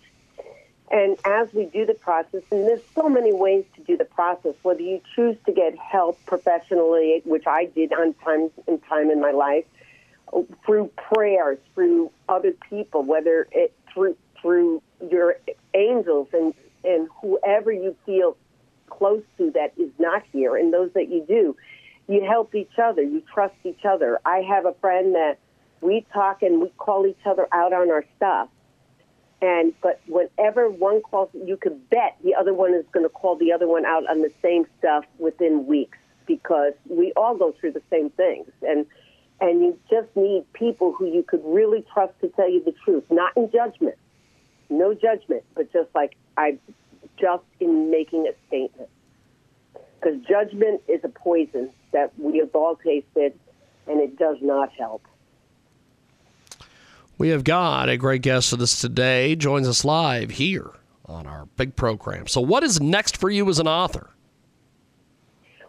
And 0.91 1.18
as 1.26 1.52
we 1.54 1.66
do 1.66 1.86
the 1.86 1.94
process, 1.94 2.44
and 2.52 2.68
there's 2.68 2.84
so 2.94 3.10
many 3.10 3.34
ways 3.34 3.66
to 3.76 3.82
do 3.82 3.98
the 3.98 4.06
process, 4.06 4.54
whether 4.62 4.82
you 4.82 5.02
choose 5.16 5.38
to 5.46 5.52
get 5.52 5.76
help 5.78 6.24
professionally, 6.26 7.22
which 7.26 7.48
I 7.48 7.66
did 7.66 7.94
on 7.94 8.14
time 8.16 8.52
in 8.68 8.80
time 8.80 9.10
in 9.10 9.20
my 9.20 9.32
life, 9.32 9.66
through 10.66 10.91
prayers, 10.98 11.58
through 11.74 12.12
other 12.30 12.54
people, 12.70 13.04
whether 13.04 13.48
it 13.52 13.74
through 13.94 14.18
through 14.41 14.82
your 15.10 15.38
angels 15.74 16.28
and 16.34 16.54
and 16.84 17.08
whoever 17.22 17.72
you 17.72 17.96
feel 18.06 18.38
close 18.88 19.24
to 19.38 19.52
that 19.52 19.74
is 19.78 19.89
not 19.98 20.22
here, 20.32 20.56
and 20.56 20.74
those 20.74 20.91
that 20.94 21.10
you 21.10 21.26
do, 21.28 21.56
you 22.08 22.24
help 22.24 22.54
each 22.56 22.78
other, 22.82 23.01
you 23.01 23.22
trust 23.34 23.56
each 23.64 23.86
other. 23.86 24.20
I 24.26 24.39
have 24.39 24.66
a 24.66 24.74
friend 24.82 25.16
that 25.16 25.38
we 25.82 26.06
talk 26.14 26.41
and 26.41 26.62
we 26.62 26.70
call 26.78 27.06
each 27.06 27.26
other 27.26 27.47
out 27.51 27.74
on 27.74 27.91
our 27.91 28.06
stuff. 28.18 28.49
And 29.41 29.74
but 29.82 29.99
whenever 30.08 30.70
one 30.70 31.01
calls, 31.01 31.30
you 31.34 31.58
could 31.58 31.89
bet 31.89 32.18
the 32.24 32.36
other 32.36 32.54
one 32.54 32.74
is 32.74 32.86
going 32.93 33.06
to 33.06 33.10
call 33.10 33.36
the 33.36 33.51
other 33.51 33.68
one 33.68 33.86
out 33.86 34.10
on 34.10 34.22
the 34.22 34.32
same 34.41 34.66
stuff 34.80 35.04
within 35.20 35.66
weeks 35.66 35.97
because 36.26 36.74
we 36.88 37.12
all 37.18 37.36
go 37.36 37.54
through 37.60 37.74
the 37.74 37.82
same 37.89 38.10
things. 38.12 38.47
And 38.62 38.86
and 39.41 39.62
you 39.62 39.78
just 39.89 40.08
need 40.16 40.45
people 40.54 40.93
who 40.93 41.06
you 41.06 41.24
could 41.24 41.41
really 41.43 41.84
trust 41.93 42.14
to 42.22 42.30
tell 42.30 42.49
you 42.49 42.64
the 42.64 42.74
truth, 42.86 43.04
not 43.10 43.36
in 43.36 43.51
judgment, 43.51 43.97
no 44.70 44.93
judgment, 44.93 45.43
but 45.56 45.72
just 45.74 45.89
like 45.93 46.16
I, 46.38 46.58
just 47.20 47.43
in 47.60 47.91
making 47.91 48.28
a 48.28 48.34
statement. 48.47 48.89
Because 50.04 50.20
judgment 50.28 50.82
is 50.88 51.01
a 51.04 51.10
poison 51.10 51.70
that 51.91 52.12
we 52.20 52.39
have 52.39 52.54
all 52.54 52.76
tasted, 52.76 53.39
and 53.88 54.01
it 54.01 54.18
does 54.18 54.38
not 54.41 54.72
help. 54.74 55.06
We 57.18 57.30
have 57.30 57.43
got 57.43 57.89
a 57.89 57.95
great 57.95 58.22
guest 58.22 58.51
with 58.51 58.62
us 58.62 58.82
today. 58.82 59.36
Joins 59.36 59.68
us 59.68 59.86
live 59.86 60.32
here 60.32 60.72
on 61.06 61.26
our 61.26 61.45
big 61.58 61.76
program. 61.76 62.28
So, 62.28 62.41
what 62.41 62.64
is 62.64 62.82
next 62.82 63.16
for 63.18 63.30
you 63.30 63.47
as 63.49 63.60
an 63.60 63.68
author? 63.68 64.10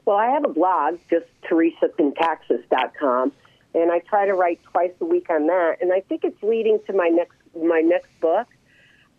Well, 0.05 0.16
I 0.16 0.26
have 0.26 0.45
a 0.45 0.53
blog, 0.53 0.99
just 1.09 1.26
teresacontaxis.com, 1.49 3.32
and 3.74 3.93
I 3.93 4.01
try 4.01 4.26
to 4.26 4.35
write 4.35 4.61
twice 4.64 4.93
a 5.01 5.05
week 5.05 5.30
on 5.30 5.47
that. 5.47 5.76
And 5.80 5.93
I 5.93 6.01
think 6.01 6.24
it's 6.24 6.43
leading 6.43 6.80
to 6.87 6.93
my 6.93 7.09
next 7.09 7.37
my 7.62 7.80
next 7.80 8.09
book. 8.20 8.49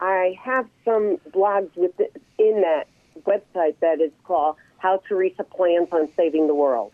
I 0.02 0.38
have 0.44 0.68
some 0.84 1.18
blogs 1.32 1.74
within 1.78 2.10
that 2.38 2.88
website 3.26 3.76
that 3.80 4.02
is 4.02 4.12
called 4.26 4.58
how 4.78 5.02
Theresa 5.08 5.44
plans 5.44 5.90
on 5.92 6.10
saving 6.16 6.48
the 6.48 6.56
world. 6.56 6.92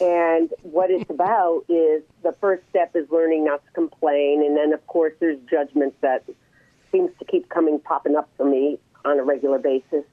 And 0.00 0.52
what 0.62 0.90
it's 0.90 1.08
about 1.10 1.64
is 1.68 2.02
the 2.22 2.34
first 2.40 2.62
step 2.70 2.94
is 2.96 3.08
learning 3.10 3.44
not 3.44 3.64
to 3.64 3.70
complain, 3.72 4.44
and 4.44 4.56
then 4.56 4.72
of 4.72 4.86
course 4.86 5.14
there's 5.20 5.38
judgments 5.48 5.96
that 6.00 6.24
seems 6.92 7.10
to 7.18 7.24
keep 7.24 7.48
coming 7.48 7.78
popping 7.78 8.16
up 8.16 8.28
for 8.36 8.44
me 8.44 8.78
on 9.04 9.18
a 9.18 9.22
regular 9.22 9.58
basis, 9.58 10.04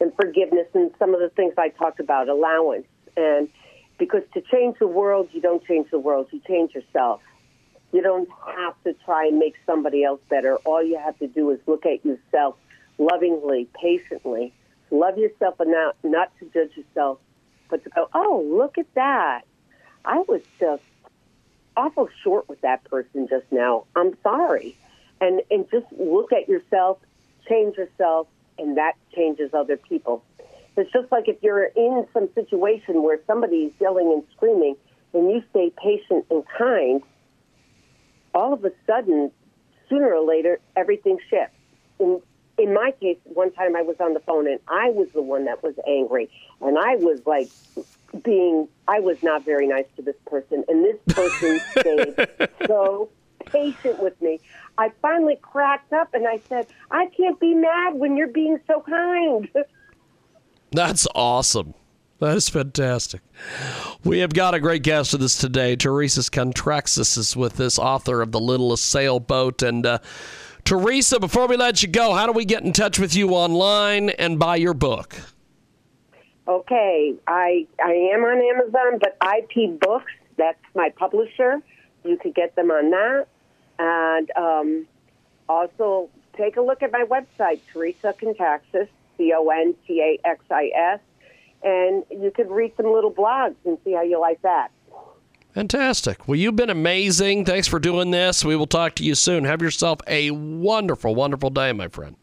and 0.00 0.12
forgiveness 0.16 0.66
and 0.74 0.90
some 0.98 1.14
of 1.14 1.20
the 1.20 1.28
things 1.30 1.54
I 1.56 1.68
talked 1.68 2.00
about, 2.00 2.28
allowance, 2.28 2.86
and 3.16 3.48
because 3.98 4.22
to 4.34 4.40
change 4.40 4.78
the 4.78 4.86
world, 4.86 5.28
you 5.32 5.40
don't 5.40 5.64
change 5.64 5.90
the 5.90 5.98
world, 5.98 6.26
you 6.32 6.40
change 6.46 6.74
yourself. 6.74 7.20
You 7.92 8.02
don't 8.02 8.28
have 8.56 8.74
to 8.84 8.94
try 9.04 9.26
and 9.26 9.38
make 9.38 9.54
somebody 9.66 10.04
else 10.04 10.20
better. 10.28 10.56
All 10.64 10.82
you 10.82 10.98
have 10.98 11.18
to 11.18 11.26
do 11.26 11.50
is 11.50 11.58
look 11.66 11.84
at 11.86 12.04
yourself 12.04 12.56
lovingly, 12.98 13.68
patiently, 13.80 14.52
love 14.90 15.18
yourself 15.18 15.60
enough 15.60 15.94
not 16.02 16.32
to 16.38 16.46
judge 16.46 16.76
yourself, 16.76 17.18
but 17.68 17.82
to 17.84 17.90
go, 17.90 18.08
oh, 18.14 18.44
look 18.46 18.78
at 18.78 18.92
that. 18.94 19.42
I 20.04 20.18
was 20.26 20.42
just 20.58 20.82
awful 21.76 22.08
short 22.22 22.48
with 22.48 22.60
that 22.62 22.84
person 22.84 23.28
just 23.28 23.46
now. 23.50 23.84
I'm 23.94 24.16
sorry. 24.22 24.76
And, 25.20 25.42
and 25.50 25.70
just 25.70 25.86
look 25.98 26.32
at 26.32 26.48
yourself, 26.48 26.98
change 27.48 27.76
yourself, 27.76 28.26
and 28.58 28.76
that 28.76 28.94
changes 29.14 29.52
other 29.54 29.76
people. 29.76 30.24
It's 30.76 30.90
just 30.92 31.12
like 31.12 31.28
if 31.28 31.36
you're 31.42 31.64
in 31.64 32.06
some 32.14 32.28
situation 32.34 33.02
where 33.02 33.18
somebody's 33.26 33.72
yelling 33.80 34.12
and 34.12 34.22
screaming 34.34 34.76
and 35.12 35.30
you 35.30 35.42
stay 35.50 35.72
patient 35.82 36.26
and 36.30 36.44
kind, 36.56 37.02
all 38.34 38.52
of 38.54 38.64
a 38.64 38.72
sudden, 38.86 39.30
sooner 39.88 40.14
or 40.14 40.26
later, 40.26 40.60
everything 40.76 41.18
shifts. 41.28 41.56
And 41.98 42.22
in 42.62 42.74
my 42.74 42.92
case, 43.00 43.18
one 43.24 43.52
time 43.52 43.76
I 43.76 43.82
was 43.82 43.96
on 44.00 44.14
the 44.14 44.20
phone 44.20 44.46
and 44.46 44.60
I 44.68 44.90
was 44.90 45.08
the 45.12 45.22
one 45.22 45.44
that 45.46 45.62
was 45.62 45.74
angry. 45.86 46.30
And 46.60 46.78
I 46.78 46.96
was 46.96 47.20
like 47.26 47.48
being, 48.22 48.68
I 48.88 49.00
was 49.00 49.22
not 49.22 49.44
very 49.44 49.66
nice 49.66 49.86
to 49.96 50.02
this 50.02 50.16
person. 50.26 50.64
And 50.68 50.84
this 50.84 50.98
person 51.14 51.60
stayed 51.78 52.48
so 52.66 53.08
patient 53.46 54.02
with 54.02 54.20
me. 54.20 54.40
I 54.78 54.90
finally 55.02 55.36
cracked 55.36 55.92
up 55.92 56.14
and 56.14 56.26
I 56.26 56.40
said, 56.48 56.66
I 56.90 57.06
can't 57.06 57.38
be 57.40 57.54
mad 57.54 57.94
when 57.94 58.16
you're 58.16 58.28
being 58.28 58.58
so 58.66 58.80
kind. 58.80 59.48
That's 60.72 61.06
awesome. 61.14 61.74
That 62.20 62.36
is 62.36 62.50
fantastic. 62.50 63.22
We 64.04 64.18
have 64.18 64.34
got 64.34 64.54
a 64.54 64.60
great 64.60 64.82
guest 64.82 65.14
with 65.14 65.22
us 65.22 65.38
today. 65.38 65.74
Theresa 65.74 66.20
Contaxis 66.20 67.16
is 67.16 67.34
with 67.34 67.54
this 67.54 67.78
author 67.78 68.20
of 68.20 68.30
The 68.30 68.40
Littlest 68.40 68.84
Sailboat. 68.86 69.62
And, 69.62 69.86
uh, 69.86 69.98
Theresa, 70.64 71.18
before 71.18 71.46
we 71.46 71.56
let 71.56 71.82
you 71.82 71.88
go, 71.88 72.14
how 72.14 72.26
do 72.26 72.32
we 72.32 72.44
get 72.44 72.62
in 72.62 72.72
touch 72.72 72.98
with 72.98 73.14
you 73.14 73.30
online 73.30 74.10
and 74.10 74.38
buy 74.38 74.56
your 74.56 74.74
book? 74.74 75.16
Okay, 76.46 77.14
I 77.26 77.66
I 77.82 77.92
am 78.12 78.24
on 78.24 78.40
Amazon, 78.56 78.98
but 78.98 79.16
IP 79.36 79.78
Books, 79.78 80.12
that's 80.36 80.58
my 80.74 80.90
publisher. 80.96 81.62
You 82.04 82.16
could 82.16 82.34
get 82.34 82.56
them 82.56 82.70
on 82.70 82.90
that. 82.90 83.26
And 83.78 84.30
um, 84.36 84.86
also 85.48 86.10
take 86.36 86.56
a 86.56 86.60
look 86.60 86.82
at 86.82 86.92
my 86.92 87.04
website, 87.04 87.60
Teresa 87.72 88.14
Contaxis, 88.20 88.88
C 89.16 89.32
O 89.34 89.48
N 89.48 89.74
T 89.86 90.00
A 90.00 90.26
X 90.26 90.44
I 90.50 90.70
S, 90.74 91.00
and 91.62 92.04
you 92.10 92.30
could 92.34 92.50
read 92.50 92.72
some 92.76 92.92
little 92.92 93.12
blogs 93.12 93.56
and 93.64 93.78
see 93.84 93.92
how 93.92 94.02
you 94.02 94.20
like 94.20 94.42
that. 94.42 94.70
Fantastic. 95.54 96.28
Well, 96.28 96.36
you've 96.36 96.56
been 96.56 96.70
amazing. 96.70 97.44
Thanks 97.44 97.66
for 97.66 97.80
doing 97.80 98.10
this. 98.10 98.44
We 98.44 98.54
will 98.54 98.66
talk 98.68 98.94
to 98.96 99.04
you 99.04 99.14
soon. 99.14 99.44
Have 99.44 99.60
yourself 99.62 100.00
a 100.06 100.30
wonderful, 100.30 101.14
wonderful 101.14 101.50
day, 101.50 101.72
my 101.72 101.88
friend. 101.88 102.16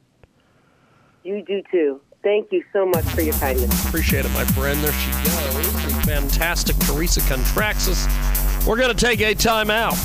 You 1.23 1.43
do 1.43 1.61
too. 1.69 1.99
Thank 2.23 2.51
you 2.51 2.63
so 2.71 2.85
much 2.85 3.03
for 3.05 3.21
your 3.21 3.33
kindness. 3.35 3.85
Appreciate 3.85 4.25
it, 4.25 4.31
my 4.31 4.45
friend. 4.45 4.81
There 4.81 4.93
she 4.93 5.11
goes. 5.11 5.73
The 5.83 6.01
fantastic 6.05 6.77
Theresa 6.77 7.19
Contaxis. 7.21 8.07
We're 8.65 8.77
going 8.77 8.95
to 8.95 9.05
take 9.05 9.19
a 9.19 9.35
timeout. 9.35 9.95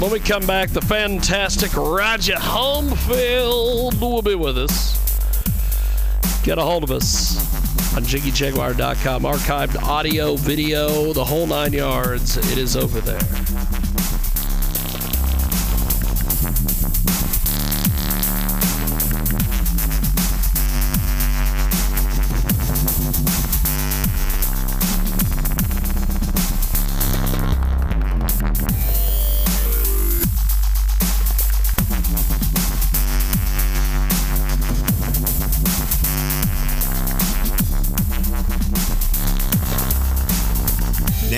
When 0.00 0.10
we 0.10 0.20
come 0.20 0.46
back, 0.46 0.70
the 0.70 0.82
fantastic 0.82 1.74
Roger 1.76 2.34
Homefield 2.34 4.00
will 4.00 4.22
be 4.22 4.34
with 4.34 4.58
us. 4.58 4.96
Get 6.44 6.58
a 6.58 6.62
hold 6.62 6.82
of 6.84 6.90
us 6.90 7.75
on 7.94 8.02
JiggyJaguar.com. 8.02 9.22
Archived 9.22 9.82
audio, 9.82 10.36
video, 10.36 11.12
the 11.12 11.24
whole 11.24 11.46
nine 11.46 11.72
yards. 11.72 12.36
It 12.36 12.58
is 12.58 12.76
over 12.76 13.00
there. 13.00 14.15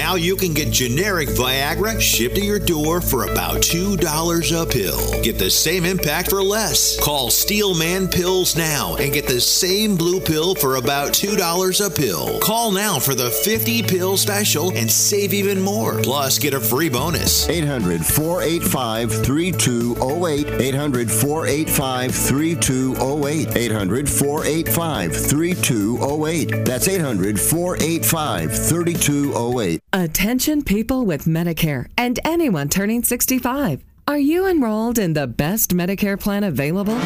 Now 0.08 0.14
you 0.14 0.36
can 0.36 0.54
get 0.54 0.72
generic 0.72 1.28
Viagra 1.28 2.00
shipped 2.00 2.36
to 2.36 2.42
your 2.42 2.58
door 2.58 3.02
for 3.02 3.24
about 3.24 3.56
$2 3.56 4.62
a 4.62 4.64
pill. 4.64 5.22
Get 5.22 5.38
the 5.38 5.50
same 5.50 5.84
impact 5.84 6.30
for 6.30 6.42
less. 6.42 6.98
Call 6.98 7.28
Steelman 7.28 8.08
Pills 8.08 8.56
now 8.56 8.96
and 8.96 9.12
get 9.12 9.28
the 9.28 9.38
same 9.38 9.96
blue 9.96 10.18
pill 10.18 10.54
for 10.54 10.76
about 10.76 11.10
$2 11.10 11.86
a 11.86 11.90
pill. 11.90 12.40
Call 12.40 12.72
now 12.72 12.98
for 12.98 13.14
the 13.14 13.28
50 13.28 13.82
pill 13.82 14.16
special 14.16 14.74
and 14.74 14.90
save 14.90 15.34
even 15.34 15.60
more. 15.60 16.00
Plus, 16.00 16.38
get 16.38 16.54
a 16.54 16.60
free 16.60 16.88
bonus. 16.88 17.46
800 17.46 18.02
485 18.02 19.12
3208. 19.12 20.48
800 20.48 21.10
485 21.10 22.14
3208. 22.14 23.56
800 23.58 24.08
485 24.08 25.14
3208. 25.14 26.64
That's 26.64 26.88
800 26.88 27.38
485 27.38 28.68
3208. 28.70 29.82
Attention 30.00 30.62
people 30.62 31.06
with 31.06 31.24
Medicare 31.24 31.88
and 31.98 32.20
anyone 32.24 32.68
turning 32.68 33.02
65. 33.02 33.82
Are 34.08 34.18
you 34.18 34.46
enrolled 34.46 34.98
in 34.98 35.12
the 35.12 35.26
best 35.26 35.76
Medicare 35.76 36.18
plan 36.18 36.44
available? 36.44 36.98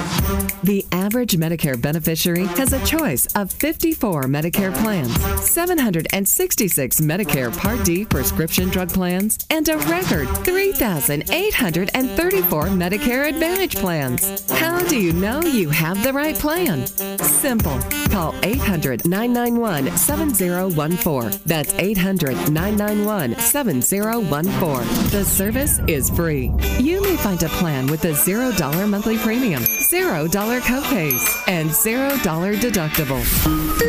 The 0.62 0.86
average 0.92 1.32
Medicare 1.32 1.80
beneficiary 1.80 2.44
has 2.44 2.72
a 2.72 2.86
choice 2.86 3.26
of 3.34 3.50
54 3.50 4.26
Medicare 4.26 4.72
plans, 4.72 5.12
766 5.44 7.00
Medicare 7.00 7.58
Part 7.58 7.84
D 7.84 8.04
prescription 8.04 8.68
drug 8.68 8.90
plans, 8.90 9.44
and 9.50 9.68
a 9.68 9.78
record 9.78 10.28
3,834 10.44 12.64
Medicare 12.66 13.28
Advantage 13.28 13.74
plans. 13.74 14.48
How 14.52 14.78
do 14.86 14.96
you 14.96 15.12
know 15.12 15.42
you 15.42 15.70
have 15.70 16.04
the 16.04 16.12
right 16.12 16.36
plan? 16.36 16.86
Simple. 16.86 17.80
Call 18.12 18.32
800 18.44 19.08
991 19.08 19.96
7014. 19.96 21.40
That's 21.46 21.74
800 21.74 22.52
991 22.52 23.34
7014. 23.34 25.10
The 25.10 25.24
service 25.24 25.80
is 25.88 26.08
free. 26.08 26.52
You 26.78 26.91
may 27.00 27.16
find 27.16 27.42
a 27.42 27.48
plan 27.48 27.86
with 27.86 28.04
a 28.04 28.12
$0 28.12 28.88
monthly 28.88 29.16
premium, 29.16 29.62
$0 29.62 30.60
copays, 30.62 31.48
and 31.48 31.70
$0 31.70 32.56
deductible. 32.56 33.22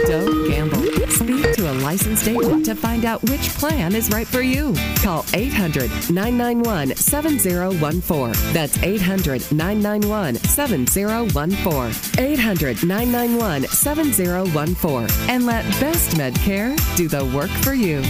Don't 0.08 0.48
gamble. 0.50 0.84
Speak 1.10 1.54
to 1.56 1.72
a 1.72 1.74
licensed 1.74 2.28
agent 2.28 2.66
to 2.66 2.76
find 2.76 3.06
out 3.06 3.24
which 3.24 3.50
plan 3.50 3.96
is 3.96 4.10
right 4.10 4.28
for 4.28 4.42
you. 4.42 4.76
Call 4.98 5.26
800 5.34 5.90
991 6.12 6.96
7014. 6.96 8.54
That's 8.54 8.78
800 8.84 9.52
991 9.52 10.36
7014. 10.36 12.24
800 12.24 12.84
991 12.84 13.64
7014. 13.68 15.30
And 15.30 15.46
let 15.46 15.64
Best 15.80 16.18
Med 16.18 16.36
Care 16.36 16.76
do 16.96 17.08
the 17.08 17.26
work 17.36 17.50
for 17.50 17.74
you. 17.74 18.02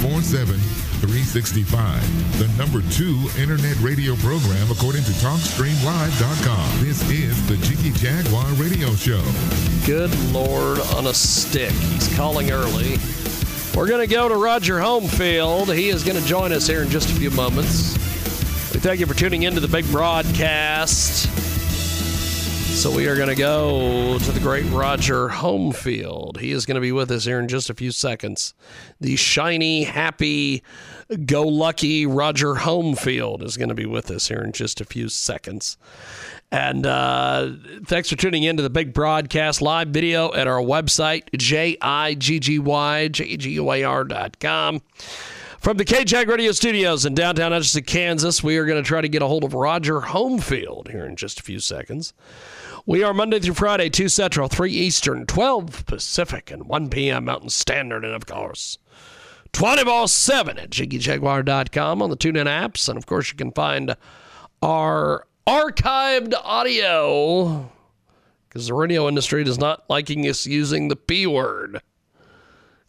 24 0.00 0.22
7, 0.22 0.56
365. 0.56 2.38
The 2.38 2.48
number 2.56 2.80
two 2.90 3.28
internet 3.38 3.76
radio 3.80 4.16
program 4.16 4.70
according 4.70 5.02
to 5.04 5.10
TalkStreamLive.com. 5.12 6.84
This 6.84 7.02
is 7.10 7.46
the 7.46 7.58
Jiggy 7.58 7.90
Jaguar 7.90 8.46
Radio 8.54 8.94
Show. 8.94 9.22
Good 9.84 10.14
Lord 10.32 10.78
on 10.96 11.08
a 11.08 11.12
stick. 11.12 11.72
He's 11.72 12.14
calling 12.16 12.50
early. 12.50 12.96
We're 13.76 13.88
going 13.88 14.00
to 14.00 14.12
go 14.12 14.26
to 14.26 14.36
Roger 14.36 14.78
Homefield. 14.78 15.74
He 15.74 15.90
is 15.90 16.02
going 16.02 16.18
to 16.18 16.26
join 16.26 16.52
us 16.52 16.66
here 16.66 16.82
in 16.82 16.88
just 16.88 17.10
a 17.10 17.14
few 17.14 17.30
moments. 17.30 17.92
We 18.72 18.80
thank 18.80 19.00
you 19.00 19.06
for 19.06 19.14
tuning 19.14 19.42
into 19.42 19.60
the 19.60 19.68
big 19.68 19.84
broadcast. 19.90 21.28
So 22.70 22.90
we 22.90 23.08
are 23.08 23.16
going 23.16 23.28
to 23.28 23.34
go 23.34 24.18
to 24.18 24.32
the 24.32 24.40
great 24.40 24.64
Roger 24.70 25.28
Homefield. 25.28 26.38
He 26.38 26.50
is 26.50 26.64
going 26.64 26.76
to 26.76 26.80
be 26.80 26.92
with 26.92 27.10
us 27.10 27.24
here 27.24 27.38
in 27.38 27.46
just 27.46 27.68
a 27.68 27.74
few 27.74 27.90
seconds. 27.90 28.54
The 29.00 29.16
shiny, 29.16 29.82
happy, 29.84 30.62
go 31.26 31.46
lucky 31.46 32.06
Roger 32.06 32.54
Homefield 32.54 33.42
is 33.42 33.58
going 33.58 33.68
to 33.68 33.74
be 33.74 33.84
with 33.84 34.10
us 34.10 34.28
here 34.28 34.40
in 34.40 34.52
just 34.52 34.80
a 34.80 34.86
few 34.86 35.10
seconds. 35.10 35.76
And 36.50 36.86
uh, 36.86 37.50
thanks 37.84 38.08
for 38.08 38.16
tuning 38.16 38.44
in 38.44 38.56
to 38.56 38.62
the 38.62 38.70
big 38.70 38.94
broadcast 38.94 39.60
live 39.60 39.88
video 39.88 40.32
at 40.32 40.46
our 40.46 40.60
website, 40.60 41.24
com. 44.40 44.80
From 45.60 45.76
the 45.76 45.84
KJAG 45.84 46.26
Radio 46.26 46.52
Studios 46.52 47.04
in 47.04 47.14
downtown 47.14 47.52
Hutchinson, 47.52 47.82
Kansas, 47.82 48.42
we 48.42 48.56
are 48.56 48.64
going 48.64 48.82
to 48.82 48.88
try 48.88 49.02
to 49.02 49.08
get 49.10 49.20
a 49.20 49.26
hold 49.26 49.44
of 49.44 49.52
Roger 49.52 50.00
Homefield 50.00 50.90
here 50.90 51.04
in 51.04 51.16
just 51.16 51.38
a 51.38 51.42
few 51.42 51.60
seconds. 51.60 52.14
We 52.86 53.02
are 53.02 53.12
Monday 53.12 53.38
through 53.40 53.54
Friday, 53.54 53.90
2 53.90 54.08
Central, 54.08 54.48
3 54.48 54.72
Eastern, 54.72 55.26
12 55.26 55.84
Pacific, 55.84 56.50
and 56.50 56.64
1 56.64 56.88
p.m. 56.88 57.26
Mountain 57.26 57.50
Standard, 57.50 58.04
and 58.04 58.14
of 58.14 58.24
course, 58.24 58.78
24 59.52 60.08
7 60.08 60.58
at 60.58 60.70
JiggyJaguar.com 60.70 62.00
on 62.00 62.10
the 62.10 62.16
TuneIn 62.16 62.46
apps. 62.46 62.88
And 62.88 62.96
of 62.96 63.04
course, 63.04 63.30
you 63.30 63.36
can 63.36 63.52
find 63.52 63.96
our 64.62 65.26
archived 65.46 66.32
audio 66.42 67.70
because 68.48 68.68
the 68.68 68.74
radio 68.74 69.08
industry 69.08 69.44
does 69.44 69.58
not 69.58 69.84
liking 69.90 70.26
us 70.26 70.46
using 70.46 70.88
the 70.88 70.96
P 70.96 71.26
word. 71.26 71.82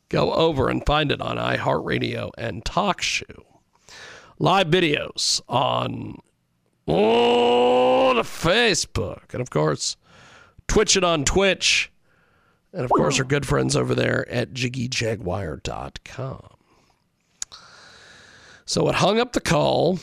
Go 0.07 0.33
over 0.33 0.69
and 0.69 0.85
find 0.85 1.11
it 1.11 1.21
on 1.21 1.37
iHeartRadio 1.37 2.31
and 2.37 2.63
TalkShoe. 2.63 3.43
Live 4.39 4.67
videos 4.67 5.41
on 5.49 6.19
oh, 6.87 8.13
the 8.13 8.21
Facebook. 8.21 9.33
And 9.33 9.41
of 9.41 9.49
course, 9.49 9.97
Twitch 10.67 10.95
it 10.95 11.03
on 11.03 11.25
Twitch. 11.25 11.91
And 12.73 12.85
of 12.85 12.91
course, 12.91 13.19
our 13.19 13.25
good 13.25 13.45
friends 13.45 13.75
over 13.75 13.93
there 13.93 14.27
at 14.29 14.53
JiggyJaguar.com. 14.53 16.47
So 18.65 18.87
it 18.87 18.95
hung 18.95 19.19
up 19.19 19.33
the 19.33 19.41
call. 19.41 19.99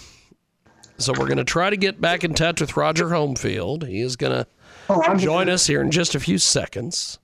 So 0.99 1.13
we're 1.13 1.27
going 1.27 1.39
to 1.39 1.45
try 1.45 1.71
to 1.71 1.77
get 1.77 2.01
back 2.01 2.25
in 2.25 2.35
touch 2.35 2.61
with 2.61 2.77
Roger 2.77 3.07
Homefield. 3.07 3.87
He 3.87 4.01
is 4.01 4.17
going 4.17 4.45
to 4.45 4.47
join 5.17 5.49
us 5.49 5.67
here 5.67 5.81
in 5.81 5.91
just 5.91 6.15
a 6.15 6.21
few 6.21 6.39
seconds. 6.39 7.19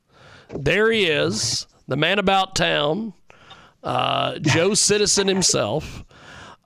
There 0.49 0.91
he 0.91 1.07
is, 1.07 1.67
the 1.89 1.97
man 1.97 2.19
about 2.19 2.55
town, 2.55 3.13
uh, 3.83 4.39
Joe 4.39 4.75
Citizen 4.75 5.29
himself. 5.29 6.05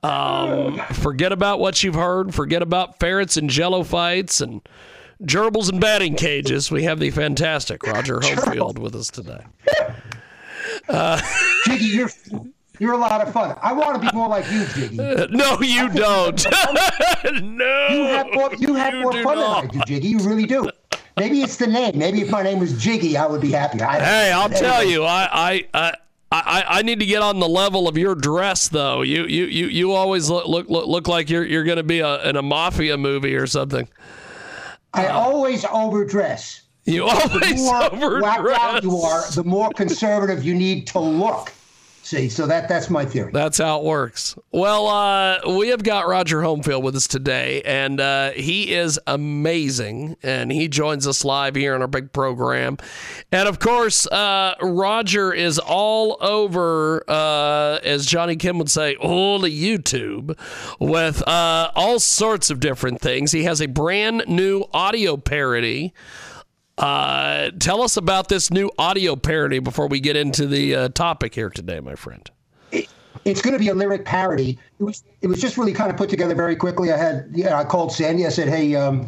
Um, 0.03 0.79
forget 0.93 1.31
about 1.31 1.59
what 1.59 1.83
you've 1.83 1.95
heard. 1.95 2.33
Forget 2.33 2.61
about 2.61 2.99
ferrets 2.99 3.37
and 3.37 3.49
jello 3.49 3.83
fights 3.83 4.39
and 4.41 4.61
gerbils 5.23 5.69
and 5.69 5.81
batting 5.81 6.15
cages. 6.15 6.71
We 6.71 6.83
have 6.83 6.99
the 6.99 7.11
fantastic 7.11 7.83
Roger 7.83 8.19
Homefield 8.19 8.79
with 8.79 8.95
us 8.95 9.09
today. 9.09 9.45
Uh, 10.87 11.21
Jiggy, 11.65 11.85
you're 11.85 12.09
you're 12.79 12.93
a 12.93 12.97
lot 12.97 13.25
of 13.25 13.33
fun. 13.33 13.57
I 13.61 13.73
want 13.73 14.01
to 14.01 14.09
be 14.09 14.15
more 14.15 14.29
like 14.29 14.49
you, 14.49 14.65
Jiggy. 14.67 14.95
no, 14.95 15.59
you 15.61 15.89
don't. 15.89 16.45
no, 17.43 17.87
you 17.89 18.03
have 18.05 18.27
more. 18.33 18.55
You 18.55 18.75
have 18.75 18.93
more 18.93 19.11
fun 19.11 19.37
not. 19.37 19.61
than 19.63 19.81
I 19.81 19.83
do, 19.83 19.93
Jiggy. 19.93 20.07
You 20.07 20.19
really 20.19 20.45
do. 20.45 20.69
Maybe 21.17 21.41
it's 21.41 21.57
the 21.57 21.67
name. 21.67 21.97
Maybe 21.97 22.21
if 22.21 22.31
my 22.31 22.41
name 22.41 22.59
was 22.59 22.81
Jiggy, 22.81 23.17
I 23.17 23.25
would 23.25 23.41
be 23.41 23.51
happier. 23.51 23.85
Hey, 23.85 24.31
I'll 24.31 24.49
tell 24.49 24.85
you, 24.85 25.03
I, 25.03 25.27
I, 25.31 25.67
I, 25.73 25.93
I, 26.31 26.63
I 26.67 26.81
need 26.83 26.99
to 26.99 27.07
get 27.07 27.23
on 27.23 27.39
the 27.39 27.47
level 27.47 27.87
of 27.87 27.97
your 27.97 28.13
dress, 28.13 28.67
though. 28.67 29.01
You 29.01 29.25
you 29.25 29.45
you, 29.45 29.65
you 29.67 29.91
always 29.93 30.29
look 30.29 30.47
look 30.47 30.69
look, 30.69 30.87
look 30.87 31.07
like 31.07 31.29
you're 31.29 31.45
you're 31.45 31.63
going 31.63 31.77
to 31.77 31.83
be 31.83 31.99
a, 31.99 32.21
in 32.29 32.35
a 32.35 32.41
mafia 32.41 32.97
movie 32.97 33.35
or 33.35 33.47
something. 33.47 33.87
I 34.93 35.07
always 35.07 35.65
overdress. 35.65 36.61
You 36.85 37.05
always 37.05 37.31
the 37.31 37.63
more 37.63 37.83
overdress. 37.93 38.59
out 38.59 38.83
you 38.83 38.97
are, 38.97 39.29
the 39.31 39.43
more 39.43 39.71
conservative 39.71 40.43
you 40.43 40.53
need 40.53 40.85
to 40.87 40.99
look. 40.99 41.51
See, 42.09 42.27
so 42.27 42.47
that 42.47 42.67
that's 42.67 42.89
my 42.89 43.05
theory. 43.05 43.31
That's 43.31 43.59
how 43.59 43.81
it 43.81 43.83
works. 43.83 44.35
Well, 44.51 44.87
uh, 44.87 45.41
we 45.55 45.67
have 45.67 45.83
got 45.83 46.07
Roger 46.07 46.39
Homefield 46.39 46.81
with 46.81 46.95
us 46.95 47.05
today, 47.05 47.61
and 47.61 48.01
uh, 48.01 48.31
he 48.31 48.73
is 48.73 48.99
amazing. 49.05 50.17
And 50.23 50.51
he 50.51 50.67
joins 50.69 51.05
us 51.05 51.23
live 51.23 51.53
here 51.53 51.75
on 51.75 51.83
our 51.83 51.87
big 51.87 52.11
program. 52.11 52.77
And 53.31 53.47
of 53.47 53.59
course, 53.59 54.07
uh, 54.07 54.55
Roger 54.59 55.31
is 55.31 55.59
all 55.59 56.17
over, 56.19 57.07
uh, 57.07 57.77
as 57.83 58.07
Johnny 58.07 58.37
Kim 58.37 58.57
would 58.57 58.71
say, 58.71 58.95
all 58.95 59.37
the 59.37 59.49
YouTube 59.51 60.35
with 60.79 61.21
uh, 61.27 61.69
all 61.75 61.99
sorts 61.99 62.49
of 62.49 62.59
different 62.59 63.01
things. 63.01 63.33
He 63.33 63.43
has 63.43 63.61
a 63.61 63.67
brand 63.67 64.23
new 64.27 64.65
audio 64.73 65.15
parody. 65.15 65.93
Uh, 66.79 67.51
tell 67.59 67.81
us 67.81 67.97
about 67.97 68.29
this 68.29 68.49
new 68.49 68.71
audio 68.77 69.15
parody 69.15 69.59
before 69.59 69.87
we 69.87 69.99
get 69.99 70.15
into 70.15 70.47
the 70.47 70.73
uh, 70.73 70.89
topic 70.89 71.35
here 71.35 71.49
today, 71.49 71.81
my 71.81 71.93
friend. 71.93 72.31
It's 73.25 73.41
going 73.41 73.53
to 73.53 73.59
be 73.59 73.67
a 73.67 73.73
lyric 73.73 74.05
parody. 74.05 74.57
It 74.79 74.83
was 74.83 75.03
it 75.21 75.27
was 75.27 75.41
just 75.41 75.57
really 75.57 75.73
kind 75.73 75.91
of 75.91 75.97
put 75.97 76.09
together 76.09 76.35
very 76.35 76.55
quickly. 76.55 76.93
I 76.93 76.97
had 76.97 77.29
yeah, 77.33 77.59
I 77.59 77.65
called 77.65 77.91
Sandy. 77.91 78.25
I 78.25 78.29
said, 78.29 78.47
hey, 78.47 78.75
um, 78.75 79.05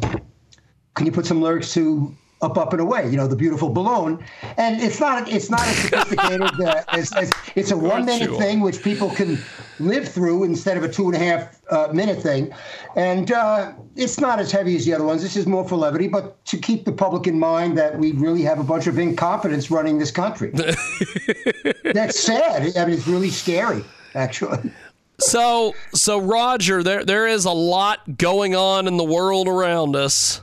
can 0.94 1.06
you 1.06 1.12
put 1.12 1.24
some 1.24 1.40
lyrics 1.40 1.72
to 1.74 2.14
up, 2.42 2.58
up 2.58 2.72
and 2.72 2.80
away? 2.80 3.08
You 3.08 3.16
know, 3.16 3.26
the 3.26 3.36
beautiful 3.36 3.70
balloon. 3.70 4.22
And 4.56 4.82
it's 4.82 5.00
not 5.00 5.28
it's 5.28 5.48
not 5.48 5.66
as 5.66 5.76
sophisticated 5.78 6.42
uh, 6.60 6.82
as, 6.88 7.12
as 7.12 7.30
it's 7.54 7.70
a 7.70 7.76
one 7.76 8.04
minute 8.04 8.36
thing 8.36 8.60
which 8.60 8.82
people 8.82 9.10
can 9.10 9.38
live 9.78 10.08
through 10.08 10.44
instead 10.44 10.76
of 10.76 10.84
a 10.84 10.88
two 10.88 11.06
and 11.06 11.14
a 11.14 11.18
half 11.18 11.60
uh, 11.70 11.88
minute 11.92 12.22
thing. 12.22 12.52
And 12.96 13.32
uh, 13.32 13.72
it's 13.96 14.20
not 14.20 14.38
as 14.38 14.52
heavy 14.52 14.76
as 14.76 14.84
the 14.84 14.94
other 14.94 15.04
ones. 15.04 15.22
This 15.22 15.36
is 15.36 15.46
more 15.46 15.66
for 15.66 15.76
levity, 15.76 16.08
but 16.08 16.44
to 16.46 16.58
keep 16.58 16.84
the 16.84 16.92
public 16.92 17.26
in 17.26 17.38
mind 17.38 17.78
that 17.78 17.98
we 17.98 18.12
really 18.12 18.42
have 18.42 18.58
a 18.58 18.64
bunch 18.64 18.86
of 18.86 18.98
incompetence 18.98 19.70
running 19.70 19.98
this 19.98 20.10
country. 20.10 20.50
That's 21.84 22.20
sad. 22.20 22.76
I 22.76 22.84
mean, 22.84 22.94
it's 22.94 23.06
really 23.06 23.30
scary, 23.30 23.84
actually. 24.14 24.70
So, 25.18 25.74
so 25.94 26.18
Roger, 26.18 26.82
there 26.82 27.04
there 27.04 27.26
is 27.26 27.44
a 27.44 27.52
lot 27.52 28.18
going 28.18 28.56
on 28.56 28.88
in 28.88 28.96
the 28.96 29.04
world 29.04 29.46
around 29.46 29.94
us. 29.94 30.42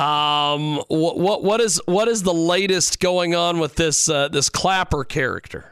Um, 0.00 0.82
what 0.88 1.18
what 1.18 1.44
what 1.44 1.60
is 1.60 1.80
what 1.84 2.08
is 2.08 2.22
the 2.22 2.32
latest 2.32 3.00
going 3.00 3.34
on 3.34 3.58
with 3.58 3.74
this 3.74 4.08
uh, 4.08 4.28
this 4.28 4.48
Clapper 4.48 5.04
character? 5.04 5.70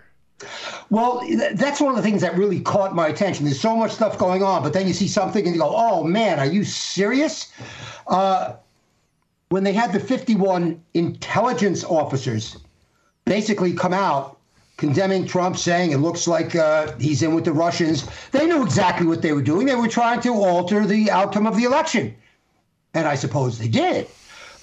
Well, 0.90 1.26
that's 1.54 1.80
one 1.80 1.90
of 1.90 1.96
the 1.96 2.02
things 2.02 2.20
that 2.20 2.36
really 2.36 2.60
caught 2.60 2.94
my 2.94 3.08
attention. 3.08 3.46
There's 3.46 3.58
so 3.58 3.74
much 3.74 3.92
stuff 3.92 4.18
going 4.18 4.42
on, 4.42 4.62
but 4.62 4.72
then 4.74 4.86
you 4.86 4.92
see 4.92 5.08
something 5.08 5.44
and 5.46 5.54
you 5.54 5.60
go, 5.60 5.72
"Oh 5.74 6.04
man, 6.04 6.38
are 6.38 6.46
you 6.46 6.62
serious?" 6.62 7.50
Uh, 8.06 8.56
when 9.48 9.64
they 9.64 9.72
had 9.72 9.94
the 9.94 10.00
51 10.00 10.78
intelligence 10.92 11.82
officers 11.82 12.58
basically 13.24 13.72
come 13.72 13.94
out 13.94 14.38
condemning 14.76 15.26
Trump, 15.26 15.56
saying 15.56 15.92
it 15.92 15.98
looks 15.98 16.28
like 16.28 16.54
uh, 16.54 16.92
he's 16.98 17.22
in 17.22 17.34
with 17.34 17.46
the 17.46 17.52
Russians, 17.52 18.06
they 18.30 18.46
knew 18.46 18.62
exactly 18.62 19.06
what 19.06 19.22
they 19.22 19.32
were 19.32 19.42
doing. 19.42 19.66
They 19.66 19.74
were 19.74 19.88
trying 19.88 20.20
to 20.20 20.34
alter 20.34 20.86
the 20.86 21.10
outcome 21.10 21.46
of 21.46 21.56
the 21.56 21.64
election, 21.64 22.14
and 22.92 23.08
I 23.08 23.14
suppose 23.14 23.58
they 23.58 23.68
did. 23.68 24.06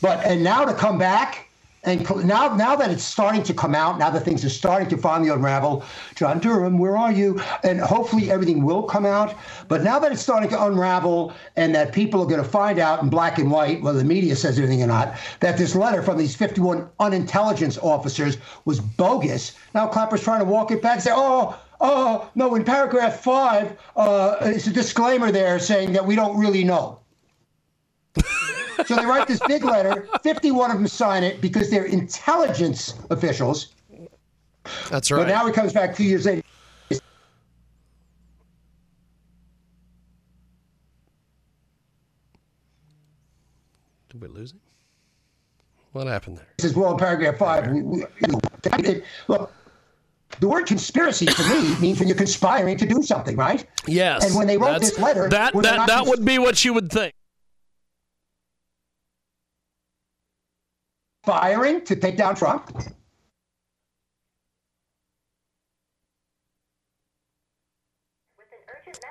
But 0.06 0.24
and 0.24 0.44
now 0.44 0.66
to 0.66 0.74
come 0.76 1.00
back 1.00 1.48
and 1.84 2.08
now 2.24 2.56
now 2.56 2.76
that 2.76 2.92
it's 2.92 3.04
starting 3.04 3.42
to 3.42 3.56
come 3.56 3.74
out, 3.74 3.98
now 3.98 4.12
that 4.12 4.24
things 4.24 4.46
are 4.46 4.50
starting 4.50 4.88
to 4.90 4.98
finally 4.98 5.32
unravel, 5.32 5.84
John 6.14 6.38
Durham, 6.38 6.78
where 6.78 6.96
are 6.96 7.12
you? 7.12 7.42
And 7.64 7.80
hopefully 7.80 8.30
everything 8.30 8.64
will 8.64 8.84
come 8.84 9.08
out. 9.08 9.34
But 9.68 9.82
now 9.82 9.98
that 9.98 10.12
it's 10.12 10.22
starting 10.22 10.48
to 10.52 10.64
unravel 10.64 11.34
and 11.56 11.74
that 11.74 11.92
people 11.92 12.22
are 12.22 12.28
going 12.28 12.44
to 12.44 12.48
find 12.48 12.78
out 12.78 13.02
in 13.02 13.10
black 13.10 13.40
and 13.40 13.50
white, 13.50 13.82
whether 13.82 13.98
the 13.98 14.06
media 14.06 14.36
says 14.36 14.60
anything 14.60 14.84
or 14.84 14.88
not, 14.88 15.16
that 15.40 15.58
this 15.58 15.74
letter 15.74 16.04
from 16.04 16.20
these 16.20 16.36
51 16.36 16.88
unintelligence 17.00 17.80
officers 17.80 18.38
was 18.66 18.80
bogus. 18.80 19.54
Now 19.74 19.88
Clapper's 19.88 20.22
trying 20.22 20.42
to 20.42 20.46
walk 20.46 20.70
it 20.70 20.84
back 20.84 20.98
and 20.98 21.02
say, 21.02 21.14
oh, 21.16 21.60
oh, 21.82 22.30
no, 22.36 22.54
in 22.54 22.64
paragraph 22.64 23.22
five, 23.22 23.76
uh, 23.96 24.36
it's 24.42 24.68
a 24.68 24.72
disclaimer 24.72 25.32
there 25.32 25.58
saying 25.58 25.94
that 25.94 26.06
we 26.06 26.16
don't 26.16 26.38
really 26.38 26.64
know. 26.64 27.00
So 28.86 28.96
they 28.96 29.06
write 29.06 29.28
this 29.28 29.40
big 29.48 29.64
letter. 29.64 30.08
51 30.24 30.72
of 30.72 30.78
them 30.78 30.88
sign 30.88 31.24
it 31.24 31.42
because 31.42 31.70
they're 31.70 31.86
intelligence 31.86 32.94
officials. 33.10 33.74
That's 34.90 35.12
right. 35.12 35.20
But 35.20 35.28
now 35.28 35.48
it 35.48 35.54
comes 35.54 35.74
back 35.74 35.96
two 35.96 36.04
years 36.04 36.26
later. 36.26 36.42
Did 44.10 44.22
we 44.22 44.28
lose 44.28 44.52
him? 44.52 44.60
What 45.92 46.08
happened 46.08 46.38
there? 46.38 46.48
This 46.58 46.72
is 46.72 46.76
well, 46.76 46.92
in 46.92 46.98
paragraph 46.98 47.38
five, 47.38 47.68
we, 47.72 47.82
we, 47.82 48.06
it- 48.64 49.04
look, 49.28 49.52
the 50.40 50.48
word 50.48 50.66
conspiracy 50.66 51.26
to 51.26 51.50
me 51.50 51.76
means 51.80 52.00
when 52.00 52.08
you're 52.10 52.18
conspiring 52.18 52.78
to 52.78 52.86
do 52.86 53.02
something, 53.02 53.38
right? 53.38 53.66
Yes. 53.88 54.26
And 54.26 54.36
when 54.36 54.48
they 54.48 54.58
wrote 54.58 54.82
this 54.82 55.00
letter, 55.00 55.30
that 55.30 55.54
that 55.54 55.88
that 55.88 56.06
would 56.08 56.26
be 56.26 56.38
what 56.40 56.66
you 56.66 56.74
would 56.74 56.92
think. 56.92 57.14
Conspiring 61.26 61.84
to 61.86 61.96
take 61.96 62.18
down 62.18 62.36
Trump? 62.36 62.72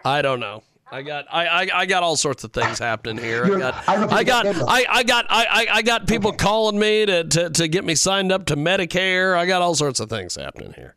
I 0.05 0.23
don't 0.23 0.41
know. 0.41 0.63
I 0.93 1.03
got 1.03 1.25
I, 1.31 1.47
I, 1.47 1.69
I 1.75 1.87
got 1.87 2.03
all 2.03 2.15
sorts 2.15 2.45
of 2.45 2.53
things 2.53 2.79
happening 2.79 3.23
here. 3.23 3.45
I 3.45 3.59
got 3.59 3.89
I 3.89 3.97
don't 3.97 4.13
I 4.13 4.17
think 4.19 4.29
got 4.29 4.45
that's 4.45 4.59
it, 4.59 4.61
though. 4.61 4.67
I, 4.69 4.85
I 4.89 5.03
got 5.03 5.27
I, 5.29 5.67
I, 5.73 5.83
got 5.83 6.07
people 6.07 6.33
calling 6.33 6.79
me 6.79 7.07
to, 7.07 7.25
to, 7.25 7.51
to 7.51 7.69
get 7.69 7.85
me 7.85 7.95
signed 7.95 8.31
up 8.31 8.47
to 8.47 8.57
Medicare. 8.57 9.37
I 9.37 9.47
got 9.47 9.63
all 9.63 9.75
sorts 9.75 9.99
of 9.99 10.09
things 10.11 10.37
happening 10.37 10.75
here. 10.75 10.95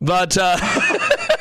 But 0.00 0.36
uh, 0.36 0.58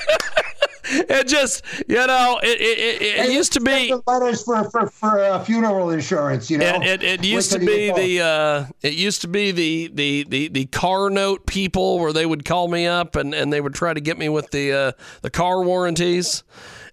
it 0.92 1.28
just 1.28 1.64
you 1.88 1.96
know 1.96 2.40
it 2.42 2.60
it, 2.60 3.02
it, 3.02 3.26
it 3.28 3.32
used 3.32 3.54
to 3.54 3.62
be 3.62 3.94
letters 4.08 4.44
for 4.44 4.64
for, 4.72 4.88
for 4.88 5.20
uh, 5.20 5.44
funeral 5.44 5.92
insurance. 5.92 6.50
You 6.50 6.58
know, 6.58 6.82
It, 6.82 7.04
it, 7.04 7.04
it 7.04 7.26
used 7.26 7.52
to 7.52 7.60
be 7.60 7.92
the 7.92 8.22
uh, 8.22 8.66
it 8.82 8.94
used 8.94 9.22
to 9.22 9.28
be 9.28 9.52
the, 9.52 9.92
the, 9.94 10.24
the, 10.24 10.48
the 10.48 10.66
car 10.66 11.10
note 11.10 11.46
people 11.46 12.00
where 12.00 12.12
they 12.12 12.26
would 12.26 12.44
call 12.44 12.68
me 12.68 12.88
up 12.88 13.16
and, 13.16 13.36
and 13.36 13.54
they 13.54 13.62
would 13.62 13.76
try 13.76 13.94
to 13.94 14.02
get 14.02 14.18
me 14.18 14.30
with 14.30 14.50
the 14.50 14.74
uh, 14.74 14.92
the 15.22 15.30
car 15.30 15.64
warranties, 15.64 16.44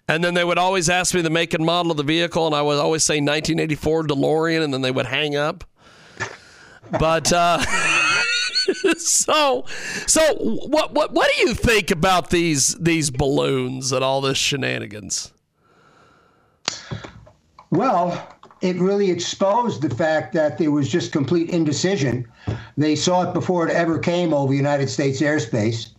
and 0.08 0.22
then 0.22 0.34
they 0.34 0.44
would 0.44 0.58
always 0.58 0.90
ask 0.90 1.14
me 1.14 1.22
the 1.22 1.30
make 1.30 1.54
and 1.54 1.64
model 1.64 1.90
of 1.90 1.96
the 1.96 2.02
vehicle, 2.02 2.46
and 2.46 2.54
I 2.54 2.60
would 2.60 2.78
always 2.78 3.02
say 3.02 3.14
1984 3.14 4.04
DeLorean, 4.04 4.62
and 4.62 4.74
then 4.74 4.82
they 4.82 4.90
would 4.90 5.06
hang 5.06 5.36
up. 5.36 5.64
But 6.90 7.32
uh, 7.32 7.58
so 8.96 9.64
so 10.06 10.34
what 10.34 10.92
what 10.94 11.12
what 11.12 11.30
do 11.34 11.48
you 11.48 11.54
think 11.54 11.90
about 11.90 12.30
these 12.30 12.74
these 12.76 13.10
balloons 13.10 13.92
and 13.92 14.04
all 14.04 14.20
this 14.20 14.38
shenanigans? 14.38 15.32
Well, 17.70 18.28
it 18.60 18.76
really 18.76 19.10
exposed 19.10 19.82
the 19.82 19.94
fact 19.94 20.32
that 20.34 20.58
there 20.58 20.70
was 20.70 20.88
just 20.88 21.12
complete 21.12 21.50
indecision. 21.50 22.26
They 22.76 22.96
saw 22.96 23.28
it 23.28 23.34
before 23.34 23.68
it 23.68 23.74
ever 23.74 23.98
came 23.98 24.32
over 24.32 24.54
United 24.54 24.88
States 24.88 25.20
airspace, 25.20 25.90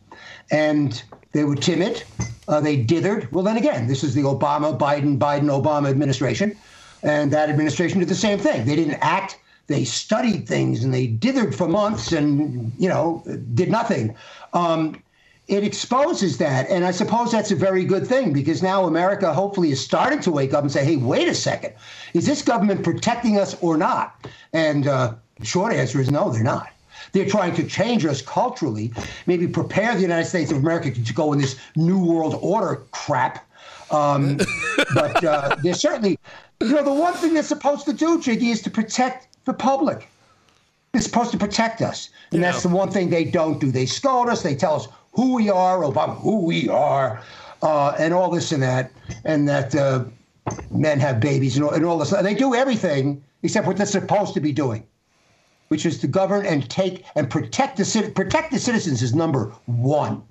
and 0.52 1.02
they 1.34 1.44
were 1.44 1.56
timid. 1.56 2.04
Uh, 2.48 2.62
they 2.62 2.84
dithered. 2.84 3.32
Well, 3.32 3.44
then 3.44 3.58
again, 3.58 3.88
this 3.88 4.04
is 4.04 4.16
the 4.16 4.24
Obama, 4.24 4.78
Biden, 4.78 5.20
Biden, 5.20 5.50
Obama 5.50 5.90
administration, 5.90 6.58
and 7.04 7.32
that 7.32 7.50
administration 7.50 8.00
did 8.00 8.10
the 8.10 8.16
same 8.16 8.40
thing. 8.40 8.66
They 8.66 8.76
didn't 8.76 9.00
act. 9.02 9.40
They 9.68 9.84
studied 9.84 10.48
things 10.48 10.84
and 10.84 10.94
they 10.94 11.08
dithered 11.08 11.54
for 11.54 11.68
months 11.68 12.12
and 12.12 12.72
you 12.78 12.90
know 12.90 13.24
did 13.54 13.70
nothing. 13.70 14.16
Um, 14.54 15.02
it 15.48 15.64
exposes 15.64 16.38
that. 16.40 16.70
And 16.70 16.86
I 16.86 16.92
suppose 16.92 17.32
that's 17.32 17.52
a 17.52 17.56
very 17.56 17.86
good 17.86 18.06
thing 18.06 18.34
because 18.34 18.62
now 18.62 18.86
America 18.86 19.34
hopefully 19.34 19.72
is 19.72 19.84
starting 19.84 20.20
to 20.22 20.32
wake 20.32 20.54
up 20.54 20.62
and 20.62 20.72
say, 20.72 20.84
hey, 20.84 20.98
wait 20.98 21.28
a 21.28 21.34
second. 21.34 21.74
Is 22.14 22.26
this 22.26 22.42
government 22.42 22.84
protecting 22.84 23.40
us 23.40 23.56
or 23.62 23.78
not? 23.78 24.28
And 24.54 24.88
uh, 24.88 25.16
the 25.40 25.46
short 25.46 25.74
answer 25.74 26.02
is 26.02 26.12
no, 26.12 26.30
they're 26.30 26.44
not. 26.44 26.70
They're 27.14 27.30
trying 27.30 27.56
to 27.56 27.64
change 27.64 28.06
us 28.06 28.22
culturally, 28.22 28.92
maybe 29.26 29.48
prepare 29.48 29.96
the 29.96 30.02
United 30.02 30.26
States 30.26 30.52
of 30.52 30.58
America 30.58 30.92
to 30.92 31.14
go 31.14 31.32
in 31.32 31.40
this 31.40 31.58
new 31.76 32.04
world 32.04 32.38
order 32.42 32.84
crap. 32.92 33.48
Um, 33.90 34.40
but 34.94 35.24
uh, 35.24 35.56
they're 35.64 35.74
certainly, 35.74 36.20
you 36.62 36.74
know, 36.74 36.84
the 36.84 36.94
one 36.94 37.14
thing 37.14 37.34
they're 37.34 37.44
supposed 37.44 37.86
to 37.86 37.94
do, 37.94 38.22
Jiggy, 38.22 38.50
is 38.50 38.62
to 38.64 38.70
protect 38.70 39.37
the 39.48 39.54
public. 39.54 40.08
They're 40.92 41.02
supposed 41.02 41.32
to 41.32 41.38
protect 41.38 41.82
us. 41.82 42.10
And 42.32 42.44
that's 42.44 42.62
the 42.64 42.70
one 42.70 42.92
thing 42.92 43.10
they 43.10 43.26
don't 43.26 43.60
do. 43.60 43.72
They 43.72 43.88
scold 43.88 44.30
us, 44.30 44.44
they 44.44 44.56
tell 44.56 44.76
us 44.76 44.88
who 45.14 45.34
we 45.34 45.50
are, 45.50 45.80
Obama, 45.80 46.16
who 46.18 46.46
we 46.46 46.70
are, 46.70 47.22
uh, 47.64 47.96
and 47.98 48.14
all 48.14 48.30
this 48.30 48.52
and 48.52 48.62
that, 48.62 48.92
and 49.26 49.50
that 49.50 49.76
uh, 49.76 50.06
men 50.70 51.00
have 51.00 51.20
babies 51.20 51.56
and 51.56 51.66
all, 51.66 51.72
and 51.72 51.84
all 51.86 51.98
this. 51.98 52.12
They 52.12 52.36
do 52.36 52.54
everything 52.54 53.24
except 53.44 53.68
what 53.68 53.78
they're 53.78 53.86
supposed 53.86 54.34
to 54.36 54.40
be 54.40 54.52
doing, 54.52 54.86
which 55.70 55.86
is 55.86 56.00
to 56.00 56.08
govern 56.08 56.46
and 56.46 56.70
take 56.70 57.06
and 57.16 57.30
protect 57.30 57.78
the 57.78 58.12
protect 58.16 58.52
the 58.52 58.60
citizens 58.60 59.02
is 59.02 59.16
number 59.16 59.54
one. 59.66 60.22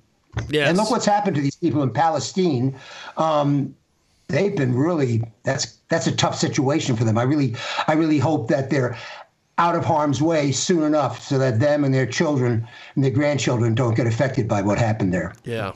Yes. 0.49 0.69
And 0.69 0.77
look 0.77 0.91
what's 0.91 1.05
happened 1.05 1.35
to 1.35 1.41
these 1.41 1.55
people 1.55 1.83
in 1.83 1.91
Palestine. 1.91 2.75
Um, 3.17 3.75
they've 4.27 4.55
been 4.55 4.75
really 4.75 5.23
that's 5.43 5.77
that's 5.89 6.07
a 6.07 6.15
tough 6.15 6.37
situation 6.37 6.95
for 6.95 7.03
them. 7.03 7.17
I 7.17 7.23
really 7.23 7.55
I 7.87 7.93
really 7.93 8.19
hope 8.19 8.47
that 8.49 8.69
they're 8.69 8.97
out 9.57 9.75
of 9.75 9.83
harm's 9.83 10.21
way 10.21 10.51
soon 10.51 10.83
enough 10.83 11.21
so 11.21 11.37
that 11.39 11.59
them 11.59 11.83
and 11.83 11.93
their 11.93 12.05
children 12.05 12.67
and 12.95 13.03
their 13.03 13.11
grandchildren 13.11 13.73
don't 13.73 13.95
get 13.95 14.05
affected 14.05 14.47
by 14.47 14.61
what 14.61 14.77
happened 14.77 15.13
there. 15.13 15.33
Yeah. 15.43 15.73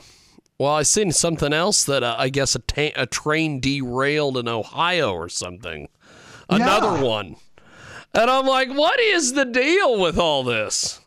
Well, 0.58 0.70
I 0.72 0.84
seen 0.84 1.10
something 1.10 1.52
else 1.52 1.82
that 1.84 2.04
uh, 2.04 2.14
I 2.16 2.28
guess 2.28 2.54
a, 2.54 2.60
ta- 2.60 2.92
a 2.94 3.06
train 3.06 3.58
derailed 3.58 4.36
in 4.36 4.46
Ohio 4.46 5.12
or 5.12 5.28
something. 5.28 5.88
Another 6.48 6.98
Yeah. 6.98 7.02
one. 7.02 7.36
And 8.14 8.30
I'm 8.30 8.46
like, 8.46 8.68
what 8.68 9.00
is 9.00 9.32
the 9.32 9.46
deal 9.46 9.98
with 9.98 10.18
all 10.18 10.44
this? 10.44 11.00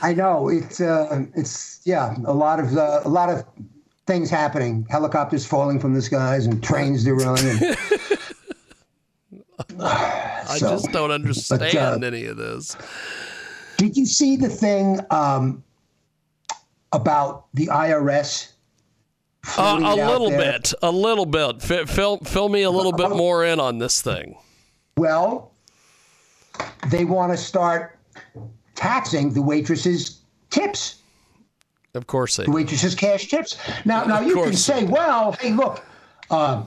I 0.00 0.14
know 0.14 0.48
it's 0.48 0.80
uh, 0.80 1.24
it's 1.34 1.80
yeah 1.84 2.16
a 2.24 2.32
lot 2.32 2.58
of 2.60 2.76
uh, 2.76 3.00
a 3.04 3.08
lot 3.08 3.28
of 3.28 3.44
things 4.06 4.30
happening. 4.30 4.86
Helicopters 4.90 5.46
falling 5.46 5.78
from 5.78 5.94
the 5.94 6.02
skies 6.02 6.46
and 6.46 6.62
trains 6.62 7.04
derailing. 7.04 7.46
And, 7.46 7.76
I 9.80 10.56
So, 10.58 10.70
just 10.70 10.90
don't 10.92 11.10
understand 11.10 12.04
uh, 12.04 12.06
any 12.06 12.26
of 12.26 12.36
this. 12.36 12.76
Did 13.76 13.96
you 13.96 14.06
see 14.06 14.36
the 14.36 14.48
thing 14.48 15.00
um, 15.10 15.62
about 16.92 17.46
the 17.54 17.66
IRS? 17.68 18.48
Uh, 19.58 19.78
a 19.82 19.94
little 19.96 20.30
there? 20.30 20.52
bit, 20.58 20.72
a 20.82 20.90
little 20.90 21.26
bit. 21.26 21.68
F- 21.68 21.88
fill, 21.90 22.18
fill 22.18 22.48
me 22.48 22.62
a 22.62 22.70
little 22.70 22.92
bit 22.92 23.10
more 23.10 23.44
in 23.44 23.58
on 23.58 23.78
this 23.78 24.00
thing. 24.00 24.36
Well, 24.96 25.52
they 26.88 27.04
want 27.04 27.32
to 27.32 27.36
start 27.36 27.98
taxing 28.76 29.32
the 29.32 29.42
waitresses' 29.42 30.20
tips. 30.50 31.01
Of 31.94 32.06
course 32.06 32.36
they. 32.36 32.44
The 32.44 32.50
waitresses' 32.50 32.94
cash 32.94 33.28
tips. 33.28 33.58
Now, 33.84 34.04
now 34.04 34.20
you 34.20 34.34
can 34.34 34.54
say, 34.54 34.84
well, 34.84 35.32
hey, 35.32 35.52
look, 35.52 35.84
uh, 36.30 36.64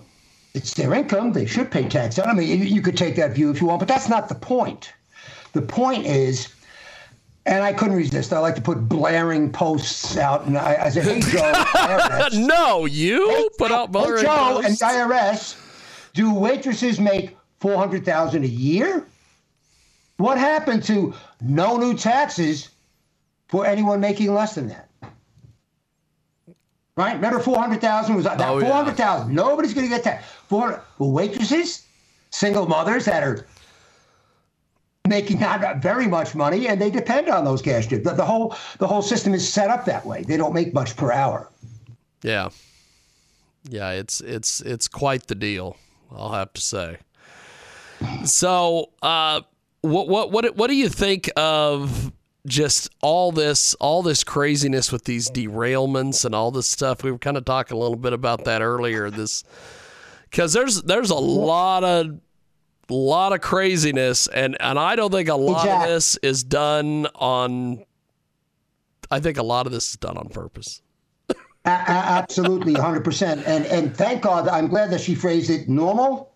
it's 0.54 0.74
their 0.76 0.94
income; 0.94 1.34
they 1.34 1.46
should 1.46 1.72
pay 1.72 1.88
tax. 1.90 2.20
I 2.20 2.32
mean, 2.34 2.48
you, 2.48 2.66
you 2.66 2.82
could 2.82 2.96
take 2.96 3.16
that 3.16 3.32
view 3.34 3.50
if 3.50 3.60
you 3.60 3.68
want, 3.68 3.80
but 3.80 3.88
that's 3.88 4.08
not 4.08 4.30
the 4.30 4.36
point. 4.36 4.94
The 5.54 5.62
point 5.62 6.06
is. 6.06 6.50
And 7.48 7.64
I 7.64 7.74
couldn't 7.74 7.96
resist. 7.96 8.34
I 8.34 8.40
like 8.40 8.56
to 8.56 8.62
put 8.62 8.90
blaring 8.90 9.52
posts 9.52 10.18
out, 10.18 10.48
and 10.48 10.58
I, 10.58 10.86
I 10.86 10.90
said, 10.90 11.04
"Hey 11.04 11.20
Joe, 11.20 11.52
IRS, 11.54 12.44
no, 12.44 12.86
you 12.86 13.52
put 13.60 13.72
out 13.72 13.90
Hey, 13.90 13.92
blaring 13.92 14.24
Joe 14.24 14.62
posts. 14.62 14.82
and 14.82 14.92
IRS, 14.92 15.56
do 16.16 16.34
waitresses 16.34 17.00
make 17.00 17.38
four 17.60 17.78
hundred 17.78 18.04
thousand 18.04 18.46
a 18.46 18.48
year? 18.48 19.06
What 20.18 20.40
happened 20.40 20.82
to 20.86 21.14
no 21.40 21.78
new 21.78 21.96
taxes 21.96 22.70
for 23.48 23.64
anyone 23.64 24.00
making 24.00 24.34
less 24.34 24.56
than 24.56 24.68
that? 24.70 24.90
Right? 26.98 27.16
Remember, 27.16 27.40
four 27.40 27.58
hundred 27.58 27.82
thousand 27.82 28.16
was 28.16 28.24
that 28.24 28.40
oh, 28.42 28.60
four 28.62 28.72
hundred 28.72 28.96
thousand. 28.96 29.30
yeah. 29.30 29.36
Nobody's 29.36 29.74
going 29.74 29.86
to 29.86 29.94
get 29.94 30.04
that. 30.06 30.24
Four 30.24 30.82
waitresses, 30.98 31.86
single 32.30 32.66
mothers 32.68 33.06
that 33.06 33.22
are 33.22 33.46
making 35.08 35.40
not 35.40 35.82
very 35.82 36.08
much 36.08 36.36
money, 36.36 36.68
and 36.68 36.82
they 36.82 36.90
depend 36.90 37.30
on 37.30 37.44
those 37.44 37.62
cash 37.62 37.88
tips. 37.88 38.06
The, 38.06 38.14
the 38.14 38.26
whole 38.26 38.56
the 38.80 38.88
whole 38.88 39.02
system 39.02 39.34
is 39.34 39.48
set 39.48 39.70
up 39.70 39.86
that 39.86 40.06
way. 40.06 40.24
They 40.24 40.38
don't 40.38 40.54
make 40.54 40.74
much 40.74 40.96
per 40.96 41.12
hour. 41.12 41.50
Yeah. 42.22 42.50
Yeah, 43.68 43.92
it's 43.92 44.22
it's 44.22 44.62
it's 44.62 44.88
quite 44.88 45.28
the 45.28 45.36
deal, 45.36 45.76
I'll 46.12 46.32
have 46.32 46.54
to 46.54 46.62
say. 46.62 46.98
So, 48.24 48.92
uh 49.02 49.42
what 49.82 50.08
what 50.08 50.32
what 50.32 50.56
what 50.56 50.68
do 50.68 50.76
you 50.76 50.90
think 50.90 51.30
of 51.36 52.12
just 52.46 52.90
all 53.02 53.32
this 53.32 53.74
all 53.76 54.04
this 54.04 54.24
craziness 54.24 54.92
with 54.92 55.06
these 55.06 55.30
derailments 55.30 56.26
and 56.26 56.36
all 56.36 56.52
this 56.52 56.68
stuff? 56.68 57.04
We 57.04 57.12
were 57.12 57.18
kind 57.18 57.38
of 57.38 57.46
talking 57.46 57.76
a 57.76 57.80
little 57.80 57.98
bit 57.98 58.14
about 58.14 58.46
that 58.46 58.62
earlier 58.62 59.10
this 59.10 59.44
cuz 60.32 60.54
there's 60.54 60.82
there's 60.84 61.10
a 61.10 61.16
lot 61.16 61.84
of 61.84 62.20
lot 62.90 63.34
of 63.34 63.42
craziness 63.42 64.28
and 64.28 64.56
and 64.60 64.78
I 64.78 64.96
don't 64.96 65.12
think 65.12 65.30
a 65.30 65.36
lot 65.36 65.68
of 65.68 65.88
this 65.88 66.18
is 66.18 66.44
done 66.44 67.08
on 67.16 67.84
I 69.12 69.20
think 69.20 69.38
a 69.38 69.44
lot 69.44 69.66
of 69.66 69.72
this 69.72 69.90
is 69.92 69.98
done 69.98 70.18
on 70.18 70.30
purpose. 70.30 70.82
A- 71.30 71.36
a- 71.70 72.08
absolutely, 72.22 72.76
100%. 72.76 73.44
And 73.48 73.66
and 73.66 73.96
thank 73.96 74.22
God, 74.22 74.48
I'm 74.48 74.68
glad 74.68 74.92
that 74.92 75.02
she 75.02 75.16
phrased 75.16 75.50
it 75.50 75.68
normal 75.68 76.34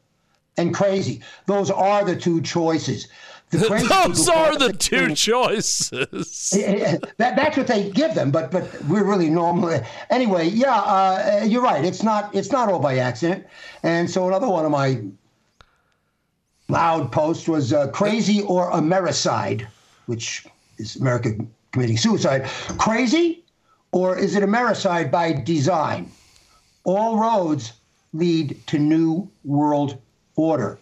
and 0.57 0.73
crazy. 0.73 1.21
Those 1.45 1.69
are 1.71 2.03
the 2.03 2.15
two 2.15 2.41
choices. 2.41 3.07
Those 3.51 4.29
are 4.29 4.57
the 4.57 4.73
two 4.77 5.15
choices. 5.15 6.49
that, 6.51 7.13
that's 7.17 7.57
what 7.57 7.67
they 7.67 7.89
give 7.89 8.13
them, 8.13 8.29
but 8.29 8.51
but 8.51 8.83
we're 8.83 9.03
really 9.03 9.29
normal. 9.29 9.81
Anyway, 10.09 10.49
yeah, 10.49 10.75
uh, 10.75 11.43
you're 11.45 11.63
right. 11.63 11.83
It's 11.83 12.03
not 12.03 12.33
it's 12.35 12.51
not 12.51 12.69
all 12.69 12.79
by 12.79 12.97
accident. 12.99 13.45
And 13.81 14.09
so 14.09 14.27
another 14.27 14.47
one 14.47 14.65
of 14.65 14.71
my 14.71 15.01
loud 16.67 17.11
posts 17.11 17.47
was 17.47 17.73
uh, 17.73 17.87
crazy 17.87 18.41
or 18.43 18.69
Americide, 18.69 19.67
which 20.05 20.45
is 20.77 20.95
America 20.97 21.31
committing 21.71 21.97
suicide. 21.97 22.45
Crazy 22.77 23.43
or 23.91 24.17
is 24.17 24.35
it 24.35 24.43
Americide 24.43 25.11
by 25.11 25.33
design? 25.33 26.11
All 26.83 27.19
roads 27.19 27.73
lead 28.13 28.59
to 28.67 28.77
new 28.77 29.29
world 29.43 29.99
order. 30.35 30.77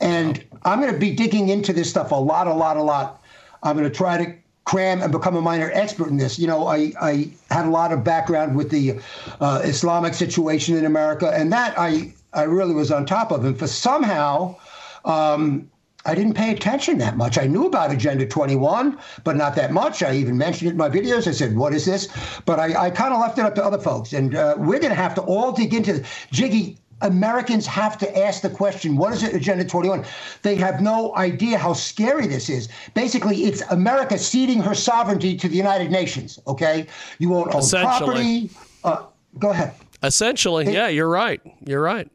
And 0.00 0.44
I'm 0.64 0.80
going 0.80 0.92
to 0.92 0.98
be 0.98 1.14
digging 1.14 1.48
into 1.48 1.72
this 1.72 1.90
stuff 1.90 2.12
a 2.12 2.16
lot, 2.16 2.46
a 2.46 2.54
lot, 2.54 2.76
a 2.76 2.82
lot. 2.82 3.22
I'm 3.62 3.76
going 3.76 3.88
to 3.88 3.94
try 3.94 4.24
to 4.24 4.34
cram 4.64 5.02
and 5.02 5.10
become 5.10 5.36
a 5.36 5.40
minor 5.40 5.70
expert 5.72 6.08
in 6.08 6.16
this. 6.16 6.38
You 6.38 6.46
know, 6.46 6.66
I, 6.66 6.92
I 7.00 7.30
had 7.50 7.66
a 7.66 7.70
lot 7.70 7.92
of 7.92 8.04
background 8.04 8.56
with 8.56 8.70
the 8.70 9.00
uh, 9.40 9.60
Islamic 9.64 10.14
situation 10.14 10.76
in 10.76 10.84
America, 10.84 11.30
and 11.30 11.52
that 11.52 11.74
I, 11.78 12.12
I 12.32 12.42
really 12.42 12.74
was 12.74 12.90
on 12.90 13.06
top 13.06 13.32
of. 13.32 13.44
And 13.44 13.58
for 13.58 13.66
somehow, 13.66 14.56
um, 15.04 15.70
I 16.04 16.14
didn't 16.14 16.34
pay 16.34 16.52
attention 16.52 16.98
that 16.98 17.16
much. 17.16 17.38
I 17.38 17.46
knew 17.46 17.66
about 17.66 17.92
Agenda 17.92 18.26
21, 18.26 18.98
but 19.22 19.36
not 19.36 19.54
that 19.54 19.72
much. 19.72 20.02
I 20.02 20.14
even 20.14 20.36
mentioned 20.36 20.68
it 20.68 20.72
in 20.72 20.76
my 20.76 20.88
videos. 20.88 21.28
I 21.28 21.32
said, 21.32 21.56
What 21.56 21.72
is 21.74 21.84
this? 21.84 22.08
But 22.44 22.58
I, 22.58 22.86
I 22.86 22.90
kind 22.90 23.14
of 23.14 23.20
left 23.20 23.38
it 23.38 23.44
up 23.44 23.54
to 23.56 23.64
other 23.64 23.78
folks. 23.78 24.12
And 24.12 24.34
uh, 24.34 24.56
we're 24.58 24.80
going 24.80 24.90
to 24.90 25.00
have 25.00 25.14
to 25.14 25.22
all 25.22 25.52
dig 25.52 25.74
into 25.74 25.94
this. 25.94 26.08
Jiggy, 26.32 26.78
Americans 27.02 27.66
have 27.66 27.98
to 27.98 28.18
ask 28.18 28.42
the 28.42 28.50
question 28.50 28.96
what 28.96 29.12
is 29.12 29.22
it, 29.22 29.34
Agenda 29.34 29.64
21? 29.64 30.04
They 30.42 30.56
have 30.56 30.80
no 30.80 31.14
idea 31.16 31.58
how 31.58 31.72
scary 31.72 32.26
this 32.26 32.48
is. 32.48 32.68
Basically, 32.94 33.44
it's 33.44 33.62
America 33.70 34.18
ceding 34.18 34.60
her 34.60 34.74
sovereignty 34.74 35.36
to 35.36 35.48
the 35.48 35.56
United 35.56 35.90
Nations, 35.90 36.38
okay? 36.46 36.86
You 37.18 37.28
won't 37.28 37.54
own 37.54 37.68
property. 37.68 38.50
Uh, 38.84 39.04
go 39.38 39.50
ahead. 39.50 39.74
Essentially, 40.02 40.72
yeah, 40.72 40.88
you're 40.88 41.08
right. 41.08 41.40
You're 41.64 41.82
right. 41.82 42.08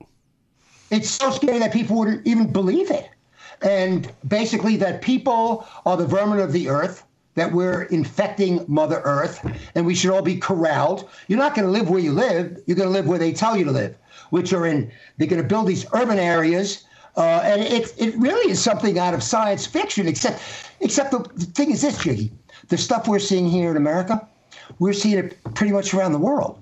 It's 0.90 1.10
so 1.10 1.32
scary 1.32 1.60
that 1.60 1.74
people 1.74 1.98
wouldn't 1.98 2.26
even 2.26 2.52
believe 2.52 2.92
it. 2.92 3.10
And 3.62 4.12
basically, 4.28 4.78
that 4.78 5.02
people 5.02 5.68
are 5.86 5.98
the 5.98 6.06
vermin 6.06 6.40
of 6.40 6.54
the 6.54 6.70
earth, 6.70 7.04
that 7.36 7.52
we're 7.52 7.84
infecting 7.84 8.66
Mother 8.68 9.02
Earth, 9.04 9.40
and 9.76 9.86
we 9.86 9.96
should 9.96 10.12
all 10.12 10.22
be 10.22 10.38
corralled. 10.38 11.10
You're 11.28 11.40
not 11.40 11.56
going 11.56 11.66
to 11.66 11.72
live 11.72 11.90
where 11.90 12.00
you 12.00 12.12
live, 12.12 12.62
you're 12.66 12.78
going 12.78 12.90
to 12.90 12.94
live 12.94 13.08
where 13.08 13.20
they 13.20 13.32
tell 13.32 13.56
you 13.56 13.64
to 13.66 13.72
live, 13.72 13.96
which 14.30 14.54
are 14.54 14.66
in, 14.66 14.92
they're 15.18 15.28
going 15.28 15.42
to 15.42 15.48
build 15.48 15.68
these 15.68 15.86
urban 15.94 16.20
areas. 16.20 16.86
Uh, 17.16 17.42
and 17.44 17.62
it, 17.62 17.94
it 17.98 18.16
really 18.18 18.52
is 18.52 18.62
something 18.62 19.00
out 19.00 19.14
of 19.14 19.24
science 19.24 19.66
fiction, 19.66 20.08
except, 20.08 20.42
except 20.82 21.12
the, 21.12 21.20
the 21.36 21.46
thing 21.46 21.72
is 21.72 21.82
this, 21.82 21.98
Jiggy. 21.98 22.32
The 22.68 22.78
stuff 22.78 23.08
we're 23.08 23.20
seeing 23.20 23.50
here 23.50 23.72
in 23.72 23.78
America, 23.78 24.28
we're 24.80 24.94
seeing 24.94 25.18
it 25.18 25.44
pretty 25.56 25.74
much 25.74 25.94
around 25.94 26.12
the 26.12 26.20
world 26.20 26.62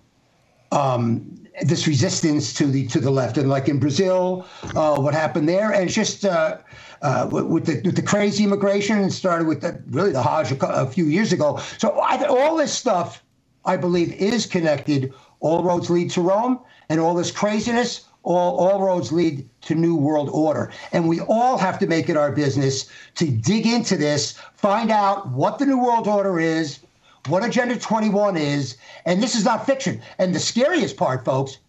um, 0.72 1.46
this 1.62 1.88
resistance 1.88 2.54
to 2.54 2.68
the 2.68 2.86
to 2.88 3.00
the 3.00 3.10
left, 3.10 3.38
and 3.38 3.50
like 3.50 3.70
in 3.70 3.80
Brazil, 3.80 4.46
uh, 4.76 5.00
what 5.00 5.14
happened 5.14 5.48
there, 5.48 5.72
and 5.72 5.90
just 5.90 6.26
uh, 6.26 6.58
uh, 7.02 7.28
with, 7.32 7.66
the 7.66 7.82
with 7.86 7.96
the 7.96 8.02
crazy 8.02 8.44
immigration, 8.44 9.00
it 9.00 9.12
started 9.12 9.48
with 9.48 9.62
the, 9.62 9.82
really 9.90 10.12
the 10.12 10.22
Hajj 10.22 10.52
a, 10.52 10.68
a 10.68 10.86
few 10.86 11.06
years 11.06 11.32
ago. 11.32 11.60
So 11.78 11.92
I, 11.92 12.24
all 12.26 12.58
this 12.58 12.74
stuff, 12.74 13.24
I 13.64 13.78
believe, 13.78 14.14
is 14.14 14.46
connected. 14.46 15.14
All 15.40 15.64
roads 15.64 15.90
lead 15.90 16.10
to 16.12 16.22
Rome, 16.22 16.60
and 16.90 17.00
all 17.00 17.14
this 17.14 17.32
craziness. 17.32 18.06
All, 18.24 18.58
all 18.58 18.82
roads 18.82 19.12
lead 19.12 19.48
to 19.62 19.76
new 19.76 19.96
world 19.96 20.30
order. 20.32 20.72
And 20.92 21.08
we 21.08 21.20
all 21.22 21.60
have 21.60 21.78
to 21.78 21.86
make 21.86 22.10
it 22.10 22.18
our 22.18 22.32
business 22.32 22.90
to 23.16 23.30
dig 23.30 23.68
into 23.68 23.98
this, 23.98 24.34
find 24.56 24.90
out 24.90 25.30
what 25.30 25.60
the 25.60 25.66
new 25.68 25.78
world 25.78 26.08
order 26.08 26.40
is, 26.40 26.80
what 27.28 27.46
Agenda 27.46 27.78
21 27.78 28.36
is, 28.36 28.78
and 29.06 29.22
this 29.22 29.36
is 29.36 29.46
not 29.46 29.68
fiction. 29.68 30.02
And 30.18 30.34
the 30.34 30.40
scariest 30.40 30.98
part, 30.98 31.24
folks, 31.24 31.60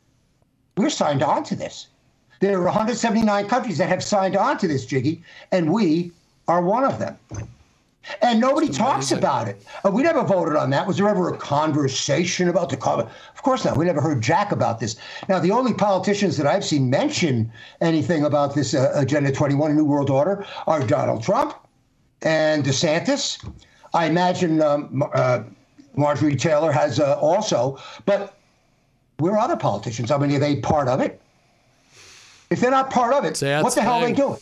we're 0.79 0.91
signed 0.91 1.23
on 1.23 1.45
to 1.45 1.55
this. 1.55 1.89
There 2.41 2.59
are 2.59 2.65
179 2.65 3.49
countries 3.49 3.79
that 3.79 3.89
have 3.89 4.05
signed 4.05 4.37
on 4.37 4.59
to 4.59 4.69
this, 4.69 4.85
Jiggy, 4.85 5.23
and 5.53 5.73
we 5.73 6.13
are 6.49 6.61
one 6.61 6.85
of 6.85 6.99
them. 6.99 7.19
And 8.23 8.41
nobody 8.41 8.69
talks 8.69 9.11
about 9.11 9.49
it. 9.49 9.63
Uh, 9.85 9.91
we 9.91 10.03
never 10.03 10.23
voted 10.23 10.57
on 10.57 10.71
that. 10.71 10.87
Was 10.87 10.97
there 10.97 11.09
ever 11.09 11.29
a 11.33 11.37
conversation 11.37 12.49
about 12.49 12.71
the 12.71 12.77
comment? 12.77 13.09
Of 13.35 13.43
course 13.43 13.65
not. 13.65 13.77
We 13.77 13.85
never 13.85 14.01
heard 14.01 14.23
Jack 14.23 14.53
about 14.53 14.81
this. 14.81 14.97
Now, 15.29 15.39
the 15.39 15.51
only 15.51 15.75
politicians 15.75 16.37
that 16.37 16.47
I've 16.47 16.65
seen 16.65 16.89
mention 16.89 17.53
anything 17.81 18.25
about 18.25 18.55
this 18.55 18.75
uh, 18.75 18.93
Agenda 18.95 19.33
21 19.33 19.75
New 19.75 19.85
World 19.85 20.11
Order 20.11 20.47
are 20.67 20.87
Donald 20.87 21.23
Trump 21.23 21.55
and 22.23 22.65
DeSantis. 22.65 23.45
I 23.95 24.07
imagine 24.07 24.63
um, 24.63 25.03
uh, 25.15 25.43
Marjorie 25.97 26.37
Taylor 26.37 26.71
has 26.71 27.01
uh, 27.01 27.19
also. 27.19 27.79
But 28.05 28.39
where 29.19 29.33
are 29.33 29.39
other 29.39 29.57
politicians? 29.57 30.11
I 30.11 30.19
mean, 30.19 30.33
are 30.35 30.39
they 30.39 30.57
part 30.57 30.89
of 30.89 31.01
it? 31.01 31.21
If 32.51 32.61
they're 32.61 32.71
not 32.71 32.91
part 32.91 33.13
of 33.13 33.25
it, 33.25 33.43
what 33.63 33.75
the 33.75 33.83
hell 33.83 33.95
are 33.95 34.07
they 34.07 34.13
doing? 34.13 34.39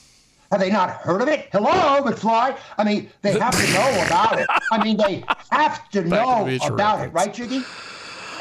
Have 0.54 0.60
they 0.60 0.70
not 0.70 0.90
heard 0.90 1.20
of 1.20 1.26
it? 1.26 1.48
Hello, 1.50 2.00
McFly. 2.00 2.56
I 2.78 2.84
mean, 2.84 3.10
they 3.22 3.36
have 3.40 3.60
to 3.60 3.72
know 3.72 4.04
about 4.06 4.38
it. 4.38 4.46
I 4.70 4.84
mean, 4.84 4.96
they 4.96 5.24
have 5.50 5.90
to 5.90 6.04
know 6.04 6.46
to 6.46 6.72
about 6.72 7.04
it, 7.04 7.12
right, 7.12 7.34
Jiggy? 7.34 7.60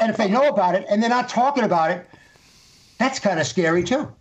And 0.00 0.10
if 0.12 0.16
they 0.16 0.28
know 0.28 0.46
about 0.46 0.76
it 0.76 0.86
and 0.88 1.02
they're 1.02 1.10
not 1.10 1.28
talking 1.28 1.64
about 1.64 1.90
it, 1.90 2.08
that's 2.98 3.18
kind 3.18 3.40
of 3.40 3.48
scary 3.48 3.82
too. 3.82 4.14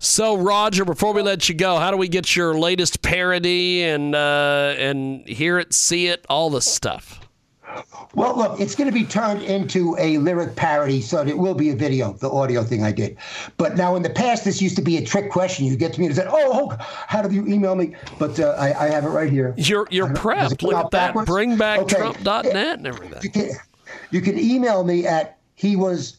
So, 0.00 0.36
Roger, 0.36 0.84
before 0.84 1.14
we 1.14 1.22
let 1.22 1.48
you 1.48 1.54
go, 1.54 1.78
how 1.78 1.92
do 1.92 1.96
we 1.96 2.08
get 2.08 2.34
your 2.34 2.58
latest 2.58 3.02
parody 3.02 3.84
and 3.84 4.16
uh, 4.16 4.74
and 4.76 5.28
hear 5.28 5.60
it, 5.60 5.72
see 5.72 6.08
it, 6.08 6.26
all 6.28 6.50
the 6.50 6.60
stuff? 6.60 7.20
Well, 8.14 8.36
look, 8.36 8.60
it's 8.60 8.74
going 8.74 8.88
to 8.88 8.94
be 8.94 9.04
turned 9.04 9.42
into 9.42 9.96
a 9.98 10.18
lyric 10.18 10.56
parody, 10.56 11.00
so 11.00 11.22
it 11.22 11.36
will 11.36 11.54
be 11.54 11.70
a 11.70 11.76
video, 11.76 12.12
the 12.12 12.30
audio 12.30 12.62
thing 12.62 12.82
I 12.82 12.92
did. 12.92 13.16
But 13.56 13.76
now, 13.76 13.96
in 13.96 14.02
the 14.02 14.10
past, 14.10 14.44
this 14.44 14.62
used 14.62 14.76
to 14.76 14.82
be 14.82 14.96
a 14.96 15.04
trick 15.04 15.30
question. 15.30 15.66
You 15.66 15.76
get 15.76 15.92
to 15.94 16.00
me 16.00 16.06
and 16.06 16.14
say, 16.14 16.26
"Oh, 16.28 16.76
how 16.78 17.22
do 17.22 17.34
you 17.34 17.46
email 17.46 17.74
me?" 17.74 17.94
But 18.18 18.38
uh, 18.38 18.56
I, 18.58 18.86
I, 18.86 18.90
have 18.90 19.04
it 19.04 19.08
right 19.08 19.30
here. 19.30 19.54
You're 19.56 19.88
you're 19.90 20.08
prepped. 20.08 20.62
Look 20.62 20.74
at 20.74 20.90
that. 20.92 21.14
Bringbacktrump.net 21.14 22.46
okay. 22.46 22.70
and 22.70 22.86
everything. 22.86 23.20
You 23.22 23.30
can, 23.30 23.50
you 24.10 24.20
can 24.20 24.38
email 24.38 24.84
me 24.84 25.06
at 25.06 25.38
he 25.54 25.76
was 25.76 26.18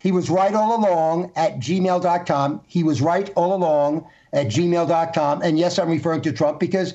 he 0.00 0.12
was 0.12 0.28
right 0.28 0.54
all 0.54 0.78
along 0.78 1.32
at 1.36 1.56
gmail.com. 1.56 2.60
He 2.66 2.82
was 2.82 3.00
right 3.00 3.30
all 3.36 3.54
along 3.54 4.06
at 4.34 4.48
gmail.com. 4.48 5.42
And 5.42 5.58
yes, 5.58 5.78
I'm 5.78 5.88
referring 5.88 6.20
to 6.22 6.32
Trump 6.32 6.60
because, 6.60 6.94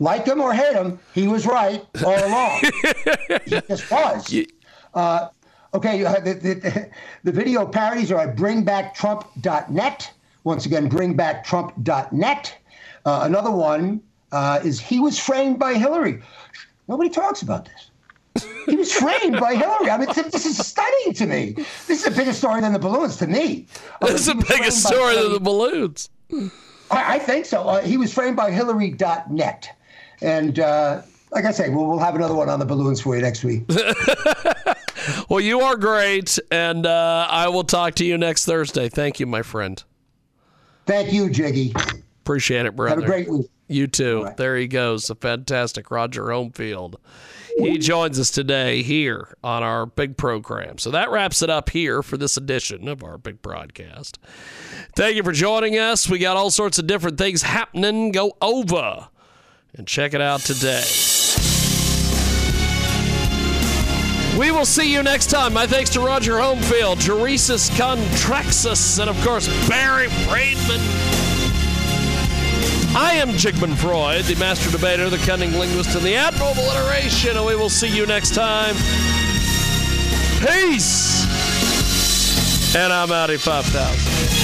like 0.00 0.26
him 0.26 0.40
or 0.40 0.52
hate 0.52 0.74
him, 0.74 0.98
he 1.14 1.28
was 1.28 1.46
right 1.46 1.84
all 2.04 2.26
along. 2.26 2.60
he 3.44 3.60
just 3.68 3.90
was. 3.90 4.34
Uh, 4.94 5.28
okay, 5.74 6.04
uh, 6.04 6.18
the, 6.20 6.34
the, 6.34 6.90
the, 7.24 7.32
video 7.32 7.66
parodies 7.66 8.10
are 8.10 8.20
at 8.20 8.36
bringbacktrump.net. 8.36 10.12
Once 10.44 10.66
again, 10.66 10.90
bringbacktrump.net. 10.90 12.58
Uh, 13.04 13.20
another 13.24 13.50
one 13.50 14.00
uh, 14.32 14.60
is 14.64 14.80
He 14.80 14.98
Was 14.98 15.18
Framed 15.18 15.58
by 15.58 15.74
Hillary. 15.74 16.22
Nobody 16.88 17.10
talks 17.10 17.42
about 17.42 17.66
this. 17.66 17.90
He 18.66 18.76
was 18.76 18.92
framed 18.92 19.40
by 19.40 19.56
Hillary. 19.56 19.90
I 19.90 19.98
mean, 19.98 20.08
this 20.14 20.46
is 20.46 20.64
stunning 20.64 21.14
to 21.14 21.26
me. 21.26 21.52
This 21.86 22.06
is 22.06 22.06
a 22.06 22.10
bigger 22.10 22.32
story 22.32 22.60
than 22.60 22.72
the 22.72 22.78
balloons 22.78 23.16
to 23.16 23.26
me. 23.26 23.66
This 24.00 24.20
is 24.20 24.28
a 24.28 24.34
bigger 24.34 24.70
story 24.70 25.16
than 25.16 25.32
the 25.32 25.40
balloons. 25.40 26.08
I, 26.90 27.16
I 27.16 27.18
think 27.18 27.46
so. 27.46 27.62
Uh, 27.62 27.82
he 27.82 27.96
was 27.96 28.12
framed 28.12 28.36
by 28.36 28.50
Hillary.net. 28.50 29.76
And 30.20 30.58
uh, 30.58 31.02
like 31.30 31.44
I 31.44 31.50
say, 31.50 31.68
we'll, 31.68 31.86
we'll 31.86 31.98
have 31.98 32.14
another 32.14 32.34
one 32.34 32.48
on 32.48 32.58
the 32.58 32.64
balloons 32.64 33.00
for 33.00 33.14
you 33.16 33.22
next 33.22 33.44
week. 33.44 33.64
well, 35.28 35.40
you 35.40 35.60
are 35.60 35.76
great. 35.76 36.38
And 36.50 36.86
uh, 36.86 37.26
I 37.28 37.48
will 37.48 37.64
talk 37.64 37.94
to 37.96 38.04
you 38.04 38.18
next 38.18 38.44
Thursday. 38.44 38.88
Thank 38.88 39.20
you, 39.20 39.26
my 39.26 39.42
friend. 39.42 39.82
Thank 40.86 41.12
you, 41.12 41.28
Jiggy. 41.30 41.74
Appreciate 42.22 42.66
it, 42.66 42.74
brother. 42.74 43.00
Have 43.00 43.04
a 43.04 43.06
great 43.06 43.28
week. 43.28 43.50
You 43.68 43.86
too. 43.86 44.24
Right. 44.24 44.36
There 44.36 44.56
he 44.56 44.66
goes, 44.66 45.10
a 45.10 45.14
fantastic 45.14 45.90
Roger 45.90 46.24
Homefield. 46.24 46.94
He 47.58 47.78
joins 47.78 48.20
us 48.20 48.30
today 48.30 48.82
here 48.82 49.34
on 49.42 49.64
our 49.64 49.84
big 49.84 50.16
program. 50.16 50.78
So 50.78 50.92
that 50.92 51.10
wraps 51.10 51.42
it 51.42 51.50
up 51.50 51.70
here 51.70 52.02
for 52.04 52.16
this 52.16 52.36
edition 52.36 52.86
of 52.86 53.02
our 53.02 53.18
big 53.18 53.42
broadcast. 53.42 54.18
Thank 54.94 55.16
you 55.16 55.24
for 55.24 55.32
joining 55.32 55.76
us. 55.76 56.08
We 56.08 56.18
got 56.18 56.36
all 56.36 56.50
sorts 56.50 56.78
of 56.78 56.86
different 56.86 57.18
things 57.18 57.42
happening. 57.42 58.12
Go 58.12 58.36
over 58.40 59.08
and 59.74 59.88
check 59.88 60.14
it 60.14 60.20
out 60.20 60.40
today. 60.40 60.84
We 64.38 64.52
will 64.52 64.66
see 64.66 64.92
you 64.92 65.02
next 65.02 65.30
time. 65.30 65.52
My 65.52 65.66
thanks 65.66 65.90
to 65.90 66.00
Roger 66.00 66.34
Homefield, 66.34 66.98
Jeresis 66.98 67.70
Contaxis, 67.70 69.00
and 69.00 69.10
of 69.10 69.20
course 69.24 69.48
Barry 69.68 70.08
Friedman. 70.08 71.27
I 72.96 73.14
am 73.14 73.30
Jigman 73.30 73.76
Freud, 73.76 74.24
the 74.24 74.34
master 74.36 74.70
debater, 74.70 75.10
the 75.10 75.18
cunning 75.18 75.52
linguist, 75.52 75.94
and 75.94 76.04
the 76.04 76.14
admirable 76.14 76.62
iteration, 76.62 77.36
and 77.36 77.44
we 77.44 77.54
will 77.54 77.68
see 77.68 77.88
you 77.88 78.06
next 78.06 78.34
time. 78.34 78.74
Peace! 80.40 81.24
And 82.74 82.92
I'm 82.92 83.12
out 83.12 83.30
of 83.30 83.40
5000. 83.42 84.37